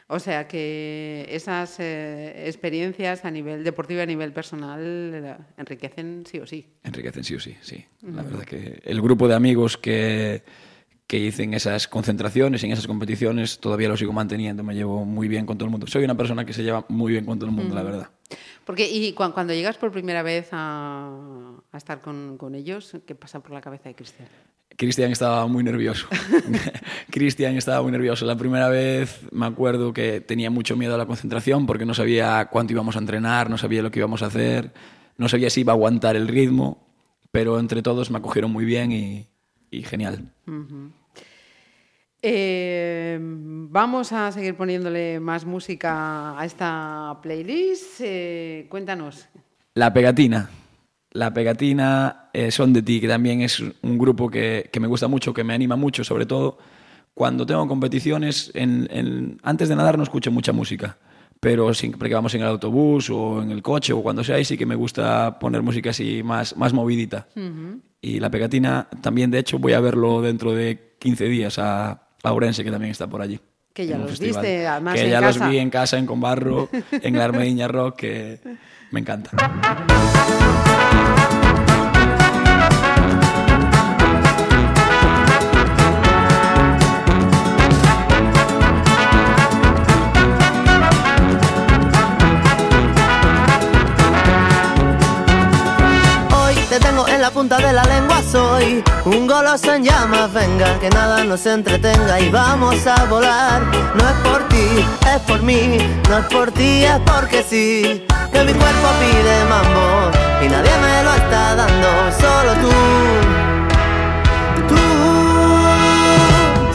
O 0.07 0.19
sea 0.19 0.47
que 0.47 1.27
esas 1.29 1.77
eh, 1.81 2.47
experiencias 2.47 3.25
a 3.25 3.31
nivel 3.31 3.65
deportivo 3.65 3.99
y 3.99 4.03
a 4.03 4.05
nivel 4.05 4.31
personal 4.31 4.79
eh, 4.81 5.35
enriquecen 5.57 6.23
sí 6.25 6.39
o 6.39 6.47
sí. 6.47 6.65
Enriquecen 6.81 7.25
sí 7.25 7.35
o 7.35 7.39
sí, 7.41 7.57
sí. 7.59 7.83
La 8.01 8.23
verdad 8.23 8.45
que 8.45 8.79
el 8.81 9.01
grupo 9.01 9.27
de 9.27 9.35
amigos 9.35 9.75
que, 9.75 10.41
que 11.07 11.19
hice 11.19 11.43
en 11.43 11.53
esas 11.53 11.87
concentraciones, 11.87 12.63
en 12.63 12.71
esas 12.71 12.87
competiciones, 12.87 13.59
todavía 13.59 13.87
lo 13.89 13.95
sigo 13.97 14.11
manteniendo, 14.11 14.63
me 14.63 14.73
llevo 14.73 15.05
muy 15.05 15.27
bien 15.27 15.45
con 15.45 15.57
todo 15.57 15.65
el 15.67 15.71
mundo. 15.71 15.85
Soy 15.87 16.03
una 16.03 16.15
persona 16.17 16.45
que 16.45 16.53
se 16.53 16.63
lleva 16.63 16.85
muy 16.89 17.11
bien 17.11 17.25
con 17.25 17.37
todo 17.37 17.49
el 17.49 17.55
mundo, 17.55 17.75
la 17.75 17.83
verdad. 17.83 18.09
Porque 18.65 18.89
y 18.89 19.13
cuan- 19.13 19.31
cuando 19.31 19.53
llegas 19.53 19.77
por 19.77 19.91
primera 19.91 20.23
vez 20.23 20.49
a, 20.51 21.11
a 21.71 21.77
estar 21.77 22.01
con, 22.01 22.37
con 22.37 22.55
ellos, 22.55 22.97
¿qué 23.05 23.13
pasa 23.13 23.39
por 23.39 23.51
la 23.51 23.61
cabeza 23.61 23.89
de 23.89 23.93
Cristian? 23.95 24.27
Cristian 24.77 25.11
estaba 25.11 25.45
muy 25.47 25.63
nervioso. 25.63 26.07
Cristian 27.11 27.55
estaba 27.55 27.81
muy 27.83 27.91
nervioso. 27.91 28.25
La 28.25 28.35
primera 28.35 28.67
vez 28.69 29.21
me 29.31 29.45
acuerdo 29.45 29.93
que 29.93 30.21
tenía 30.21 30.49
mucho 30.49 30.75
miedo 30.75 30.95
a 30.95 30.97
la 30.97 31.05
concentración 31.05 31.65
porque 31.65 31.85
no 31.85 31.93
sabía 31.93 32.49
cuánto 32.51 32.73
íbamos 32.73 32.95
a 32.95 32.99
entrenar, 32.99 33.49
no 33.49 33.57
sabía 33.57 33.81
lo 33.81 33.91
que 33.91 33.99
íbamos 33.99 34.23
a 34.23 34.25
hacer, 34.25 34.73
no 35.17 35.29
sabía 35.29 35.49
si 35.49 35.61
iba 35.61 35.71
a 35.71 35.75
aguantar 35.75 36.15
el 36.15 36.27
ritmo, 36.27 36.87
pero 37.31 37.59
entre 37.59 37.81
todos 37.81 38.09
me 38.11 38.17
acogieron 38.17 38.51
muy 38.51 38.65
bien 38.65 38.91
y, 38.91 39.27
y 39.77 39.83
genial. 39.83 40.31
Eh, 42.21 43.17
vamos 43.21 44.11
a 44.11 44.31
seguir 44.31 44.55
poniéndole 44.55 45.19
más 45.19 45.45
música 45.45 46.39
a 46.39 46.45
esta 46.45 47.17
playlist. 47.21 48.01
Eh, 48.01 48.65
cuéntanos. 48.69 49.27
La 49.75 49.93
Pegatina. 49.93 50.49
La 51.11 51.33
Pegatina 51.33 52.29
eh, 52.33 52.51
Son 52.51 52.73
de 52.73 52.81
Ti, 52.81 52.99
que 52.99 53.07
también 53.07 53.41
es 53.41 53.59
un 53.59 53.97
grupo 53.97 54.29
que, 54.29 54.69
que 54.71 54.79
me 54.79 54.87
gusta 54.87 55.07
mucho, 55.07 55.33
que 55.33 55.43
me 55.43 55.53
anima 55.53 55.75
mucho, 55.75 56.03
sobre 56.03 56.25
todo 56.25 56.57
cuando 57.13 57.45
tengo 57.45 57.67
competiciones. 57.67 58.51
En, 58.55 58.87
en- 58.91 59.37
antes 59.43 59.69
de 59.69 59.75
nadar 59.75 59.97
no 59.97 60.03
escucho 60.03 60.31
mucha 60.31 60.51
música, 60.51 60.97
pero 61.45 61.75
siempre 61.75 62.09
que 62.09 62.15
vamos 62.15 62.33
en 62.33 62.41
el 62.41 62.47
autobús 62.47 63.11
o 63.11 63.39
en 63.43 63.51
el 63.51 63.61
coche 63.61 63.93
o 63.93 64.01
cuando 64.01 64.23
sea 64.23 64.37
ahí, 64.37 64.43
sí 64.45 64.57
que 64.57 64.65
me 64.65 64.73
gusta 64.73 65.37
poner 65.37 65.61
música 65.61 65.91
así 65.91 66.23
más, 66.23 66.57
más 66.57 66.73
movidita. 66.73 67.27
Y 68.01 68.19
La 68.19 68.31
Pegatina 68.31 68.87
también, 69.03 69.29
de 69.29 69.37
hecho, 69.37 69.59
voy 69.59 69.73
a 69.73 69.79
verlo 69.79 70.23
dentro 70.23 70.55
de 70.55 70.95
15 70.97 71.25
días 71.25 71.59
a, 71.59 72.01
a 72.23 72.31
Ourense, 72.33 72.63
que 72.63 72.71
también 72.71 72.89
está 72.89 73.05
por 73.05 73.21
allí. 73.21 73.39
Que 73.75 73.85
ya 73.85 73.95
los 73.95 74.09
festival. 74.09 74.41
viste, 74.41 74.65
además, 74.65 74.95
Que 74.95 75.01
en 75.03 75.11
ya 75.11 75.21
casa. 75.21 75.39
los 75.39 75.49
vi 75.51 75.57
en 75.59 75.69
casa, 75.69 75.99
en 75.99 76.07
Combarro, 76.07 76.67
en 76.91 77.15
la 77.15 77.25
Armediña 77.25 77.67
Rock, 77.67 77.95
que 77.97 78.39
me 78.89 79.01
encanta. 79.01 79.29
punta 97.47 97.67
de 97.67 97.73
la 97.73 97.83
lengua, 97.83 98.23
soy 98.23 98.83
un 99.05 99.27
goloso 99.27 99.71
en 99.71 99.83
llamas, 99.83 100.33
venga, 100.33 100.79
que 100.79 100.89
nada 100.89 101.23
nos 101.23 101.45
entretenga 101.45 102.19
y 102.19 102.29
vamos 102.29 102.87
a 102.87 103.05
volar. 103.05 103.61
No 103.93 104.09
es 104.09 104.15
por 104.27 104.47
ti, 104.47 104.65
es 105.13 105.21
por 105.27 105.43
mí, 105.43 105.77
no 106.09 106.17
es 106.17 106.25
por 106.25 106.51
ti, 106.51 106.85
es 106.85 106.99
porque 107.05 107.45
sí, 107.47 108.03
que 108.33 108.43
mi 108.45 108.51
cuerpo 108.51 108.87
pide 108.99 109.45
mambo 109.47 110.11
y 110.43 110.47
nadie 110.49 110.71
me 110.85 111.03
lo 111.03 111.13
está 111.13 111.55
dando, 111.55 111.87
solo 112.19 112.53
tú. 112.63 112.73
Tú, 114.69 114.81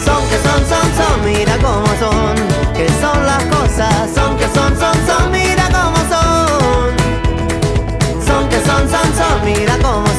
son 0.04 0.22
que 0.28 0.38
son, 0.46 0.60
son, 0.70 0.86
son, 0.98 1.24
mira 1.24 1.56
cómo 1.60 1.88
son, 1.98 2.36
que 2.74 2.88
son 3.00 3.26
las 3.26 3.42
cosas, 3.46 4.08
son 4.14 4.36
que 4.36 4.46
son, 4.54 4.78
son, 4.78 4.94
son, 5.04 5.32
mira 5.32 5.39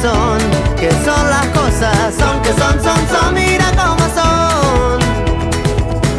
Que 0.02 0.90
son 1.04 1.30
las 1.30 1.46
cosas, 1.54 2.12
son 2.18 2.42
que 2.42 2.48
son, 2.54 2.82
son, 2.82 2.98
son, 3.08 3.34
mira 3.34 3.66
cómo 3.76 4.00
son. 4.12 4.98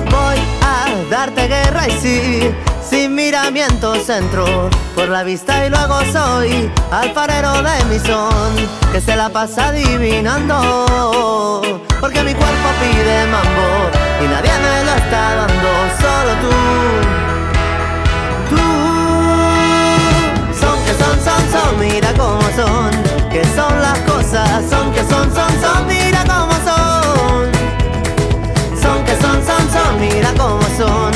Voy 0.09 0.38
a 0.61 0.88
darte 1.09 1.49
guerra 1.49 1.89
y 1.89 1.91
sí, 1.91 2.55
sin 2.89 3.13
miramientos 3.13 4.07
entro 4.07 4.69
por 4.95 5.09
la 5.09 5.23
vista 5.23 5.65
y 5.65 5.69
luego 5.69 5.99
soy 6.13 6.71
alfarero 6.91 7.61
de 7.61 7.84
mi 7.89 7.99
son, 7.99 8.55
que 8.93 9.01
se 9.01 9.17
la 9.17 9.27
pasa 9.27 9.67
adivinando. 9.67 11.61
Porque 11.99 12.23
mi 12.23 12.34
cuerpo 12.34 12.69
pide 12.79 13.25
mambo 13.25 13.89
y 14.23 14.27
nadie 14.29 14.51
me 14.63 14.86
lo 14.86 14.93
está 14.95 15.36
dando, 15.36 15.69
solo 15.99 16.31
tú. 16.39 16.55
Tú 18.49 18.61
son 20.57 20.77
que 20.86 20.93
son, 21.03 21.19
son, 21.21 21.51
son, 21.51 21.79
mira 21.81 22.13
cómo 22.13 22.41
son, 22.55 22.91
que 23.34 23.43
son 23.55 23.81
las 23.81 23.97
cosas, 24.01 24.63
son 24.69 24.91
que 24.91 24.99
son, 24.99 25.34
son, 25.34 25.49
son, 25.59 25.88
mira 25.88 26.23
cómo 26.23 26.53
son. 26.67 27.51
Son 28.79 29.03
que 29.05 29.15
son, 29.19 29.43
son, 29.43 29.63
son, 29.73 29.99
mira 29.99 30.31
cómo 30.38 30.61
son, 30.77 31.12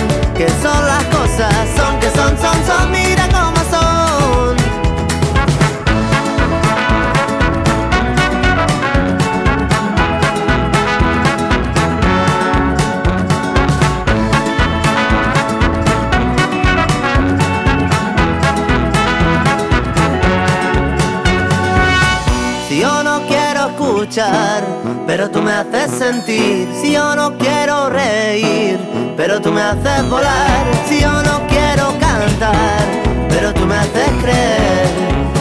pero 25.18 25.32
tú 25.32 25.42
me 25.42 25.52
haces 25.52 25.90
sentir. 25.98 26.70
Si 26.80 26.92
yo 26.92 27.16
no 27.16 27.36
quiero 27.40 27.90
reír, 27.90 28.78
pero 29.18 29.42
tú 29.42 29.52
me 29.52 29.62
haces 29.62 30.08
volar. 30.12 30.64
Si 30.88 31.02
yo 31.02 31.12
no 31.24 31.42
quiero 31.48 31.88
cantar, 32.00 32.86
pero 33.28 33.52
tú 33.52 33.66
me 33.66 33.78
haces 33.78 34.12
creer 34.22 34.88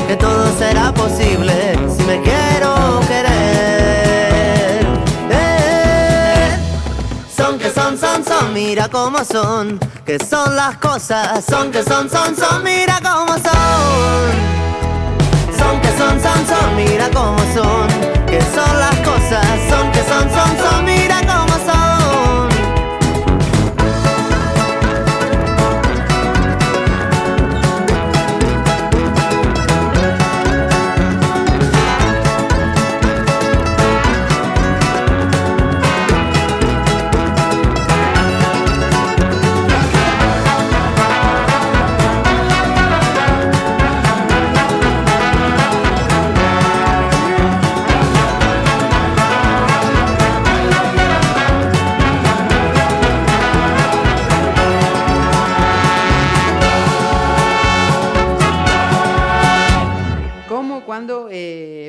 que 0.08 0.16
todo 0.16 0.50
será 0.56 0.94
posible 0.94 1.78
si 1.94 2.04
me 2.04 2.22
quiero 2.22 3.00
querer. 3.06 4.86
Eh, 5.30 6.56
son 7.36 7.58
que 7.58 7.70
son, 7.70 7.98
son, 7.98 8.24
son, 8.24 8.54
mira 8.54 8.88
cómo 8.88 9.22
son. 9.26 9.78
Que 10.06 10.18
son 10.18 10.56
las 10.56 10.78
cosas, 10.78 11.44
son 11.44 11.70
que 11.70 11.82
son, 11.82 12.08
son, 12.08 12.34
son, 12.34 12.64
mira 12.64 12.98
cómo 13.02 13.34
son. 13.34 14.32
Son 15.58 15.80
que 15.82 15.88
son, 15.98 16.18
son, 16.18 16.46
son, 16.46 16.76
mira 16.76 17.10
cómo 17.12 17.38
son. 17.52 18.15
Son 19.68 19.90
que 19.92 20.02
son, 20.10 20.26
son, 20.34 20.50
son, 20.62 20.84
mira 20.84 21.25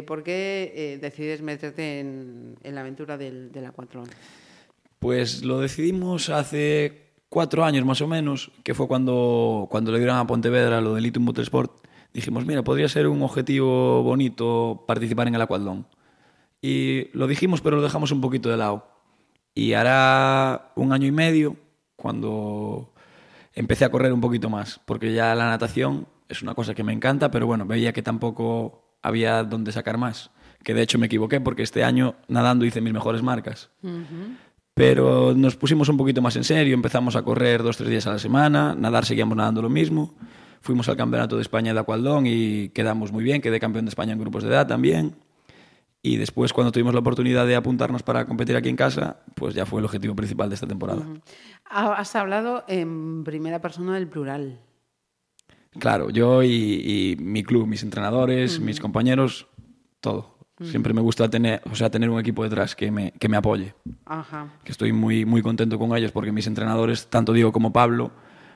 por 0.07 0.23
qué 0.23 0.73
eh, 0.75 0.97
decides 0.97 1.43
meterte 1.43 1.99
en, 1.99 2.55
en 2.63 2.73
la 2.73 2.81
aventura 2.81 3.15
del, 3.15 3.51
del 3.51 3.65
acuatlón? 3.65 4.09
Pues 4.97 5.43
lo 5.43 5.59
decidimos 5.59 6.29
hace 6.29 7.11
cuatro 7.29 7.63
años 7.63 7.85
más 7.85 8.01
o 8.01 8.07
menos, 8.07 8.51
que 8.63 8.73
fue 8.73 8.87
cuando, 8.87 9.67
cuando 9.69 9.91
le 9.91 9.99
dieron 9.99 10.17
a 10.17 10.25
Pontevedra 10.25 10.81
lo 10.81 10.95
del 10.95 11.05
Itum 11.05 11.23
Motorsport. 11.23 11.85
Dijimos, 12.13 12.47
mira, 12.47 12.63
podría 12.63 12.87
ser 12.87 13.07
un 13.07 13.21
objetivo 13.21 14.01
bonito 14.01 14.85
participar 14.87 15.27
en 15.27 15.35
el 15.35 15.41
Aquatlón. 15.41 15.85
Y 16.61 17.09
lo 17.15 17.27
dijimos, 17.27 17.61
pero 17.61 17.75
lo 17.75 17.83
dejamos 17.83 18.11
un 18.11 18.21
poquito 18.21 18.49
de 18.49 18.57
lado. 18.57 18.87
Y 19.53 19.73
hará 19.73 20.71
un 20.75 20.93
año 20.93 21.05
y 21.05 21.11
medio 21.11 21.55
cuando 21.95 22.93
empecé 23.53 23.85
a 23.85 23.89
correr 23.89 24.13
un 24.13 24.21
poquito 24.21 24.49
más, 24.49 24.79
porque 24.85 25.13
ya 25.13 25.35
la 25.35 25.49
natación 25.49 26.07
es 26.29 26.41
una 26.41 26.55
cosa 26.55 26.73
que 26.73 26.83
me 26.83 26.93
encanta, 26.93 27.29
pero 27.29 27.45
bueno, 27.45 27.65
veía 27.65 27.93
que 27.93 28.01
tampoco 28.01 28.86
había 29.01 29.43
donde 29.43 29.71
sacar 29.71 29.97
más. 29.97 30.31
Que 30.63 30.73
de 30.73 30.81
hecho 30.81 30.97
me 30.99 31.05
equivoqué 31.05 31.39
porque 31.39 31.63
este 31.63 31.83
año 31.83 32.15
nadando 32.27 32.65
hice 32.65 32.81
mis 32.81 32.93
mejores 32.93 33.21
marcas. 33.23 33.69
Pero 34.73 35.33
nos 35.35 35.55
pusimos 35.55 35.89
un 35.89 35.97
poquito 35.97 36.21
más 36.21 36.35
en 36.35 36.43
serio, 36.43 36.73
empezamos 36.75 37.15
a 37.15 37.23
correr 37.23 37.63
dos, 37.63 37.77
tres 37.77 37.89
días 37.89 38.05
a 38.07 38.11
la 38.11 38.19
semana, 38.19 38.75
nadar 38.77 39.05
seguíamos 39.05 39.35
nadando 39.35 39.61
lo 39.61 39.69
mismo. 39.69 40.13
Fuimos 40.61 40.87
al 40.89 40.97
Campeonato 40.97 41.35
de 41.35 41.41
España 41.41 41.73
de 41.73 41.79
Aqualdón 41.79 42.25
y 42.27 42.69
quedamos 42.69 43.11
muy 43.11 43.23
bien, 43.23 43.41
quedé 43.41 43.59
campeón 43.59 43.85
de 43.85 43.89
España 43.89 44.13
en 44.13 44.19
grupos 44.19 44.43
de 44.43 44.49
edad 44.49 44.67
también. 44.67 45.15
Y 46.03 46.17
después, 46.17 46.53
cuando 46.53 46.71
tuvimos 46.71 46.93
la 46.93 46.99
oportunidad 46.99 47.47
de 47.47 47.55
apuntarnos 47.55 48.03
para 48.03 48.25
competir 48.25 48.55
aquí 48.55 48.69
en 48.69 48.75
casa, 48.75 49.17
pues 49.35 49.55
ya 49.55 49.65
fue 49.65 49.79
el 49.79 49.85
objetivo 49.85 50.15
principal 50.15 50.47
de 50.49 50.55
esta 50.55 50.67
temporada. 50.67 51.01
Ha- 51.69 51.93
Has 51.93 52.15
hablado 52.15 52.63
en 52.67 53.23
primera 53.23 53.59
persona 53.61 53.95
del 53.95 54.07
plural. 54.07 54.59
Claro, 55.79 56.09
yo 56.09 56.43
y, 56.43 56.49
y 56.49 57.15
mi 57.19 57.43
club, 57.43 57.67
mis 57.67 57.83
entrenadores, 57.83 58.59
mis 58.59 58.79
compañeros, 58.79 59.47
todo. 59.99 60.37
Siempre 60.63 60.91
me 60.91 61.01
gusta 61.01 61.29
tener, 61.29 61.61
o 61.71 61.75
sea, 61.75 61.91
tener 61.91 62.09
un 62.09 62.19
equipo 62.19 62.43
detrás 62.43 62.75
que 62.75 62.89
me, 62.89 63.11
que 63.11 63.29
me 63.29 63.37
apoye. 63.37 63.75
Ajá. 64.05 64.53
Que 64.63 64.71
estoy 64.71 64.91
muy, 64.91 65.23
muy 65.23 65.43
contento 65.43 65.77
con 65.77 65.95
ellos 65.95 66.11
porque 66.11 66.31
mis 66.31 66.47
entrenadores, 66.47 67.07
tanto 67.07 67.31
Diego 67.31 67.51
como 67.51 67.71
Pablo, 67.71 68.11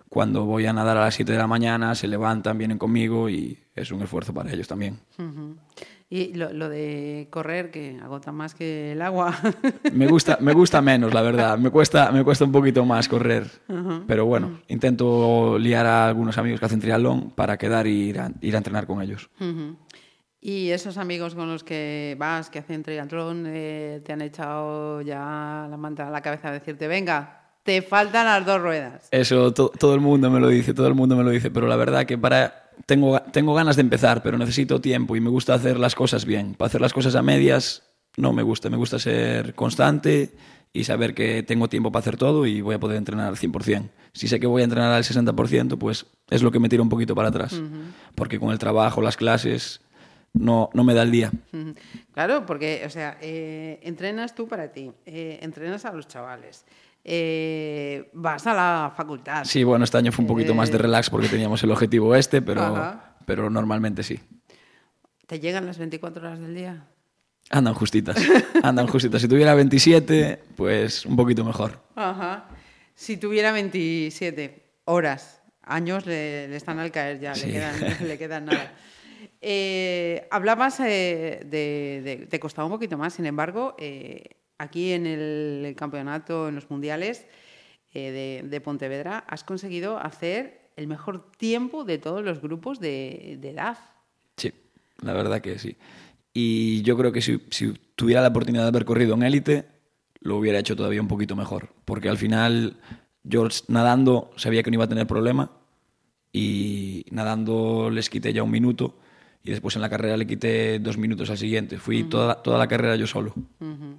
cuando 0.09 0.45
voy 0.45 0.65
a 0.65 0.73
nadar 0.73 0.97
a 0.97 1.01
las 1.01 1.13
7 1.13 1.31
de 1.31 1.37
la 1.37 1.45
mañana, 1.45 1.93
se 1.93 2.07
levantan, 2.07 2.57
vienen 2.57 2.79
conmigo 2.79 3.29
y 3.29 3.59
es 3.75 3.91
un 3.91 4.01
esfuerzo 4.01 4.33
para 4.33 4.51
ellos 4.51 4.67
también. 4.67 4.99
Y 6.13 6.33
lo, 6.33 6.51
lo 6.51 6.67
de 6.67 7.29
correr, 7.31 7.71
que 7.71 7.97
agota 8.03 8.33
más 8.33 8.53
que 8.53 8.91
el 8.91 9.01
agua. 9.01 9.33
Me 9.93 10.07
gusta, 10.07 10.37
me 10.41 10.51
gusta 10.51 10.81
menos, 10.81 11.13
la 11.13 11.21
verdad. 11.21 11.57
Me 11.57 11.69
cuesta, 11.69 12.11
me 12.11 12.21
cuesta 12.25 12.43
un 12.43 12.51
poquito 12.51 12.83
más 12.85 13.07
correr. 13.07 13.45
Ajá. 13.69 14.03
Pero 14.07 14.25
bueno, 14.25 14.59
intento 14.67 15.57
liar 15.57 15.85
a 15.85 16.07
algunos 16.09 16.37
amigos 16.37 16.59
que 16.59 16.65
hacen 16.65 16.81
triatlón 16.81 17.31
para 17.31 17.57
quedar 17.57 17.87
y 17.87 18.09
ir 18.09 18.19
a, 18.19 18.29
ir 18.41 18.55
a 18.55 18.57
entrenar 18.57 18.85
con 18.87 19.01
ellos. 19.01 19.29
Ujú. 19.39 19.77
Y 20.41 20.71
esos 20.71 20.97
amigos 20.97 21.33
con 21.33 21.47
los 21.47 21.63
que 21.63 22.17
vas, 22.19 22.49
que 22.49 22.59
hacen 22.59 22.83
triatlón, 22.83 23.45
eh, 23.47 24.01
te 24.03 24.11
han 24.11 24.21
echado 24.21 25.01
ya 25.01 25.65
la 25.69 25.77
manta 25.77 26.09
a 26.09 26.11
la 26.11 26.21
cabeza 26.21 26.49
a 26.49 26.51
decirte, 26.51 26.87
venga, 26.89 27.53
te 27.63 27.81
faltan 27.81 28.25
las 28.25 28.45
dos 28.45 28.61
ruedas. 28.61 29.07
Eso 29.11 29.53
to- 29.53 29.69
todo 29.79 29.93
el 29.95 30.01
mundo 30.01 30.29
me 30.29 30.41
lo 30.41 30.49
dice, 30.49 30.73
todo 30.73 30.87
el 30.87 30.95
mundo 30.95 31.15
me 31.15 31.23
lo 31.23 31.29
dice, 31.29 31.51
pero 31.51 31.67
la 31.67 31.77
verdad 31.77 32.05
que 32.05 32.17
para 32.17 32.70
tengo, 32.85 33.19
tengo 33.31 33.53
ganas 33.53 33.75
de 33.75 33.81
empezar, 33.81 34.23
pero 34.23 34.37
necesito 34.37 34.81
tiempo 34.81 35.15
y 35.15 35.21
me 35.21 35.29
gusta 35.29 35.53
hacer 35.53 35.79
las 35.79 35.95
cosas 35.95 36.25
bien. 36.25 36.55
Para 36.55 36.67
hacer 36.67 36.81
las 36.81 36.93
cosas 36.93 37.15
a 37.15 37.21
medias 37.21 37.83
no 38.17 38.33
me 38.33 38.43
gusta, 38.43 38.69
me 38.69 38.77
gusta 38.77 38.99
ser 38.99 39.55
constante 39.55 40.31
y 40.73 40.83
saber 40.83 41.13
que 41.13 41.43
tengo 41.43 41.67
tiempo 41.67 41.91
para 41.91 42.01
hacer 42.01 42.17
todo 42.17 42.45
y 42.45 42.61
voy 42.61 42.75
a 42.75 42.79
poder 42.79 42.97
entrenar 42.97 43.27
al 43.27 43.35
100%. 43.35 43.89
Si 44.13 44.27
sé 44.27 44.39
que 44.39 44.47
voy 44.47 44.61
a 44.61 44.65
entrenar 44.65 44.91
al 44.91 45.03
60%, 45.03 45.77
pues 45.77 46.05
es 46.29 46.43
lo 46.43 46.51
que 46.51 46.59
me 46.59 46.69
tira 46.69 46.81
un 46.81 46.89
poquito 46.89 47.15
para 47.15 47.29
atrás, 47.29 47.61
porque 48.15 48.39
con 48.39 48.51
el 48.51 48.59
trabajo, 48.59 49.01
las 49.01 49.17
clases, 49.17 49.81
no, 50.33 50.69
no 50.73 50.83
me 50.83 50.93
da 50.93 51.03
el 51.03 51.11
día. 51.11 51.31
Claro, 52.13 52.45
porque, 52.45 52.83
o 52.85 52.89
sea, 52.89 53.17
eh, 53.21 53.79
entrenas 53.83 54.33
tú 54.35 54.47
para 54.47 54.71
ti, 54.71 54.91
eh, 55.05 55.39
entrenas 55.41 55.85
a 55.85 55.93
los 55.93 56.07
chavales, 56.07 56.65
eh, 57.03 58.09
vas 58.13 58.45
a 58.47 58.53
la 58.53 58.93
facultad. 58.95 59.43
Sí, 59.45 59.63
bueno, 59.63 59.83
este 59.85 59.97
año 59.97 60.11
fue 60.11 60.23
un 60.23 60.27
poquito 60.27 60.53
más 60.53 60.71
de 60.71 60.77
relax 60.77 61.09
porque 61.09 61.27
teníamos 61.27 61.61
el 61.63 61.71
objetivo 61.71 62.15
este, 62.15 62.41
pero, 62.41 62.61
Ajá. 62.61 63.15
pero 63.25 63.49
normalmente 63.49 64.03
sí. 64.03 64.19
¿Te 65.27 65.39
llegan 65.39 65.65
las 65.65 65.77
24 65.77 66.21
horas 66.27 66.39
del 66.39 66.53
día? 66.55 66.87
Andan 67.49 67.73
justitas, 67.73 68.17
andan 68.63 68.87
justitas. 68.87 69.21
Si 69.21 69.27
tuviera 69.27 69.55
27, 69.55 70.41
pues 70.55 71.05
un 71.05 71.15
poquito 71.15 71.43
mejor. 71.43 71.79
Ajá. 71.95 72.45
Si 72.95 73.17
tuviera 73.17 73.51
27 73.51 74.73
horas, 74.85 75.41
años 75.63 76.05
le, 76.05 76.47
le 76.47 76.55
están 76.55 76.79
al 76.79 76.91
caer 76.91 77.19
ya, 77.19 77.33
Sí. 77.35 77.47
le, 77.47 77.53
quedan, 77.53 77.97
le 78.07 78.17
quedan 78.17 78.45
nada. 78.45 78.73
Eh, 79.41 80.27
hablabas 80.31 80.79
eh, 80.81 81.41
de, 81.45 82.01
de- 82.03 82.27
Te 82.27 82.39
costaba 82.39 82.65
un 82.67 82.73
poquito 82.73 82.97
más, 82.97 83.13
sin 83.13 83.25
embargo, 83.25 83.75
eh, 83.79 84.23
aquí 84.61 84.91
en 84.91 85.05
el, 85.05 85.73
campeonato, 85.75 86.47
en 86.47 86.55
los 86.55 86.69
mundiales 86.69 87.25
eh, 87.93 88.11
de, 88.43 88.47
de 88.47 88.61
Pontevedra, 88.61 89.19
has 89.27 89.43
conseguido 89.43 89.97
hacer 89.97 90.69
el 90.75 90.87
mejor 90.87 91.31
tiempo 91.37 91.83
de 91.83 91.97
todos 91.97 92.23
los 92.23 92.41
grupos 92.41 92.79
de, 92.79 93.37
de 93.39 93.49
edad. 93.49 93.77
Sí, 94.37 94.53
la 95.01 95.13
verdad 95.13 95.41
que 95.41 95.59
sí. 95.59 95.75
Y 96.33 96.81
yo 96.83 96.97
creo 96.97 97.11
que 97.11 97.21
si, 97.21 97.41
si 97.49 97.73
tuviera 97.95 98.21
la 98.21 98.29
oportunidad 98.29 98.63
de 98.63 98.69
haber 98.69 98.85
corrido 98.85 99.15
en 99.15 99.23
élite, 99.23 99.65
lo 100.21 100.37
hubiera 100.37 100.59
hecho 100.59 100.75
todavía 100.75 101.01
un 101.01 101.07
poquito 101.07 101.35
mejor. 101.35 101.73
Porque 101.83 102.07
al 102.07 102.17
final, 102.17 102.77
yo 103.23 103.47
nadando 103.67 104.31
sabía 104.37 104.63
que 104.63 104.71
no 104.71 104.75
iba 104.75 104.85
a 104.85 104.89
tener 104.89 105.07
problema 105.07 105.51
y 106.31 107.05
nadando 107.11 107.89
les 107.89 108.09
quité 108.09 108.31
ya 108.31 108.43
un 108.43 108.51
minuto 108.51 108.95
y 109.43 109.51
después 109.51 109.75
en 109.75 109.81
la 109.81 109.89
carrera 109.89 110.15
le 110.17 110.27
quité 110.27 110.79
dos 110.79 110.97
minutos 110.97 111.29
al 111.29 111.37
siguiente. 111.37 111.77
Fui 111.77 112.03
toda, 112.03 112.41
toda 112.41 112.57
la 112.57 112.67
carrera 112.67 112.95
yo 112.95 113.07
solo. 113.07 113.33
Ujú. 113.59 113.97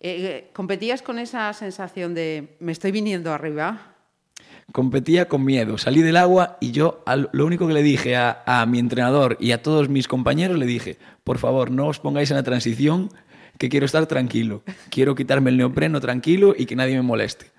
Eh, 0.00 0.50
¿Competías 0.52 1.02
con 1.02 1.18
esa 1.18 1.52
sensación 1.52 2.14
de 2.14 2.56
me 2.58 2.72
estoy 2.72 2.90
viniendo 2.90 3.32
arriba? 3.32 3.90
competía 4.72 5.28
con 5.28 5.44
miedo. 5.44 5.78
Salí 5.78 6.02
del 6.02 6.16
agua 6.16 6.56
y 6.60 6.72
yo 6.72 7.02
lo 7.32 7.46
único 7.46 7.66
que 7.66 7.74
le 7.74 7.82
dije 7.82 8.16
a, 8.16 8.66
mi 8.68 8.78
entrenador 8.78 9.36
y 9.40 9.52
a 9.52 9.62
todos 9.62 9.88
mis 9.88 10.08
compañeros 10.08 10.58
le 10.58 10.66
dije, 10.66 10.98
por 11.24 11.38
favor, 11.38 11.70
no 11.70 11.88
os 11.88 11.98
pongáis 11.98 12.30
en 12.30 12.36
la 12.36 12.42
transición, 12.42 13.10
que 13.58 13.68
quiero 13.68 13.86
estar 13.86 14.06
tranquilo. 14.06 14.62
Quiero 14.90 15.14
quitarme 15.14 15.50
el 15.50 15.56
neopreno 15.56 16.00
tranquilo 16.00 16.54
y 16.56 16.66
que 16.66 16.76
nadie 16.76 16.96
me 16.96 17.02
moleste. 17.02 17.50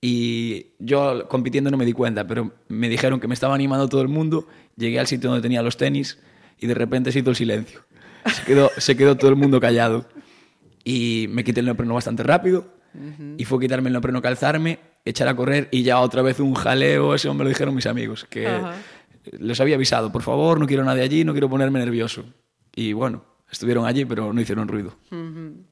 Y 0.00 0.66
yo 0.78 1.28
compitiendo 1.28 1.70
no 1.70 1.76
me 1.76 1.84
di 1.84 1.92
cuenta, 1.92 2.26
pero 2.26 2.52
me 2.68 2.88
dijeron 2.88 3.20
que 3.20 3.28
me 3.28 3.34
estaba 3.34 3.54
animando 3.54 3.88
todo 3.88 4.02
el 4.02 4.08
mundo. 4.08 4.48
Llegué 4.76 4.98
al 4.98 5.06
sitio 5.06 5.30
donde 5.30 5.42
tenía 5.42 5.62
los 5.62 5.76
tenis 5.76 6.18
y 6.58 6.66
de 6.66 6.74
repente 6.74 7.12
se 7.12 7.20
hizo 7.20 7.30
el 7.30 7.36
silencio. 7.36 7.84
Se 8.78 8.96
quedó 8.96 9.16
todo 9.16 9.30
el 9.30 9.36
mundo 9.36 9.60
callado. 9.60 10.06
Y 10.84 11.26
me 11.30 11.42
quité 11.44 11.60
el 11.60 11.66
neopreno 11.66 11.94
bastante 11.94 12.22
rápido. 12.22 12.66
Y 13.36 13.44
fue 13.44 13.58
quitarme 13.58 13.88
el 13.88 13.94
neopreno, 13.94 14.22
calzarme, 14.22 14.78
echar 15.04 15.26
a 15.26 15.34
correr 15.34 15.68
y 15.72 15.82
ya 15.82 15.98
otra 15.98 16.22
vez 16.22 16.38
un 16.38 16.54
jaleo. 16.54 17.14
Eso 17.14 17.34
me 17.34 17.42
lo 17.42 17.48
dijeron 17.48 17.74
mis 17.74 17.86
amigos, 17.86 18.24
que 18.30 18.46
Ajá. 18.46 18.74
les 19.38 19.60
había 19.60 19.74
avisado, 19.74 20.12
por 20.12 20.22
favor, 20.22 20.60
no 20.60 20.66
quiero 20.66 20.84
nadie 20.84 21.02
allí, 21.02 21.24
no 21.24 21.32
quiero 21.32 21.48
ponerme 21.50 21.80
nervioso. 21.80 22.24
Y 22.76 22.92
bueno, 22.92 23.24
estuvieron 23.50 23.84
allí, 23.86 24.04
pero 24.04 24.32
no 24.32 24.40
hicieron 24.40 24.68
ruido. 24.68 24.94
Ujú. 25.10 25.64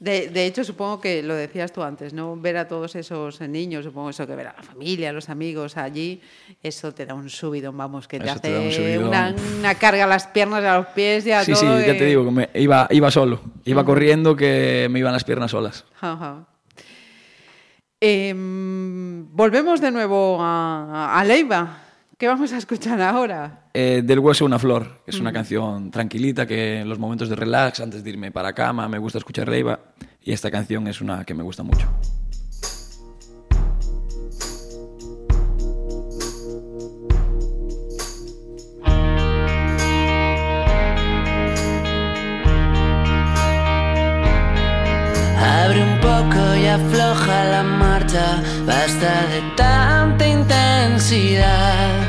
De, 0.00 0.28
de 0.28 0.46
hecho, 0.46 0.62
supongo 0.62 1.00
que 1.00 1.24
lo 1.24 1.34
decías 1.34 1.72
tú 1.72 1.82
antes, 1.82 2.12
¿no? 2.12 2.36
Ver 2.36 2.56
a 2.56 2.68
todos 2.68 2.94
esos 2.94 3.40
niños, 3.40 3.84
supongo 3.84 4.10
eso 4.10 4.28
que 4.28 4.36
ver 4.36 4.46
a 4.46 4.54
la 4.56 4.62
familia, 4.62 5.10
a 5.10 5.12
los 5.12 5.28
amigos 5.28 5.76
allí, 5.76 6.20
eso 6.62 6.94
te 6.94 7.04
da 7.04 7.14
un 7.14 7.28
subidón, 7.28 7.76
vamos, 7.76 8.06
que 8.06 8.20
te 8.20 8.26
Eso 8.26 8.38
te 8.38 8.52
da 8.52 8.60
un 8.60 8.68
hace 8.68 8.76
subidón. 8.76 9.08
una, 9.08 9.34
una 9.58 9.74
carga 9.74 10.04
a 10.04 10.06
las 10.06 10.28
piernas, 10.28 10.62
a 10.62 10.76
los 10.76 10.86
pies 10.88 11.26
y 11.26 11.32
a 11.32 11.42
Sí, 11.42 11.50
todo. 11.52 11.60
sí, 11.62 11.66
ya 11.84 11.92
que- 11.94 11.98
te 11.98 12.04
digo, 12.04 12.24
que 12.24 12.30
me- 12.30 12.48
iba, 12.54 12.86
iba 12.90 13.10
solo. 13.10 13.40
Iba 13.64 13.84
corriendo 13.84 14.36
que 14.36 14.86
me 14.88 15.00
iban 15.00 15.12
las 15.12 15.24
piernas 15.24 15.50
solas. 15.50 15.84
Ajá. 16.00 16.46
Em, 18.00 19.26
volvemos 19.34 19.80
de 19.80 19.90
nuevo 19.90 20.38
a, 20.40 21.18
a 21.18 21.24
Leiva. 21.24 21.82
¿Qué 22.18 22.26
vamos 22.26 22.52
a 22.52 22.56
escuchar 22.56 23.00
ahora? 23.00 23.70
Eh, 23.72 24.02
del 24.04 24.18
hueso 24.18 24.44
una 24.44 24.58
flor, 24.58 25.02
que 25.04 25.12
es 25.12 25.20
una 25.20 25.32
canción 25.32 25.92
tranquilita 25.92 26.48
que 26.48 26.80
en 26.80 26.88
los 26.88 26.98
momentos 26.98 27.28
de 27.28 27.36
relax, 27.36 27.78
antes 27.78 28.02
de 28.02 28.10
irme 28.10 28.32
para 28.32 28.52
cama, 28.52 28.88
me 28.88 28.98
gusta 28.98 29.18
escuchar 29.18 29.48
Leiva. 29.48 29.78
Y 30.24 30.32
esta 30.32 30.50
canción 30.50 30.88
es 30.88 31.00
una 31.00 31.24
que 31.24 31.32
me 31.32 31.44
gusta 31.44 31.62
mucho. 31.62 31.88
Abre 45.36 45.84
un 45.84 46.00
poco 46.00 46.56
y 46.56 46.66
afloja 46.66 47.44
la 47.44 47.62
marcha, 47.62 48.42
basta 48.66 49.26
de 49.28 49.40
tanta 49.56 50.26
intensidad, 50.26 52.07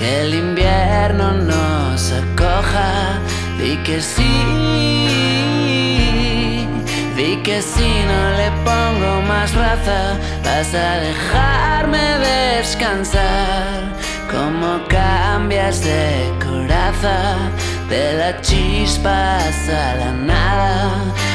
que 0.00 0.22
el 0.22 0.34
invierno 0.34 1.32
nos 1.32 2.12
acoja, 2.12 3.20
di 3.58 3.76
que 3.84 4.00
sí, 4.00 4.34
di 7.16 7.36
que 7.42 7.60
si 7.60 7.90
no 8.10 8.20
le 8.40 8.50
pongo 8.64 9.20
más 9.28 9.54
raza, 9.54 10.16
vas 10.42 10.74
a 10.74 10.90
dejarme 11.08 12.02
descansar, 12.30 13.92
como 14.30 14.80
cambias 14.88 15.84
de 15.84 16.32
coraza, 16.42 17.36
de 17.90 18.14
la 18.14 18.40
chispa 18.40 19.36
a 19.36 19.94
la 20.00 20.12
nada, 20.12 20.94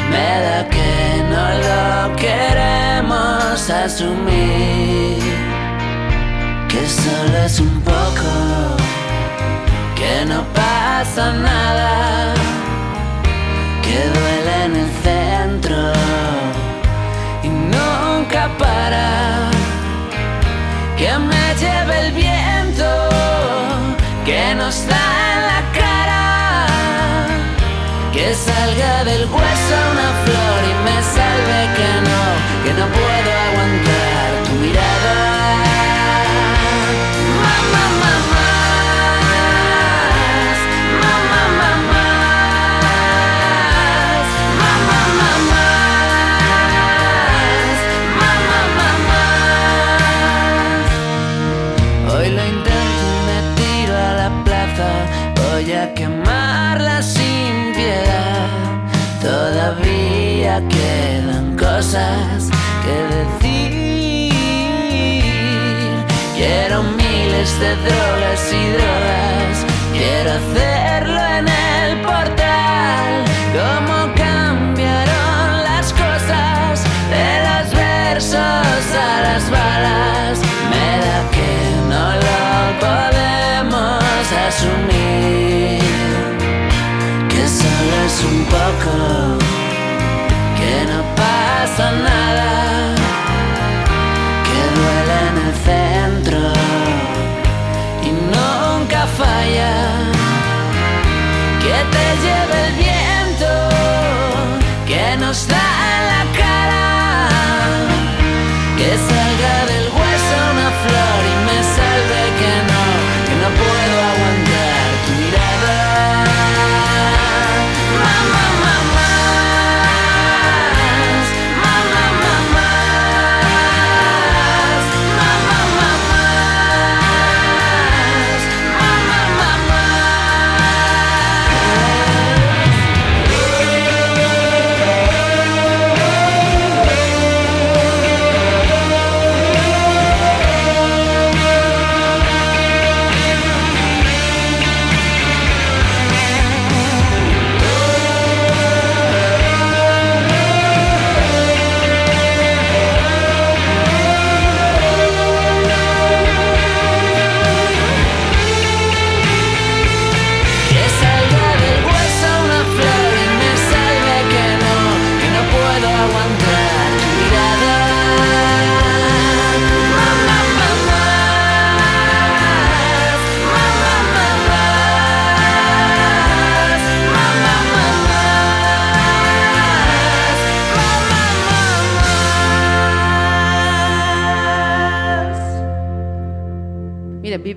me 0.10 0.30
da 0.46 0.68
que 0.76 1.24
no 1.34 1.46
lo 1.68 2.16
queremos 2.16 3.70
asumir, 3.70 5.22
que 6.76 6.90
solo 6.90 7.38
es 7.46 7.60
un 7.62 7.82
poco, 7.82 8.30
que 9.96 10.26
no 10.26 10.44
pasa 10.54 11.32
nada, 11.32 12.34
que 13.82 13.98
duele 14.16 14.56
en 14.68 14.76
el 14.84 14.92
centro 15.08 15.94
y 17.44 17.48
nunca 17.48 18.50
para, 18.60 19.50
que 20.98 21.12
me 21.30 21.46
lleve 21.62 22.08
el 22.08 22.12
viento, 22.12 22.90
que 24.26 24.54
nos 24.56 24.76
da 24.92 25.06
en 25.32 25.42
la 25.52 25.62
cara. 25.80 26.68
Que 28.12 28.34
salga 28.34 29.04
del 29.04 29.24
hueso 29.36 29.65
de 67.60 67.76
drogas 67.76 68.52
y 68.52 68.70
drogas. 68.72 69.66
Quiero 69.94 70.32
hacerlo 70.32 71.22
en 71.38 71.48
el 71.48 72.02
portal. 72.02 73.26
Cómo 73.54 74.14
cambiaron 74.16 75.64
las 75.64 75.94
cosas 75.94 76.84
de 77.10 77.30
los 77.48 77.74
versos 77.74 78.42
a 78.42 79.22
las 79.22 79.50
balas. 79.50 80.40
Me 80.72 80.88
da 81.06 81.20
que 81.36 81.54
no 81.92 82.06
lo 82.26 82.42
podemos 82.86 84.26
asumir. 84.48 85.82
Que 87.30 87.48
solo 87.48 87.94
es 88.06 88.24
un 88.32 88.46
poco. 88.46 89.38
Que 90.58 90.86
no 90.92 91.02
pasa 91.16 91.92
nada. 91.92 92.55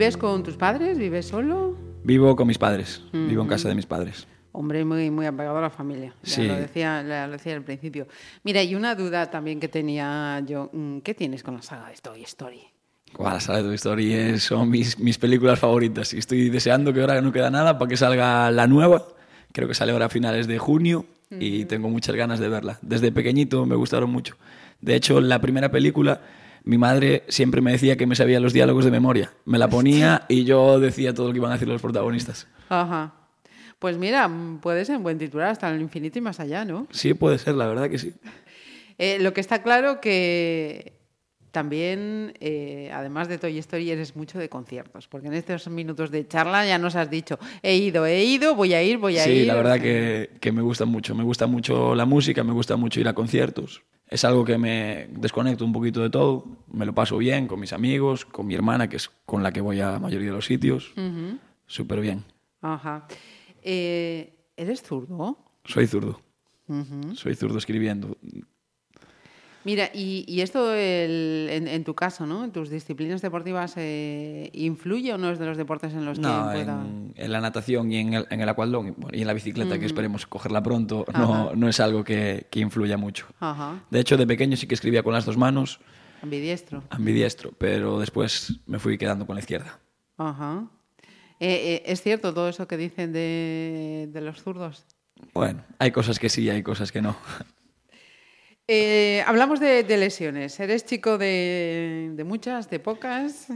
¿Vives 0.09 0.16
con 0.16 0.42
tus 0.42 0.56
padres? 0.56 0.96
¿Vives 0.98 1.26
solo? 1.26 1.76
Vivo 2.04 2.34
con 2.36 2.46
mis 2.48 2.56
padres, 2.59 3.02
vivo 3.12 3.42
en 3.42 3.48
casa 3.48 3.68
de 3.68 3.74
mis 3.74 3.84
padres. 3.86 4.26
Hombre, 4.52 4.84
muy, 4.84 5.11
muy 5.11 5.26
apegado 5.26 5.59
a 5.59 5.61
la 5.61 5.70
familia. 5.70 6.14
Ya 6.22 6.34
Sí. 6.34 6.46
lo 6.46 6.54
decía, 6.56 7.02
lo 7.02 7.32
decía 7.32 7.54
al 7.54 7.62
principio. 7.62 8.06
Mira, 8.42 8.62
y 8.62 8.74
una 8.74 8.94
duda 8.94 9.30
también 9.30 9.61
que 9.61 9.68
tenía 9.68 10.42
yo. 10.46 10.70
mm, 10.72 10.98
¿Qué 11.00 11.12
tienes 11.14 11.42
con 11.42 11.54
la 11.56 11.62
saga 11.62 11.88
de 11.90 11.96
Toy 11.96 12.22
Story? 12.22 12.61
Guau, 13.14 13.34
la 13.34 13.40
saga 13.40 13.59
de 13.59 13.64
Toy 13.64 13.74
Story 13.74 14.38
son 14.40 14.70
mis, 14.70 14.98
mis 14.98 15.18
películas 15.18 15.59
favoritas 15.59 16.14
y 16.14 16.18
estoy 16.18 16.48
deseando 16.48 16.92
que 16.94 17.00
ahora 17.02 17.20
no 17.20 17.30
queda 17.30 17.50
nada 17.50 17.78
para 17.78 17.88
que 17.90 17.96
salga 17.98 18.50
la 18.50 18.66
nueva. 18.66 19.06
Creo 19.52 19.68
que 19.68 19.74
sale 19.74 19.92
ahora 19.92 20.06
a 20.06 20.09
finales 20.09 20.46
de 20.46 20.59
junio 20.59 21.04
y 21.30 21.66
tengo 21.66 21.90
muchas 21.90 22.16
ganas 22.16 22.38
de 22.40 22.48
verla. 22.48 22.78
Desde 22.80 23.12
pequeñito 23.12 23.66
me 23.66 23.76
gustaron 23.76 24.11
mucho. 24.11 24.36
De 24.80 24.94
hecho, 24.94 25.20
la 25.20 25.40
primera 25.40 25.70
película, 25.70 26.22
mi 26.69 26.77
madre 26.77 27.25
siempre 27.29 27.62
me 27.62 27.73
decía 27.73 27.97
que 27.97 28.07
me 28.07 28.14
sabía 28.14 28.41
los 28.41 28.53
diálogos 28.53 28.85
de 28.85 28.91
memoria. 28.91 29.33
Me 29.47 29.57
la 29.59 29.69
ponía 29.71 30.27
y 30.29 30.45
yo 30.45 30.79
decía 30.79 31.14
todo 31.14 31.29
lo 31.29 31.33
que 31.33 31.39
iban 31.39 31.51
a 31.51 31.55
decir 31.55 31.66
los 31.66 31.81
protagonistas. 31.81 32.47
Ajá. 32.69 33.14
Pues 33.79 33.97
mira, 33.97 34.31
puede 34.61 34.85
ser 34.85 34.99
un 34.99 35.03
buen 35.03 35.16
titular 35.16 35.49
hasta 35.49 35.71
el 35.71 35.81
infinito 35.81 36.19
y 36.19 36.23
más 36.23 36.41
allá, 36.41 36.66
¿no? 36.66 36.87
Sí, 36.91 37.14
puede 37.14 37.39
ser, 37.39 37.55
la 37.55 37.66
verdad 37.66 37.89
que 37.89 37.99
sí. 37.99 38.12
Eh, 38.99 39.16
lo 39.21 39.33
que 39.33 39.41
está 39.41 39.62
claro 39.62 39.99
que 40.03 40.93
también, 41.53 42.35
eh, 42.41 42.91
además 42.93 43.29
de 43.29 43.39
Toy 43.39 43.57
Story, 43.59 43.91
eres 43.91 44.14
mucho 44.14 44.39
de 44.39 44.51
conciertos, 44.51 45.09
porque 45.09 45.29
en 45.29 45.35
estos 45.35 45.69
minutos 45.69 46.11
de 46.11 46.29
charla 46.29 46.66
ya 46.66 46.77
nos 46.79 46.97
has 46.97 47.09
dicho, 47.09 47.39
he 47.62 47.77
ido, 47.77 48.05
he 48.05 48.25
ido, 48.25 48.55
voy 48.55 48.75
a 48.75 48.83
ir, 48.83 48.99
voy 48.99 49.16
a 49.16 49.25
Sí, 49.25 49.31
ir. 49.31 49.47
la 49.47 49.55
o 49.55 49.57
verdad 49.57 49.81
que, 49.81 50.31
que 50.39 50.53
me 50.53 50.61
gusta 50.61 50.85
mucho. 50.85 51.14
Me 51.14 51.25
gusta 51.25 51.47
mucho 51.47 51.95
la 51.95 52.05
música, 52.05 52.45
me 52.45 52.53
gusta 52.53 52.77
mucho 52.77 53.01
ir 53.01 53.09
a 53.09 53.14
conciertos. 53.14 53.83
Es 54.09 54.24
algo 54.24 54.44
que 54.44 54.56
me 54.56 55.09
desconecto 55.11 55.64
un 55.64 55.72
poquito 55.72 56.00
de 56.00 56.11
todo. 56.11 56.44
Me 56.72 56.86
lo 56.86 56.94
paso 56.94 57.18
bien 57.18 57.46
con 57.46 57.61
mis 57.61 57.72
amigos, 57.72 58.24
con 58.24 58.46
mi 58.46 58.54
hermana, 58.54 58.88
que 58.88 58.96
es 58.96 59.11
con 59.26 59.42
la 59.42 59.52
que 59.52 59.61
voy 59.61 59.80
a 59.80 59.92
la 59.92 59.98
mayoría 59.98 60.28
de 60.28 60.34
los 60.34 60.46
sitios. 60.46 60.94
Súper 61.66 62.00
bien. 62.00 62.24
Ajá. 62.62 63.06
Eh, 63.62 64.34
¿Eres 64.56 64.82
zurdo? 64.82 65.38
Soy 65.64 65.86
zurdo. 65.86 66.20
Soy 67.14 67.34
zurdo 67.34 67.59
escribiendo. 67.59 68.16
Mira, 69.64 69.90
y, 69.92 70.24
y 70.28 70.40
esto 70.40 70.72
el- 70.72 71.48
en, 71.50 71.68
en 71.68 71.84
tu 71.84 71.94
caso, 71.94 72.26
¿no? 72.26 72.44
En 72.44 72.52
tus 72.52 72.70
disciplinas 72.70 73.20
deportivas, 73.22 73.74
eh, 73.76 74.50
¿influye 74.52 75.12
o 75.12 75.18
no 75.18 75.30
es 75.30 75.38
de 75.38 75.46
los 75.46 75.56
deportes 75.56 75.92
en 75.92 76.04
los 76.04 76.18
No, 76.18 76.46
que 76.46 76.52
pueda...? 76.59 76.80
en, 76.80 77.12
en 77.16 77.32
la 77.32 77.40
natación 77.40 77.92
y 77.92 77.96
en 77.98 78.14
el, 78.14 78.26
en 78.30 78.40
el 78.40 78.48
y, 79.12 79.20
en 79.20 79.26
la 79.26 79.32
bicicleta, 79.34 79.74
que 79.74 79.80
Ujú. 79.80 79.86
esperemos 79.86 80.26
cogerla 80.26 80.62
pronto, 80.62 81.04
no, 81.12 81.54
no 81.54 81.68
es 81.68 81.80
algo 81.80 82.04
que, 82.04 82.46
que 82.50 82.61
influya 82.61 82.96
mucho. 82.96 83.26
Ajá. 83.40 83.84
De 83.90 84.00
hecho, 84.00 84.16
de 84.16 84.26
pequeño 84.26 84.56
sí 84.56 84.66
que 84.66 84.74
escribía 84.74 85.02
con 85.02 85.12
las 85.12 85.26
dos 85.26 85.36
manos, 85.36 85.80
Ambidiestro. 86.22 86.82
ambidiestro, 86.90 87.52
pero 87.59 87.98
después 88.00 88.61
me 88.66 88.78
fui 88.78 88.96
quedando 88.96 89.26
con 89.26 89.34
la 89.36 89.40
izquierda. 89.40 89.78
Ajá. 90.16 90.64
Eh, 91.40 91.74
eh, 91.74 91.82
¿Es 91.86 92.02
cierto 92.02 92.32
todo 92.34 92.48
eso 92.48 92.66
que 92.66 92.76
dicen 92.76 93.12
de, 93.12 94.09
de 94.12 94.20
los 94.20 94.42
zurdos? 94.42 94.84
Bueno, 95.34 95.62
hay 95.78 95.90
cosas 95.92 96.18
que 96.18 96.28
sí 96.28 96.42
y 96.42 96.50
hay 96.50 96.62
cosas 96.62 96.90
que 96.90 97.02
no. 97.02 97.16
Eh, 98.69 99.23
hablamos 99.27 99.61
de, 99.61 99.83
de 99.83 99.97
lesiones. 99.97 100.61
¿Eres 100.61 100.85
chico 100.85 101.16
de, 101.16 102.12
de 102.14 102.25
muchas, 102.25 102.69
de 102.69 102.79
pocas? 102.79 103.49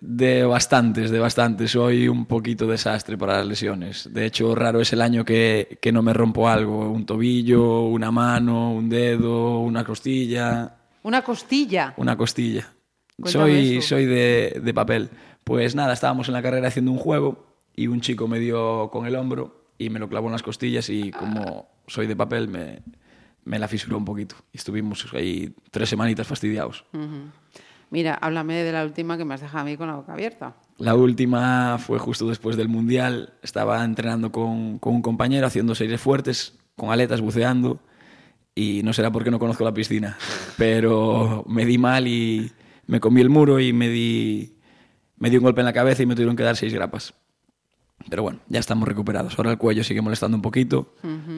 De 0.00 0.44
bastantes, 0.44 1.10
de 1.10 1.18
bastantes. 1.18 1.70
Soy 1.70 2.06
un 2.06 2.26
poquito 2.26 2.66
desastre 2.66 3.16
para 3.16 3.38
las 3.38 3.46
lesiones. 3.46 4.12
De 4.12 4.26
hecho, 4.26 4.54
raro 4.54 4.80
es 4.82 4.92
el 4.92 5.00
año 5.00 5.24
que, 5.24 5.78
que 5.80 5.90
no 5.90 6.02
me 6.02 6.12
rompo 6.12 6.48
algo. 6.48 6.90
Un 6.90 7.06
tobillo, 7.06 7.86
una 7.86 8.10
mano, 8.10 8.72
un 8.72 8.90
dedo, 8.90 9.60
una 9.60 9.84
costilla. 9.84 10.76
Una 11.02 11.22
costilla. 11.22 11.94
Una 11.96 12.16
costilla. 12.16 12.68
Cuéntame 13.18 13.44
Soy, 13.46 13.76
eso. 13.78 13.88
soy 13.88 14.04
de, 14.04 14.60
de 14.62 14.74
papel. 14.74 15.08
Pues 15.44 15.74
nada, 15.74 15.94
estábamos 15.94 16.28
en 16.28 16.34
la 16.34 16.42
carrera 16.42 16.68
haciendo 16.68 16.92
un 16.92 16.98
juego 16.98 17.46
y 17.74 17.86
un 17.86 18.02
chico 18.02 18.28
me 18.28 18.38
dio 18.38 18.90
con 18.90 19.06
el 19.06 19.16
hombro 19.16 19.72
y 19.78 19.88
me 19.88 19.98
lo 19.98 20.10
clavó 20.10 20.26
en 20.26 20.32
las 20.32 20.42
costillas 20.42 20.90
y 20.90 21.10
como 21.10 21.68
soy 21.86 22.06
de 22.06 22.14
papel 22.14 22.48
me, 22.48 22.82
me 23.48 23.58
la 23.58 23.66
fisuró 23.66 23.96
un 23.96 24.04
poquito. 24.04 24.36
Y 24.52 24.58
estuvimos 24.58 25.06
ahí 25.14 25.54
tres 25.70 25.88
semanitas 25.88 26.26
fastidiados. 26.26 26.84
Ujú. 26.92 27.30
Mira, 27.90 28.14
háblame 28.14 28.62
de 28.62 28.70
la 28.72 28.84
última 28.84 29.16
que 29.16 29.24
me 29.24 29.34
has 29.34 29.40
dejado 29.40 29.60
a 29.60 29.64
mí 29.64 29.76
con 29.78 29.88
la 29.88 29.96
boca 29.96 30.12
abierta. 30.12 30.54
La 30.76 30.94
última 30.94 31.78
fue 31.78 31.98
justo 31.98 32.28
después 32.28 32.56
del 32.56 32.68
Mundial. 32.68 33.32
Estaba 33.42 33.82
entrenando 33.82 34.30
con, 34.30 34.78
con 34.78 34.94
un 34.96 35.02
compañero, 35.02 35.46
haciendo 35.46 35.74
series 35.74 36.00
fuertes, 36.00 36.58
con 36.76 36.90
aletas, 36.90 37.22
buceando. 37.22 37.80
Y 38.54 38.82
no 38.82 38.92
será 38.92 39.10
porque 39.10 39.30
no 39.30 39.38
conozco 39.38 39.64
la 39.64 39.72
piscina, 39.72 40.18
pero 40.58 41.44
me 41.48 41.64
di 41.64 41.78
mal 41.78 42.06
y 42.06 42.52
me 42.86 43.00
comí 43.00 43.20
el 43.20 43.30
muro 43.30 43.60
y 43.60 43.72
me 43.72 43.88
di, 43.88 44.58
me 45.16 45.30
di 45.30 45.36
un 45.36 45.44
golpe 45.44 45.60
en 45.60 45.66
la 45.66 45.72
cabeza 45.72 46.02
y 46.02 46.06
me 46.06 46.14
tuvieron 46.14 46.36
que 46.36 46.42
dar 46.42 46.56
seis 46.56 46.74
grapas. 46.74 47.14
Pero 48.10 48.24
bueno, 48.24 48.40
ya 48.48 48.58
estamos 48.58 48.88
recuperados. 48.88 49.38
Ahora 49.38 49.52
el 49.52 49.58
cuello 49.58 49.84
sigue 49.84 50.02
molestando 50.02 50.36
un 50.36 50.42
poquito, 50.42 50.94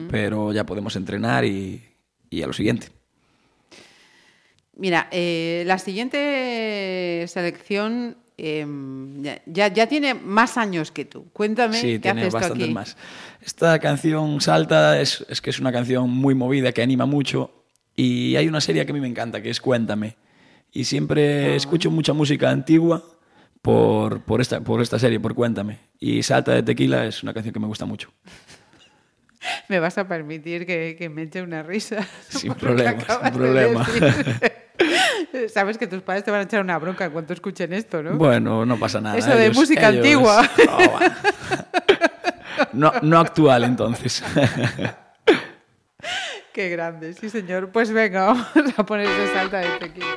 pero 0.09 0.51
ya 0.51 0.65
podemos 0.65 0.95
entrenar 0.95 1.45
y, 1.45 1.90
y 2.31 2.41
a 2.41 2.47
lo 2.47 2.53
siguiente. 2.53 2.87
Mira, 4.75 5.07
eh, 5.11 5.63
la 5.67 5.77
siguiente 5.77 7.25
selección 7.27 8.17
eh, 8.37 8.65
ya, 9.45 9.67
ya 9.67 9.87
tiene 9.87 10.15
más 10.15 10.57
años 10.57 10.91
que 10.91 11.05
tú. 11.05 11.27
Cuéntame 11.33 11.75
Sí, 11.79 11.87
qué 11.93 11.99
tiene 11.99 12.21
haces 12.21 12.33
bastantes 12.33 12.63
aquí. 12.63 12.73
más. 12.73 12.97
Esta 13.41 13.77
canción 13.79 14.41
Salta 14.41 14.99
es, 14.99 15.23
es 15.29 15.41
que 15.41 15.51
es 15.51 15.59
una 15.59 15.71
canción 15.71 16.09
muy 16.09 16.33
movida, 16.33 16.71
que 16.71 16.81
anima 16.81 17.05
mucho. 17.05 17.51
Y 17.95 18.35
hay 18.37 18.47
una 18.47 18.61
serie 18.61 18.83
que 18.85 18.91
a 18.91 18.95
mí 18.95 19.01
me 19.01 19.07
encanta, 19.07 19.41
que 19.43 19.49
es 19.51 19.59
Cuéntame. 19.61 20.15
Y 20.71 20.81
Ah. 20.81 20.85
siempre 20.85 21.55
escucho 21.55 21.91
mucha 21.91 22.13
música 22.13 22.49
antigua 22.49 23.03
por, 23.61 24.21
por, 24.23 24.41
esta, 24.41 24.61
por 24.61 24.81
esta 24.81 24.97
serie, 24.97 25.19
por 25.19 25.35
Cuéntame. 25.35 25.77
Y 25.99 26.23
Salta 26.23 26.53
de 26.53 26.63
Tequila 26.63 27.05
es 27.05 27.21
una 27.21 27.33
canción 27.33 27.53
que 27.53 27.59
me 27.59 27.67
gusta 27.67 27.85
mucho. 27.85 28.09
Me 29.69 29.79
vas 29.79 29.97
a 29.97 30.07
permitir 30.07 30.65
que, 30.65 30.95
que 30.97 31.09
me 31.09 31.23
eche 31.23 31.41
una 31.41 31.63
risa. 31.63 32.05
Sin 32.29 32.53
problema, 32.53 33.01
sin 33.01 33.23
de 33.23 33.31
problema. 33.31 33.85
decir. 33.85 35.49
Sabes 35.53 35.77
que 35.77 35.87
tus 35.87 36.01
padres 36.01 36.23
te 36.23 36.31
van 36.31 36.41
a 36.41 36.43
echar 36.43 36.61
una 36.61 36.77
bronca 36.77 37.05
en 37.05 37.11
cuanto 37.11 37.33
escuchen 37.33 37.71
esto, 37.73 38.01
¿no? 38.03 38.17
Bueno, 38.17 38.65
no 38.65 38.77
pasa 38.77 38.99
nada. 38.99 39.17
Eso 39.17 39.35
de 39.35 39.49
música 39.51 39.89
ellos- 39.89 39.97
antigua. 40.05 40.49
No, 42.73 42.91
no 43.01 43.19
actual, 43.19 43.63
entonces. 43.63 44.23
Qué 46.53 46.69
grande, 46.69 47.13
sí 47.13 47.29
señor. 47.29 47.69
Pues 47.71 47.91
venga, 47.91 48.25
vamos 48.27 48.73
a 48.77 48.85
poner 48.85 49.07
ese 49.07 49.33
salta 49.33 49.59
de 49.59 49.69
tequila. 49.79 50.07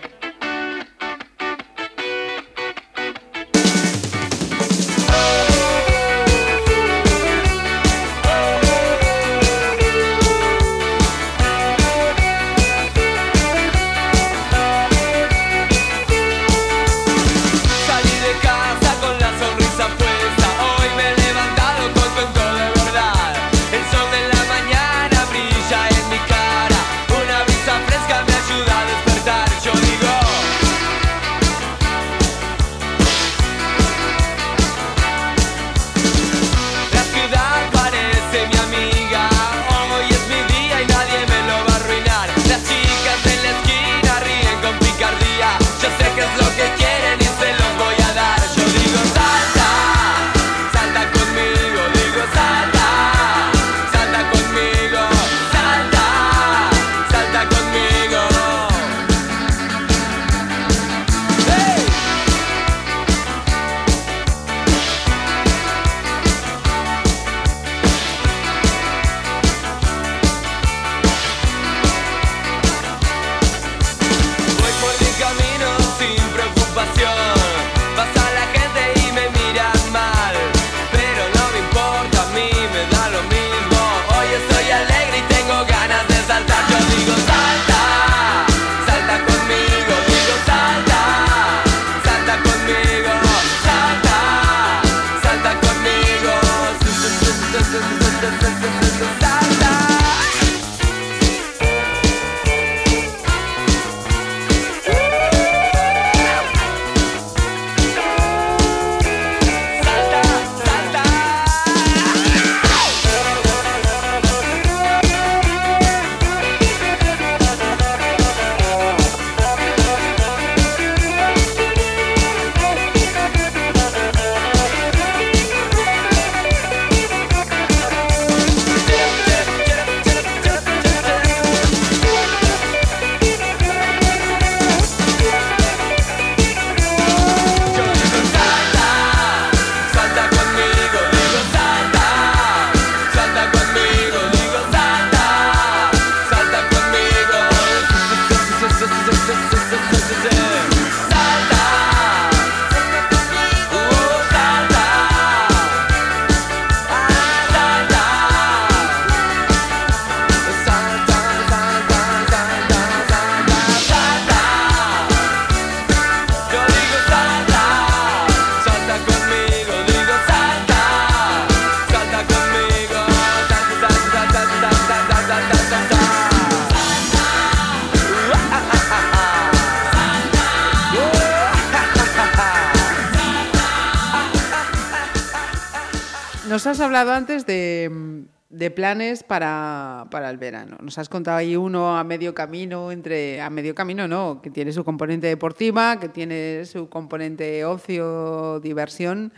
Hablado 186.95 187.17
antes 187.17 187.45
de, 187.45 188.25
de 188.51 188.71
planes 188.71 189.25
para, 189.25 190.07
para 190.13 190.31
el 190.31 190.39
verano. 190.39 190.77
Nos 190.81 190.97
has 190.99 191.09
contado 191.09 191.39
ahí 191.39 191.57
uno 191.57 191.97
a 191.97 192.05
medio 192.05 192.35
camino, 192.35 192.93
entre 192.93 193.41
a 193.41 193.51
medio 193.51 193.75
camino 193.75 194.07
no, 194.07 194.41
que 194.41 194.51
tiene 194.51 194.73
su 194.73 194.85
componente 194.85 195.27
deportiva, 195.27 195.99
que 195.99 196.09
tiene 196.09 196.65
su 196.67 196.89
componente 196.89 197.65
ocio, 197.65 198.61
diversión. 198.61 199.33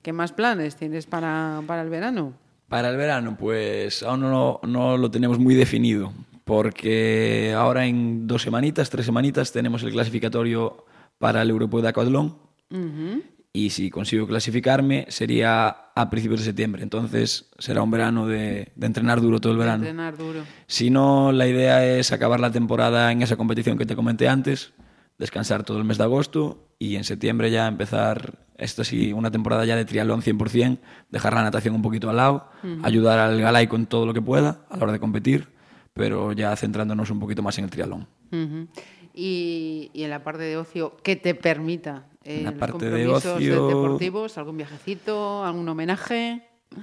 ¿Qué 0.00 0.14
más 0.14 0.32
planes 0.32 0.76
tienes 0.76 1.04
para, 1.04 1.60
para 1.66 1.82
el 1.82 1.90
verano? 1.90 2.32
Para 2.70 2.88
el 2.88 2.96
verano, 2.96 3.36
pues 3.38 4.02
aún 4.02 4.20
no, 4.20 4.60
no 4.62 4.96
lo 4.96 5.10
tenemos 5.10 5.38
muy 5.38 5.54
definido, 5.54 6.12
porque 6.44 7.54
ahora 7.54 7.84
en 7.84 8.26
dos 8.26 8.42
semanitas, 8.42 8.88
tres 8.88 9.04
semanitas, 9.04 9.52
tenemos 9.52 9.82
el 9.82 9.92
clasificatorio 9.92 10.86
para 11.18 11.42
el 11.42 11.50
Europeo 11.50 11.82
de 11.82 11.88
Aquatlón 11.88 12.36
Ujú. 12.70 13.22
Y 13.52 13.70
si 13.70 13.90
consigo 13.90 14.26
clasificarme 14.26 15.06
sería 15.08 15.68
a 15.94 16.10
principios 16.10 16.40
de 16.40 16.46
septiembre, 16.46 16.82
entonces 16.82 17.50
será 17.58 17.82
un 17.82 17.90
verano 17.90 18.26
de, 18.26 18.72
de 18.76 18.86
entrenar 18.86 19.20
duro 19.20 19.40
todo 19.40 19.52
el 19.52 19.58
verano. 19.58 19.82
Entrenar 19.84 20.16
duro. 20.16 20.42
Si 20.66 20.90
no, 20.90 21.32
la 21.32 21.46
idea 21.46 21.84
es 21.86 22.12
acabar 22.12 22.40
la 22.40 22.52
temporada 22.52 23.10
en 23.10 23.22
esa 23.22 23.36
competición 23.36 23.78
que 23.78 23.86
te 23.86 23.96
comenté 23.96 24.28
antes, 24.28 24.72
descansar 25.18 25.64
todo 25.64 25.78
el 25.78 25.84
mes 25.84 25.98
de 25.98 26.04
agosto 26.04 26.68
y 26.78 26.96
en 26.96 27.04
septiembre 27.04 27.50
ya 27.50 27.66
empezar, 27.66 28.46
esto 28.56 28.84
sí, 28.84 29.12
una 29.12 29.30
temporada 29.32 29.64
ya 29.64 29.74
de 29.76 29.84
triatlón 29.84 30.22
100%, 30.22 30.78
dejar 31.10 31.32
la 31.34 31.42
natación 31.42 31.74
un 31.74 31.82
poquito 31.82 32.08
al 32.10 32.16
lado, 32.16 32.50
Ujú. 32.62 32.84
ayudar 32.86 33.18
al 33.18 33.40
galaico 33.40 33.74
en 33.76 33.86
todo 33.86 34.06
lo 34.06 34.14
que 34.14 34.22
pueda 34.22 34.60
a 34.70 34.76
la 34.76 34.82
hora 34.84 34.92
de 34.92 35.00
competir, 35.00 35.48
pero 35.94 36.32
ya 36.32 36.54
centrándonos 36.54 37.10
un 37.10 37.18
poquito 37.18 37.42
más 37.42 37.58
en 37.58 37.64
el 37.64 37.70
triatlón. 37.70 38.06
Ujú. 38.30 38.68
y, 39.14 39.90
y 39.94 40.04
en 40.04 40.10
la 40.10 40.22
parte 40.22 40.42
de 40.42 40.56
ocio, 40.58 40.96
que 41.02 41.16
te 41.16 41.34
permita 41.34 42.06
eh, 42.24 42.42
los 42.44 42.54
parte 42.54 42.90
de 42.90 43.06
ocio- 43.08 43.66
deportivos, 43.68 44.38
algún 44.38 44.56
viajecito, 44.56 45.44
algún 45.44 45.68
homenaje. 45.68 46.42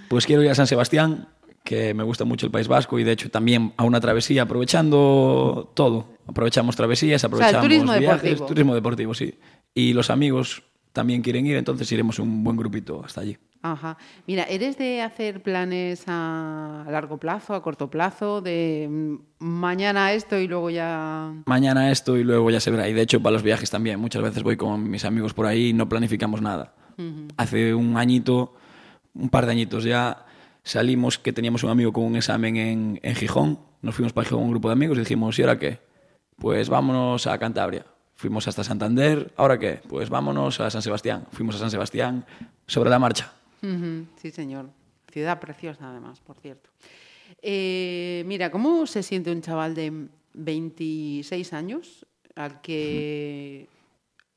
Pues 0.10 0.26
quiero 0.26 0.42
ir 0.44 0.50
a 0.50 0.56
San 0.56 0.68
Sebastián, 0.68 1.28
que 1.64 1.94
me 1.94 2.04
gusta 2.04 2.26
mucho 2.26 2.46
el 2.46 2.52
País 2.52 2.68
Vasco 2.68 2.98
y 3.00 3.04
de 3.04 3.12
hecho 3.12 3.30
también 3.30 3.74
a 3.78 3.84
una 3.84 4.00
travesía, 4.00 4.44
aprovechando 4.44 5.72
todo. 5.76 6.08
Aprovechamos 6.28 6.76
travesías, 6.76 7.24
aprovechamos 7.24 7.62
turismo 7.62 7.94
viajes, 7.98 8.22
deportivo. 8.24 8.46
turismo 8.48 8.76
deportivo, 8.76 9.14
sí. 9.14 9.36
Y 9.74 9.94
los 9.94 10.10
amigos 10.10 10.64
también 10.94 11.22
quieren 11.22 11.46
ir, 11.46 11.56
entonces 11.58 11.92
iremos 11.92 12.20
un 12.20 12.44
buen 12.44 12.56
grupito 12.58 13.04
hasta 13.06 13.22
allí. 13.22 13.38
Ajá. 13.72 13.98
Mira, 14.28 14.44
¿eres 14.44 14.78
de 14.78 15.02
hacer 15.02 15.42
planes 15.42 16.04
a 16.06 16.86
largo 16.88 17.18
plazo, 17.18 17.56
a 17.56 17.64
corto 17.64 17.90
plazo, 17.90 18.40
de 18.40 18.88
mm, 18.88 19.16
mañana 19.40 20.14
esto 20.14 20.38
y 20.38 20.48
luego 20.48 20.70
ya... 20.70 21.34
Mañana 21.48 21.90
esto 21.90 22.16
y 22.16 22.24
luego 22.24 22.52
ya 22.52 22.60
se 22.60 22.70
verá. 22.70 22.88
Y 22.88 22.94
de 22.94 23.02
hecho 23.02 23.24
para 23.24 23.34
los 23.34 23.42
viajes 23.42 23.72
también. 23.72 24.00
Muchas 24.00 24.22
veces 24.22 24.44
voy 24.44 24.56
con 24.56 24.88
mis 24.88 25.04
amigos 25.04 25.34
por 25.34 25.48
ahí 25.48 25.70
y 25.70 25.74
no 25.74 25.90
planificamos 25.90 26.42
nada. 26.42 26.76
Hace 27.38 27.74
un 27.74 27.98
añito, 27.98 28.54
un 29.16 29.30
par 29.30 29.48
de 29.48 29.54
añitos 29.54 29.84
ya, 29.84 30.26
salimos 30.64 31.18
que 31.18 31.34
teníamos 31.34 31.64
un 31.64 31.72
amigo 31.72 31.92
con 31.92 32.04
un 32.04 32.16
examen 32.16 32.58
en, 32.58 33.00
en 33.02 33.16
Gijón. 33.16 33.60
Nos 33.82 33.96
fuimos 33.96 34.14
para 34.14 34.26
Gijón 34.28 34.44
un 34.44 34.52
grupo 34.52 34.68
de 34.70 34.74
amigos 34.74 34.98
y 34.98 35.02
dijimos, 35.02 35.40
¿y 35.40 35.42
ahora 35.42 35.58
qué? 35.58 35.80
Pues 36.38 36.70
vámonos 36.70 37.26
a 37.26 37.38
Cantabria. 37.40 37.86
Fuimos 38.14 38.48
hasta 38.48 38.64
Santander. 38.64 39.34
¿Ahora 39.36 39.58
qué? 39.58 39.82
Pues 39.90 40.10
vámonos 40.10 40.62
a 40.62 40.70
San 40.70 40.82
Sebastián. 40.82 41.26
Fuimos 41.32 41.56
a 41.56 41.60
San 41.60 41.72
Sebastián 41.72 42.26
sobre 42.68 42.90
la 42.90 43.00
marcha. 43.00 43.34
Sí, 44.18 44.32
señor. 44.32 44.70
Ciudad 45.12 45.40
preciosa, 45.40 45.90
además, 45.90 46.20
por 46.20 46.38
cierto. 46.38 46.70
Eh, 47.42 48.24
mira, 48.26 48.52
¿cómo 48.52 48.86
se 48.86 49.04
siente 49.04 49.32
un 49.32 49.42
chaval 49.42 49.76
de 49.76 50.08
26 50.34 51.54
años 51.54 52.06
al 52.36 52.62
que 52.62 53.68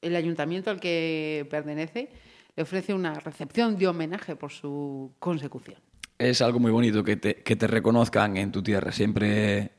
el 0.00 0.16
ayuntamiento 0.16 0.70
al 0.70 0.80
que 0.80 1.46
pertenece 1.50 2.08
le 2.54 2.62
ofrece 2.62 2.94
una 2.94 3.14
recepción 3.14 3.76
de 3.76 3.88
homenaje 3.88 4.36
por 4.36 4.52
su 4.52 5.12
consecución? 5.18 5.78
es 6.18 6.42
algo 6.42 6.58
muy 6.58 6.72
bonito 6.72 7.04
que 7.04 7.16
te, 7.16 7.36
que 7.36 7.56
te 7.56 7.66
reconozcan 7.66 8.36
en 8.36 8.50
tu 8.50 8.62
tierra. 8.62 8.92
Siempre, 8.92 9.70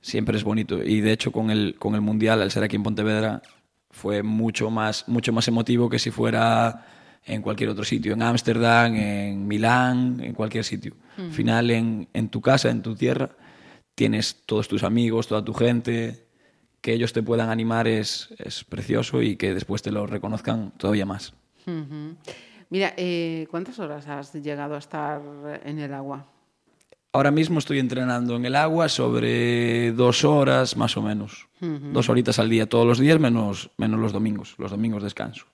siempre 0.00 0.36
es 0.36 0.44
bonito. 0.44 0.82
Y 0.82 1.00
de 1.00 1.12
hecho, 1.12 1.30
con 1.32 1.50
el, 1.50 1.76
con 1.78 1.94
el 1.94 2.00
Mundial, 2.00 2.42
al 2.42 2.50
ser 2.50 2.64
aquí 2.64 2.76
en 2.76 2.82
Pontevedra, 2.82 3.42
fue 3.90 4.22
mucho 4.22 4.70
más, 4.70 5.08
mucho 5.08 5.32
más 5.32 5.46
emotivo 5.48 5.88
que 5.88 5.98
si 5.98 6.10
fuera 6.10 6.84
en 7.28 7.42
cualquier 7.42 7.70
otro 7.70 7.84
sitio, 7.84 8.14
en 8.14 8.22
Ámsterdam, 8.22 8.94
en 8.94 9.46
Milán, 9.46 10.20
en 10.20 10.32
cualquier 10.32 10.64
sitio. 10.64 10.94
Al 11.16 11.32
final, 11.32 11.70
en, 11.70 12.08
en 12.12 12.28
tu 12.28 12.40
casa, 12.40 12.70
en 12.70 12.82
tu 12.82 12.94
tierra, 12.94 13.30
tienes 13.94 14.42
todos 14.46 14.68
tus 14.68 14.82
amigos, 14.82 15.26
toda 15.26 15.44
tu 15.44 15.52
gente, 15.52 16.28
que 16.80 16.92
ellos 16.92 17.12
te 17.12 17.22
puedan 17.22 17.50
animar 17.50 17.88
es, 17.88 18.28
es 18.38 18.64
precioso 18.64 19.20
y 19.22 19.36
que 19.36 19.52
después 19.52 19.82
te 19.82 19.90
lo 19.90 20.06
reconozcan 20.06 20.70
todavía 20.72 21.06
más. 21.06 21.34
Mira, 22.70 22.94
eh, 22.96 23.46
¿cuántas 23.50 23.78
horas 23.78 24.06
has 24.08 24.32
llegado 24.34 24.74
a 24.74 24.78
estar 24.78 25.20
en 25.64 25.78
el 25.78 25.92
agua? 25.92 26.26
Ahora 27.18 27.32
mismo 27.32 27.58
estoy 27.58 27.80
entrenando 27.80 28.36
en 28.36 28.44
el 28.44 28.54
agua 28.54 28.88
sobre 28.88 29.90
dos 29.90 30.24
horas 30.24 30.76
más 30.76 30.96
o 30.96 31.02
menos. 31.02 31.48
Dos 31.60 32.08
horitas 32.08 32.38
al 32.38 32.48
día 32.48 32.68
todos 32.68 32.86
los 32.86 33.00
días 33.00 33.18
menos, 33.18 33.70
menos 33.76 33.98
los 33.98 34.12
domingos. 34.12 34.54
Los 34.56 34.70
domingos 34.70 35.02
descanso. 35.02 35.44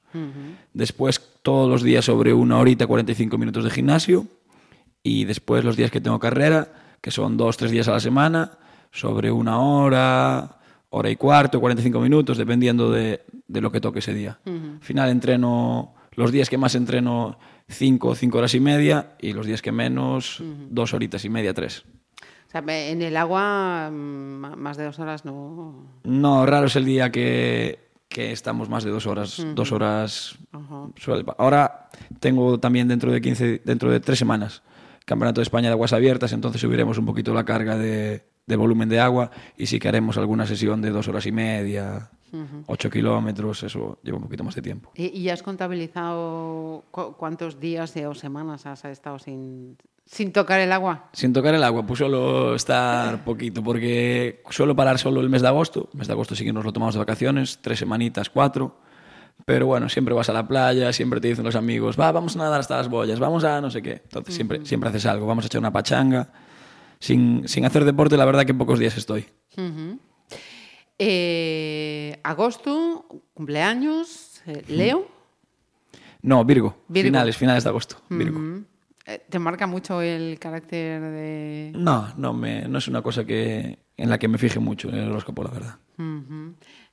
Después 0.74 1.23
todos 1.41 1.70
los 1.70 1.82
días 1.82 2.05
sobre 2.05 2.35
una 2.35 2.59
horita 2.59 2.86
45 2.86 3.39
minutos 3.39 3.65
de 3.65 3.70
gimnasio. 3.70 4.27
Y 5.03 5.24
después 5.24 5.65
los 5.65 5.74
días 5.74 5.91
que 5.91 6.03
tengo 6.03 6.19
carrera, 6.19 6.69
que 7.01 7.11
son 7.11 7.39
dos, 7.39 7.57
tres 7.57 7.70
días 7.70 7.89
a 7.89 7.93
la 7.93 8.01
semana, 8.01 8.59
sobre 8.93 9.31
una 9.31 9.59
hora, 9.59 10.59
hora 10.91 11.09
y 11.09 11.16
cuarto, 11.16 11.61
45 11.61 11.99
minutos, 11.99 12.36
dependiendo 12.36 12.91
de, 12.91 13.23
de 13.49 13.61
lo 13.62 13.73
que 13.73 13.81
toque 13.81 14.01
ese 14.01 14.12
día. 14.12 14.39
Al 14.45 14.81
final 14.82 15.09
entreno, 15.09 15.95
los 16.15 16.31
días 16.31 16.51
que 16.51 16.59
más 16.59 16.74
entreno, 16.74 17.39
cinco, 17.69 18.15
cinco 18.15 18.39
horas 18.39 18.55
y 18.55 18.61
media, 18.61 19.16
y 19.20 19.32
los 19.32 19.47
días 19.47 19.62
que 19.62 19.73
menos, 19.73 20.43
dos 20.70 20.95
horitas 20.95 21.24
y 21.24 21.31
media, 21.31 21.55
tres. 21.55 21.85
O 22.49 22.51
sea, 22.51 22.62
en 22.66 23.03
el 23.03 23.16
agua 23.16 23.91
mm, 23.91 24.57
más 24.57 24.77
de 24.77 24.85
dos 24.85 24.99
horas 24.99 25.24
no... 25.24 25.86
No, 26.05 26.47
raro 26.47 26.66
es 26.66 26.77
el 26.77 26.85
día 26.85 27.11
que, 27.11 27.91
que 28.09 28.32
estamos 28.32 28.69
más 28.69 28.85
de 28.85 28.91
dos 28.91 29.07
horas. 29.07 29.45
Dos 29.55 29.73
horas. 29.73 30.39
Ahora 31.39 31.91
tengo 32.20 32.61
también 32.61 32.86
dentro 32.86 33.11
de 33.11 33.20
15, 33.20 33.62
dentro 33.65 33.91
de 33.91 34.01
tres 34.01 34.19
semanas, 34.19 34.62
Campeonato 35.05 35.41
de 35.41 35.43
España 35.43 35.69
de 35.69 35.73
Aguas 35.73 35.93
Abiertas, 35.93 36.32
entonces 36.32 36.61
subiremos 36.61 36.97
un 36.97 37.07
poquito 37.07 37.35
la 37.35 37.45
carga 37.45 37.77
de, 37.77 38.24
de 38.47 38.57
volumen 38.57 38.89
de 38.89 39.01
agua 39.01 39.31
y 39.57 39.66
sí 39.66 39.79
que 39.79 39.89
haremos 39.89 40.16
alguna 40.19 40.47
sesión 40.47 40.83
de 40.83 40.91
dos 40.91 41.09
horas 41.09 41.25
y 41.27 41.33
media, 41.33 42.11
ocho 42.66 42.91
kilómetros, 42.91 43.62
eso 43.62 43.99
lleva 44.03 44.19
un 44.19 44.25
poquito 44.25 44.43
más 44.45 44.55
de 44.57 44.62
tiempo. 44.62 44.91
¿Y, 44.97 45.07
y 45.19 45.29
has 45.31 45.43
contabilizado 45.43 46.85
cu- 46.91 47.15
cuántos 47.16 47.61
días 47.61 47.95
o 48.07 48.15
semanas 48.15 48.66
has 48.66 48.85
estado 48.87 49.19
sin, 49.19 49.77
sin 50.05 50.33
tocar 50.33 50.61
el 50.61 50.73
agua? 50.73 51.09
Sin 51.12 51.33
tocar 51.33 51.55
el 51.55 51.62
agua, 51.62 51.87
pues 51.87 51.99
solo 51.99 52.55
estar 52.55 53.25
poquito, 53.25 53.62
porque 53.62 54.43
suelo 54.51 54.75
parar 54.75 54.99
solo 54.99 55.21
el 55.21 55.31
mes 55.31 55.43
de 55.43 55.49
agosto. 55.49 55.89
El 55.93 55.99
mes 55.99 56.07
de 56.09 56.12
agosto 56.12 56.35
sí 56.35 56.45
que 56.45 56.53
nos 56.53 56.65
lo 56.65 56.73
tomamos 56.73 56.95
de 56.95 56.99
vacaciones, 56.99 57.59
tres 57.62 57.79
semanitas, 57.79 58.31
cuatro. 58.31 58.77
Pero 59.45 59.66
bueno, 59.66 59.89
siempre 59.89 60.15
vas 60.15 60.29
a 60.29 60.33
la 60.33 60.47
playa, 60.47 60.93
siempre 60.93 61.21
te 61.21 61.29
dicen 61.29 61.45
los 61.45 61.57
amigos, 61.57 61.99
va, 61.99 62.11
vamos 62.12 62.37
a 62.37 62.39
nadar 62.39 62.61
hasta 62.61 62.77
las 62.77 62.89
boyas, 62.89 63.19
vamos 63.19 63.43
a 63.45 63.61
no 63.61 63.71
sé 63.71 63.83
qué. 63.83 64.01
Entonces 64.05 64.35
siempre, 64.35 64.65
siempre 64.65 64.89
haces 64.91 65.07
algo, 65.07 65.27
vamos 65.27 65.45
a 65.45 65.47
echar 65.47 65.59
una 65.59 65.73
pachanga. 65.73 66.29
Sin, 67.05 67.47
sin 67.47 67.66
hacer 67.66 67.85
deporte, 67.85 68.16
la 68.16 68.24
verdad 68.24 68.47
que 68.47 68.55
pocos 68.55 68.78
días 68.78 68.97
estoy. 68.97 69.26
Eh, 70.98 72.18
agosto, 72.22 73.05
cumpleaños, 73.35 74.40
eh, 74.47 74.62
Leo. 74.68 75.06
No, 76.22 76.43
Virgo, 76.47 76.78
Virgo. 76.89 77.09
finales, 77.09 77.36
finales 77.36 77.64
de 77.64 77.68
agosto. 77.68 77.97
Virgo. 78.09 78.64
Eh, 79.05 79.20
¿Te 79.28 79.39
marca 79.39 79.66
mucho 79.66 80.01
el 80.01 80.39
carácter 80.39 81.02
de...? 81.02 81.72
No, 81.74 82.09
no, 82.16 82.32
me, 82.32 82.66
no 82.68 82.78
es 82.78 82.89
una 82.89 83.02
cosa 83.02 83.26
que, 83.26 83.81
en 83.98 84.09
la 84.09 84.18
que 84.18 84.26
me 84.26 84.39
fije 84.39 84.59
mucho 84.59 84.89
en 84.89 84.94
el 84.94 85.10
horóscopo, 85.10 85.44
la 85.44 85.51
verdad. 85.51 85.78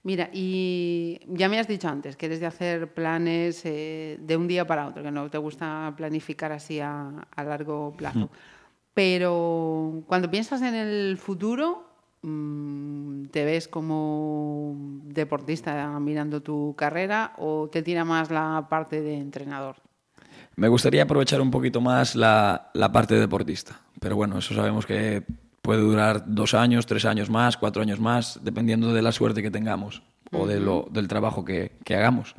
Mira, 0.03 0.29
y 0.33 1.21
ya 1.27 1.47
me 1.47 1.57
has 1.57 1.69
dicho 1.69 1.88
antes 1.88 2.17
que 2.17 2.25
eres 2.25 2.41
de 2.41 2.47
hacer 2.47 2.93
planes 2.93 3.61
eh, 3.63 4.17
de 4.19 4.35
un 4.35 4.49
día 4.49 4.67
para 4.67 4.88
otro, 4.88 5.03
que 5.03 5.11
no 5.11 5.29
te 5.29 5.38
gusta 5.38 5.93
planificar 5.95 6.51
así 6.51 6.81
a, 6.81 7.11
a 7.33 7.43
largo 7.45 7.93
plazo. 7.95 8.29
Pero 8.93 10.03
cuando 10.07 10.30
piensas 10.30 10.61
en 10.61 10.76
el 10.76 11.18
futuro, 11.18 11.88
mm, 12.22 13.26
¿te 13.26 13.45
ves 13.45 13.68
como 13.68 14.76
deportista 15.05 15.88
mirando 15.99 16.41
tu 16.41 16.76
carrera 16.76 17.34
o 17.38 17.69
te 17.69 17.81
tira 17.81 18.03
más 18.03 18.31
la 18.31 18.68
parte 18.69 19.01
de 19.01 19.18
entrenador? 19.18 19.77
Me 20.57 20.68
gustaría 20.68 21.03
aprovechar 21.03 21.41
un 21.41 21.51
poquito 21.51 21.80
más 21.80 22.15
la, 22.15 22.69
la 22.73 22.91
parte 22.91 23.15
de 23.15 23.22
deportista, 23.22 23.80
pero 23.99 24.18
bueno, 24.18 24.38
eso 24.38 24.53
sabemos 24.53 24.85
que 24.85 25.23
puede 25.61 25.81
durar 25.81 26.23
dos 26.27 26.53
años, 26.53 26.85
tres 26.85 27.05
años 27.05 27.30
más, 27.30 27.55
cuatro 27.55 27.81
años 27.81 27.99
más, 27.99 28.39
dependiendo 28.43 28.93
de 28.93 29.01
la 29.01 29.11
suerte 29.11 29.41
que 29.41 29.51
tengamos 29.51 30.03
o 30.34 30.47
de 30.47 30.59
lo, 30.59 30.88
del 30.91 31.07
trabajo 31.07 31.45
que, 31.45 31.77
que 31.84 31.95
hagamos. 31.95 32.35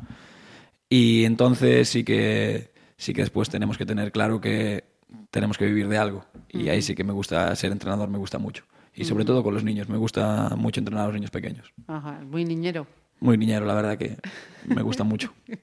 Y 0.88 1.24
entonces 1.24 1.88
sí 1.88 2.04
que, 2.04 2.72
sí 2.96 3.14
que 3.14 3.22
después 3.22 3.48
tenemos 3.48 3.78
que 3.78 3.86
tener 3.86 4.12
claro 4.12 4.40
que 4.40 4.91
tenemos 5.30 5.58
que 5.58 5.66
vivir 5.66 5.88
de 5.88 5.98
algo. 5.98 6.24
Y 6.48 6.68
ahí 6.68 6.82
sí 6.82 6.94
que 6.94 7.04
me 7.04 7.12
gusta 7.12 7.54
ser 7.56 7.72
entrenador, 7.72 8.08
me 8.08 8.18
gusta 8.18 8.38
mucho. 8.38 8.64
Y 8.94 9.04
sobre 9.04 9.24
todo 9.24 9.42
con 9.42 9.54
los 9.54 9.64
niños, 9.64 9.88
me 9.88 9.96
gusta 9.96 10.50
mucho 10.56 10.80
entrenar 10.80 11.04
a 11.04 11.06
los 11.06 11.14
niños 11.14 11.30
pequeños. 11.30 11.72
Ajá, 11.86 12.20
muy 12.24 12.44
niñero. 12.44 12.86
Muy 13.20 13.38
niñero, 13.38 13.64
la 13.64 13.74
verdad 13.74 13.96
que 13.96 14.18
me 14.66 14.82
gusta 14.82 15.04
mucho. 15.04 15.32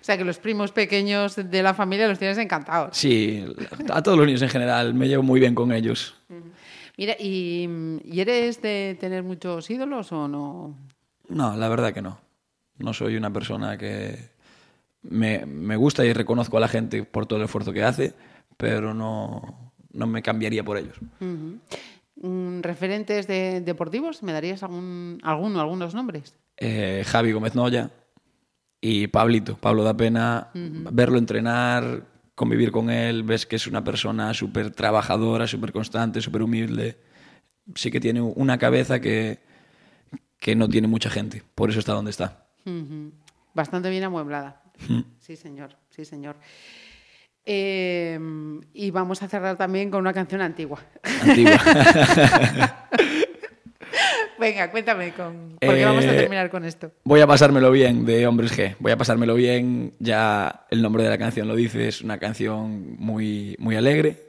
O 0.00 0.04
sea, 0.08 0.16
que 0.16 0.24
los 0.24 0.38
primos 0.38 0.72
pequeños 0.72 1.36
de 1.36 1.62
la 1.62 1.74
familia 1.74 2.08
los 2.08 2.18
tienes 2.18 2.38
encantados. 2.38 2.96
Sí, 2.96 3.44
a 3.92 4.02
todos 4.02 4.16
los 4.16 4.26
niños 4.26 4.40
en 4.40 4.48
general, 4.48 4.94
me 4.94 5.08
llevo 5.08 5.22
muy 5.22 5.40
bien 5.40 5.54
con 5.54 5.72
ellos. 5.72 6.14
Mira, 6.96 7.14
¿y, 7.18 7.68
¿y 8.04 8.20
eres 8.20 8.62
de 8.62 8.96
tener 8.98 9.22
muchos 9.22 9.68
ídolos 9.68 10.10
o 10.12 10.28
no? 10.28 10.74
No, 11.28 11.56
la 11.56 11.68
verdad 11.68 11.92
que 11.92 12.00
no. 12.00 12.18
No 12.78 12.94
soy 12.94 13.16
una 13.16 13.32
persona 13.32 13.76
que 13.76 14.30
me, 15.02 15.44
me 15.46 15.76
gusta 15.76 16.04
y 16.06 16.12
reconozco 16.12 16.56
a 16.56 16.60
la 16.60 16.68
gente 16.68 17.02
por 17.02 17.26
todo 17.26 17.38
el 17.40 17.44
esfuerzo 17.44 17.72
que 17.72 17.82
hace, 17.82 18.14
pero 18.58 18.92
no, 18.92 19.72
no 19.92 20.06
me 20.06 20.20
cambiaría 20.20 20.62
por 20.62 20.76
ellos. 20.76 20.98
Mm, 21.20 22.60
¿Referentes 22.60 23.26
de, 23.26 23.62
deportivos? 23.62 24.22
¿Me 24.22 24.32
darías 24.32 24.62
algún, 24.62 25.20
alguno, 25.22 25.60
algunos 25.60 25.94
nombres? 25.94 26.36
Eh, 26.58 27.04
Javi 27.06 27.32
Gómez 27.32 27.54
Noya 27.54 27.90
y 28.80 29.06
Pablito. 29.06 29.56
Pablo 29.56 29.84
da 29.84 29.96
pena 29.96 30.50
verlo 30.52 31.18
entrenar, 31.18 32.04
convivir 32.34 32.72
con 32.72 32.90
él, 32.90 33.22
ves 33.22 33.46
que 33.46 33.56
es 33.56 33.66
una 33.66 33.84
persona 33.84 34.34
súper 34.34 34.72
trabajadora, 34.72 35.46
súper 35.46 35.72
constante, 35.72 36.20
súper 36.20 36.42
humilde. 36.42 36.98
Sí 37.76 37.90
que 37.90 38.00
tiene 38.00 38.20
una 38.20 38.58
cabeza 38.58 39.00
que, 39.00 39.38
que 40.38 40.56
no 40.56 40.68
tiene 40.68 40.88
mucha 40.88 41.10
gente. 41.10 41.44
Por 41.54 41.70
eso 41.70 41.78
está 41.78 41.92
donde 41.92 42.10
está. 42.10 42.48
Bastante 43.54 43.88
bien 43.88 44.04
amueblada. 44.04 44.62
Sí, 45.20 45.36
señor, 45.36 45.76
sí, 45.90 46.04
señor. 46.04 46.36
Eh, 47.50 48.20
y 48.74 48.90
vamos 48.90 49.22
a 49.22 49.28
cerrar 49.28 49.56
también 49.56 49.90
con 49.90 50.00
una 50.00 50.12
canción 50.12 50.42
antigua. 50.42 50.80
Antigua. 51.22 51.58
Venga, 54.38 54.70
cuéntame, 54.70 55.12
con... 55.12 55.56
porque 55.60 55.84
vamos 55.84 56.04
a 56.04 56.12
Eh, 56.12 56.16
terminar 56.16 56.48
con 56.50 56.64
esto. 56.64 56.92
Voy 57.04 57.20
a 57.20 57.26
pasármelo 57.26 57.72
bien 57.72 58.04
de 58.06 58.26
Hombres 58.26 58.56
G. 58.56 58.76
Voy 58.78 58.92
a 58.92 58.96
pasármelo 58.96 59.34
bien. 59.34 59.94
Ya 59.98 60.66
el 60.70 60.80
nombre 60.82 61.02
de 61.02 61.08
la 61.08 61.18
canción 61.18 61.48
lo 61.48 61.56
dice. 61.56 61.88
Es 61.88 62.02
una 62.02 62.18
canción 62.18 62.96
muy, 62.98 63.56
muy 63.58 63.76
alegre. 63.76 64.24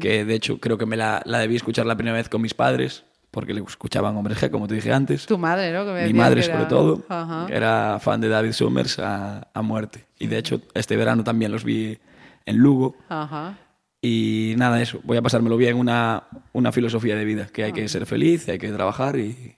Que 0.00 0.24
de 0.24 0.34
hecho 0.34 0.58
creo 0.58 0.76
que 0.78 0.84
me 0.86 0.96
la, 0.96 1.22
la 1.24 1.38
debí 1.38 1.54
escuchar 1.54 1.86
la 1.86 1.94
primera 1.96 2.16
vez 2.16 2.28
con 2.28 2.42
mis 2.42 2.54
padres. 2.54 3.04
Porque 3.30 3.54
le 3.54 3.60
escuchaban 3.60 4.16
Hombres 4.16 4.38
G, 4.42 4.50
como 4.50 4.66
te 4.68 4.74
dije 4.74 4.92
antes. 4.92 5.24
Tu 5.26 5.38
madre, 5.38 5.72
¿no? 5.72 5.84
Que 5.86 5.92
me 5.92 6.06
Mi 6.08 6.12
madre, 6.12 6.40
que 6.40 6.46
sobre 6.46 6.58
era- 6.58 6.68
todo, 6.68 7.04
Ajá. 7.08 7.46
era 7.48 7.98
fan 8.00 8.20
de 8.20 8.28
David 8.28 8.50
Summers 8.52 8.98
a, 8.98 9.48
a 9.54 9.62
muerte. 9.62 10.04
Y 10.18 10.26
de 10.26 10.38
hecho, 10.38 10.60
este 10.74 10.96
verano 10.96 11.22
también 11.22 11.52
los 11.52 11.62
vi 11.62 11.96
en 12.46 12.56
Lugo. 12.58 12.96
Ajá. 13.08 13.58
Y 14.02 14.54
nada, 14.56 14.80
eso, 14.80 15.00
voy 15.04 15.16
a 15.18 15.22
pasármelo 15.22 15.56
bien, 15.56 15.76
una, 15.76 16.24
una 16.52 16.72
filosofía 16.72 17.16
de 17.16 17.24
vida, 17.24 17.46
que 17.52 17.64
hay 17.64 17.72
que 17.72 17.86
ser 17.88 18.06
feliz, 18.06 18.48
hay 18.48 18.58
que 18.58 18.68
trabajar 18.70 19.18
y, 19.18 19.56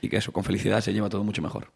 y 0.00 0.08
que 0.08 0.16
eso, 0.16 0.32
con 0.32 0.44
felicidad 0.44 0.80
se 0.80 0.92
lleva 0.92 1.08
todo 1.08 1.24
mucho 1.24 1.42
mejor. 1.42 1.72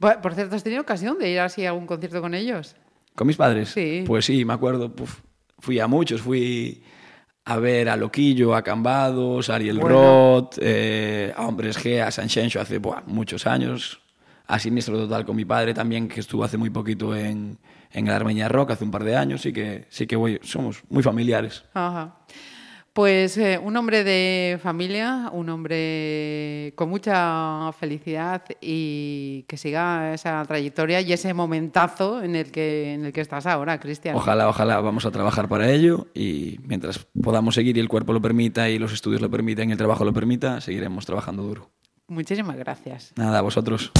Bu- 0.00 0.20
Por 0.20 0.34
cierto, 0.34 0.56
¿has 0.56 0.64
tenido 0.64 0.82
ocasión 0.82 1.18
de 1.18 1.30
ir 1.30 1.38
así 1.40 1.64
a 1.64 1.70
algún 1.70 1.86
concierto 1.86 2.20
con 2.20 2.34
ellos? 2.34 2.74
¿Con 3.14 3.26
mis 3.28 3.36
padres? 3.36 3.68
Sí. 3.70 4.02
Pues 4.06 4.24
sí, 4.24 4.44
me 4.44 4.54
acuerdo, 4.54 4.94
puf, 4.94 5.20
fui 5.58 5.78
a 5.78 5.86
muchos, 5.86 6.20
fui 6.20 6.82
a 7.44 7.56
ver 7.58 7.88
a 7.88 7.96
Loquillo, 7.96 8.56
a 8.56 8.62
Cambados, 8.62 9.48
a 9.48 9.54
Ariel 9.54 9.78
Bueno. 9.78 9.96
Roth, 10.40 10.58
eh, 10.60 11.32
a 11.36 11.46
Hombres 11.46 11.78
G, 11.78 12.00
a 12.02 12.10
San 12.10 12.28
Xenxo 12.28 12.60
hace 12.60 12.78
buah, 12.78 13.02
muchos 13.06 13.46
años, 13.46 14.00
a 14.48 14.58
Siniestro 14.58 14.98
Total 14.98 15.24
con 15.24 15.36
mi 15.36 15.44
padre 15.44 15.72
también, 15.72 16.08
que 16.08 16.18
estuvo 16.20 16.42
hace 16.42 16.56
muy 16.58 16.70
poquito 16.70 17.14
en, 17.16 17.56
en 17.96 18.06
el 18.06 18.12
Armeña 18.12 18.48
Rock, 18.48 18.72
hace 18.72 18.84
un 18.84 18.90
par 18.90 19.04
de 19.04 19.16
años, 19.16 19.40
sí 19.40 19.54
que, 19.54 19.86
sí 19.88 20.06
que 20.06 20.16
voy, 20.16 20.38
somos 20.42 20.82
muy 20.90 21.02
familiares. 21.02 21.64
Ajá. 21.72 22.18
Pues 22.92 23.36
eh, 23.38 23.58
un 23.62 23.76
hombre 23.76 24.04
de 24.04 24.58
familia, 24.62 25.30
un 25.32 25.48
hombre 25.48 26.72
con 26.76 26.90
mucha 26.90 27.70
felicidad 27.72 28.42
y 28.60 29.44
que 29.48 29.56
siga 29.56 30.14
esa 30.14 30.42
trayectoria 30.46 31.00
y 31.00 31.12
ese 31.12 31.32
momentazo 31.34 32.22
en 32.22 32.36
el 32.36 32.50
que, 32.50 32.94
en 32.94 33.06
el 33.06 33.12
que 33.12 33.20
estás 33.22 33.46
ahora, 33.46 33.80
Cristian. 33.80 34.14
Ojalá, 34.14 34.48
ojalá 34.48 34.80
vamos 34.80 35.04
a 35.06 35.10
trabajar 35.10 35.48
para 35.48 35.70
ello 35.70 36.06
y 36.14 36.58
mientras 36.64 37.06
podamos 37.22 37.54
seguir 37.54 37.76
y 37.76 37.80
el 37.80 37.88
cuerpo 37.88 38.12
lo 38.12 38.20
permita 38.20 38.68
y 38.68 38.78
los 38.78 38.92
estudios 38.92 39.22
lo 39.22 39.30
permitan 39.30 39.68
y 39.68 39.72
el 39.72 39.78
trabajo 39.78 40.04
lo 40.04 40.12
permita, 40.12 40.60
seguiremos 40.60 41.04
trabajando 41.06 41.42
duro. 41.42 41.70
Muchísimas 42.08 42.56
gracias. 42.56 43.12
Nada, 43.16 43.38
a 43.38 43.42
vosotros. 43.42 43.92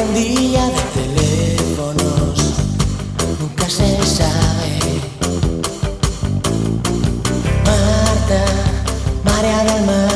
Esta 0.00 0.12
agendilla 0.12 0.66
de 0.66 0.82
teléfonos. 0.94 2.54
Nunca 3.38 3.68
se 3.68 4.06
sabe. 4.06 4.78
Marta, 7.64 8.44
María 9.24 9.64
del 9.64 9.84
Mar, 9.86 10.09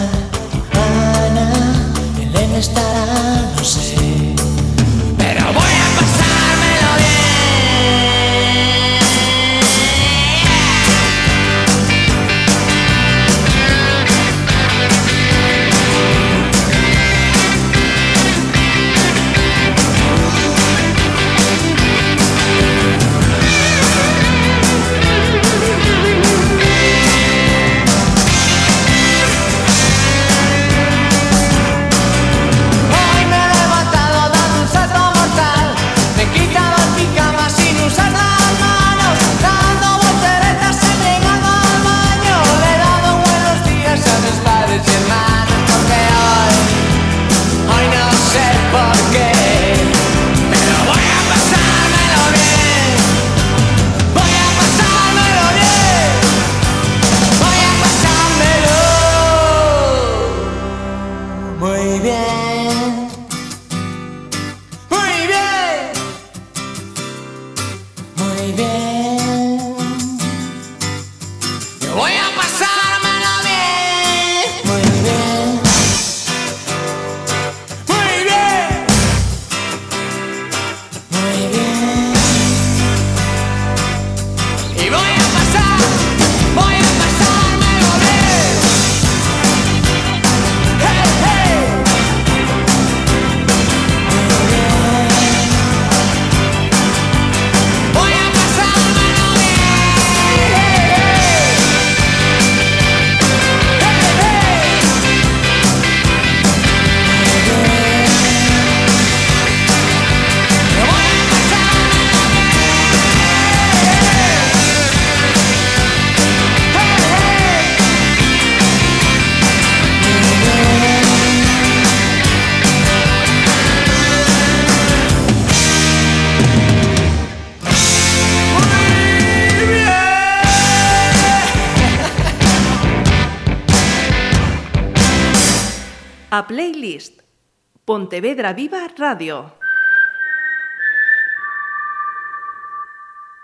Pontevedra 138.15 138.53
Viva 138.53 138.87
Radio. 138.97 139.64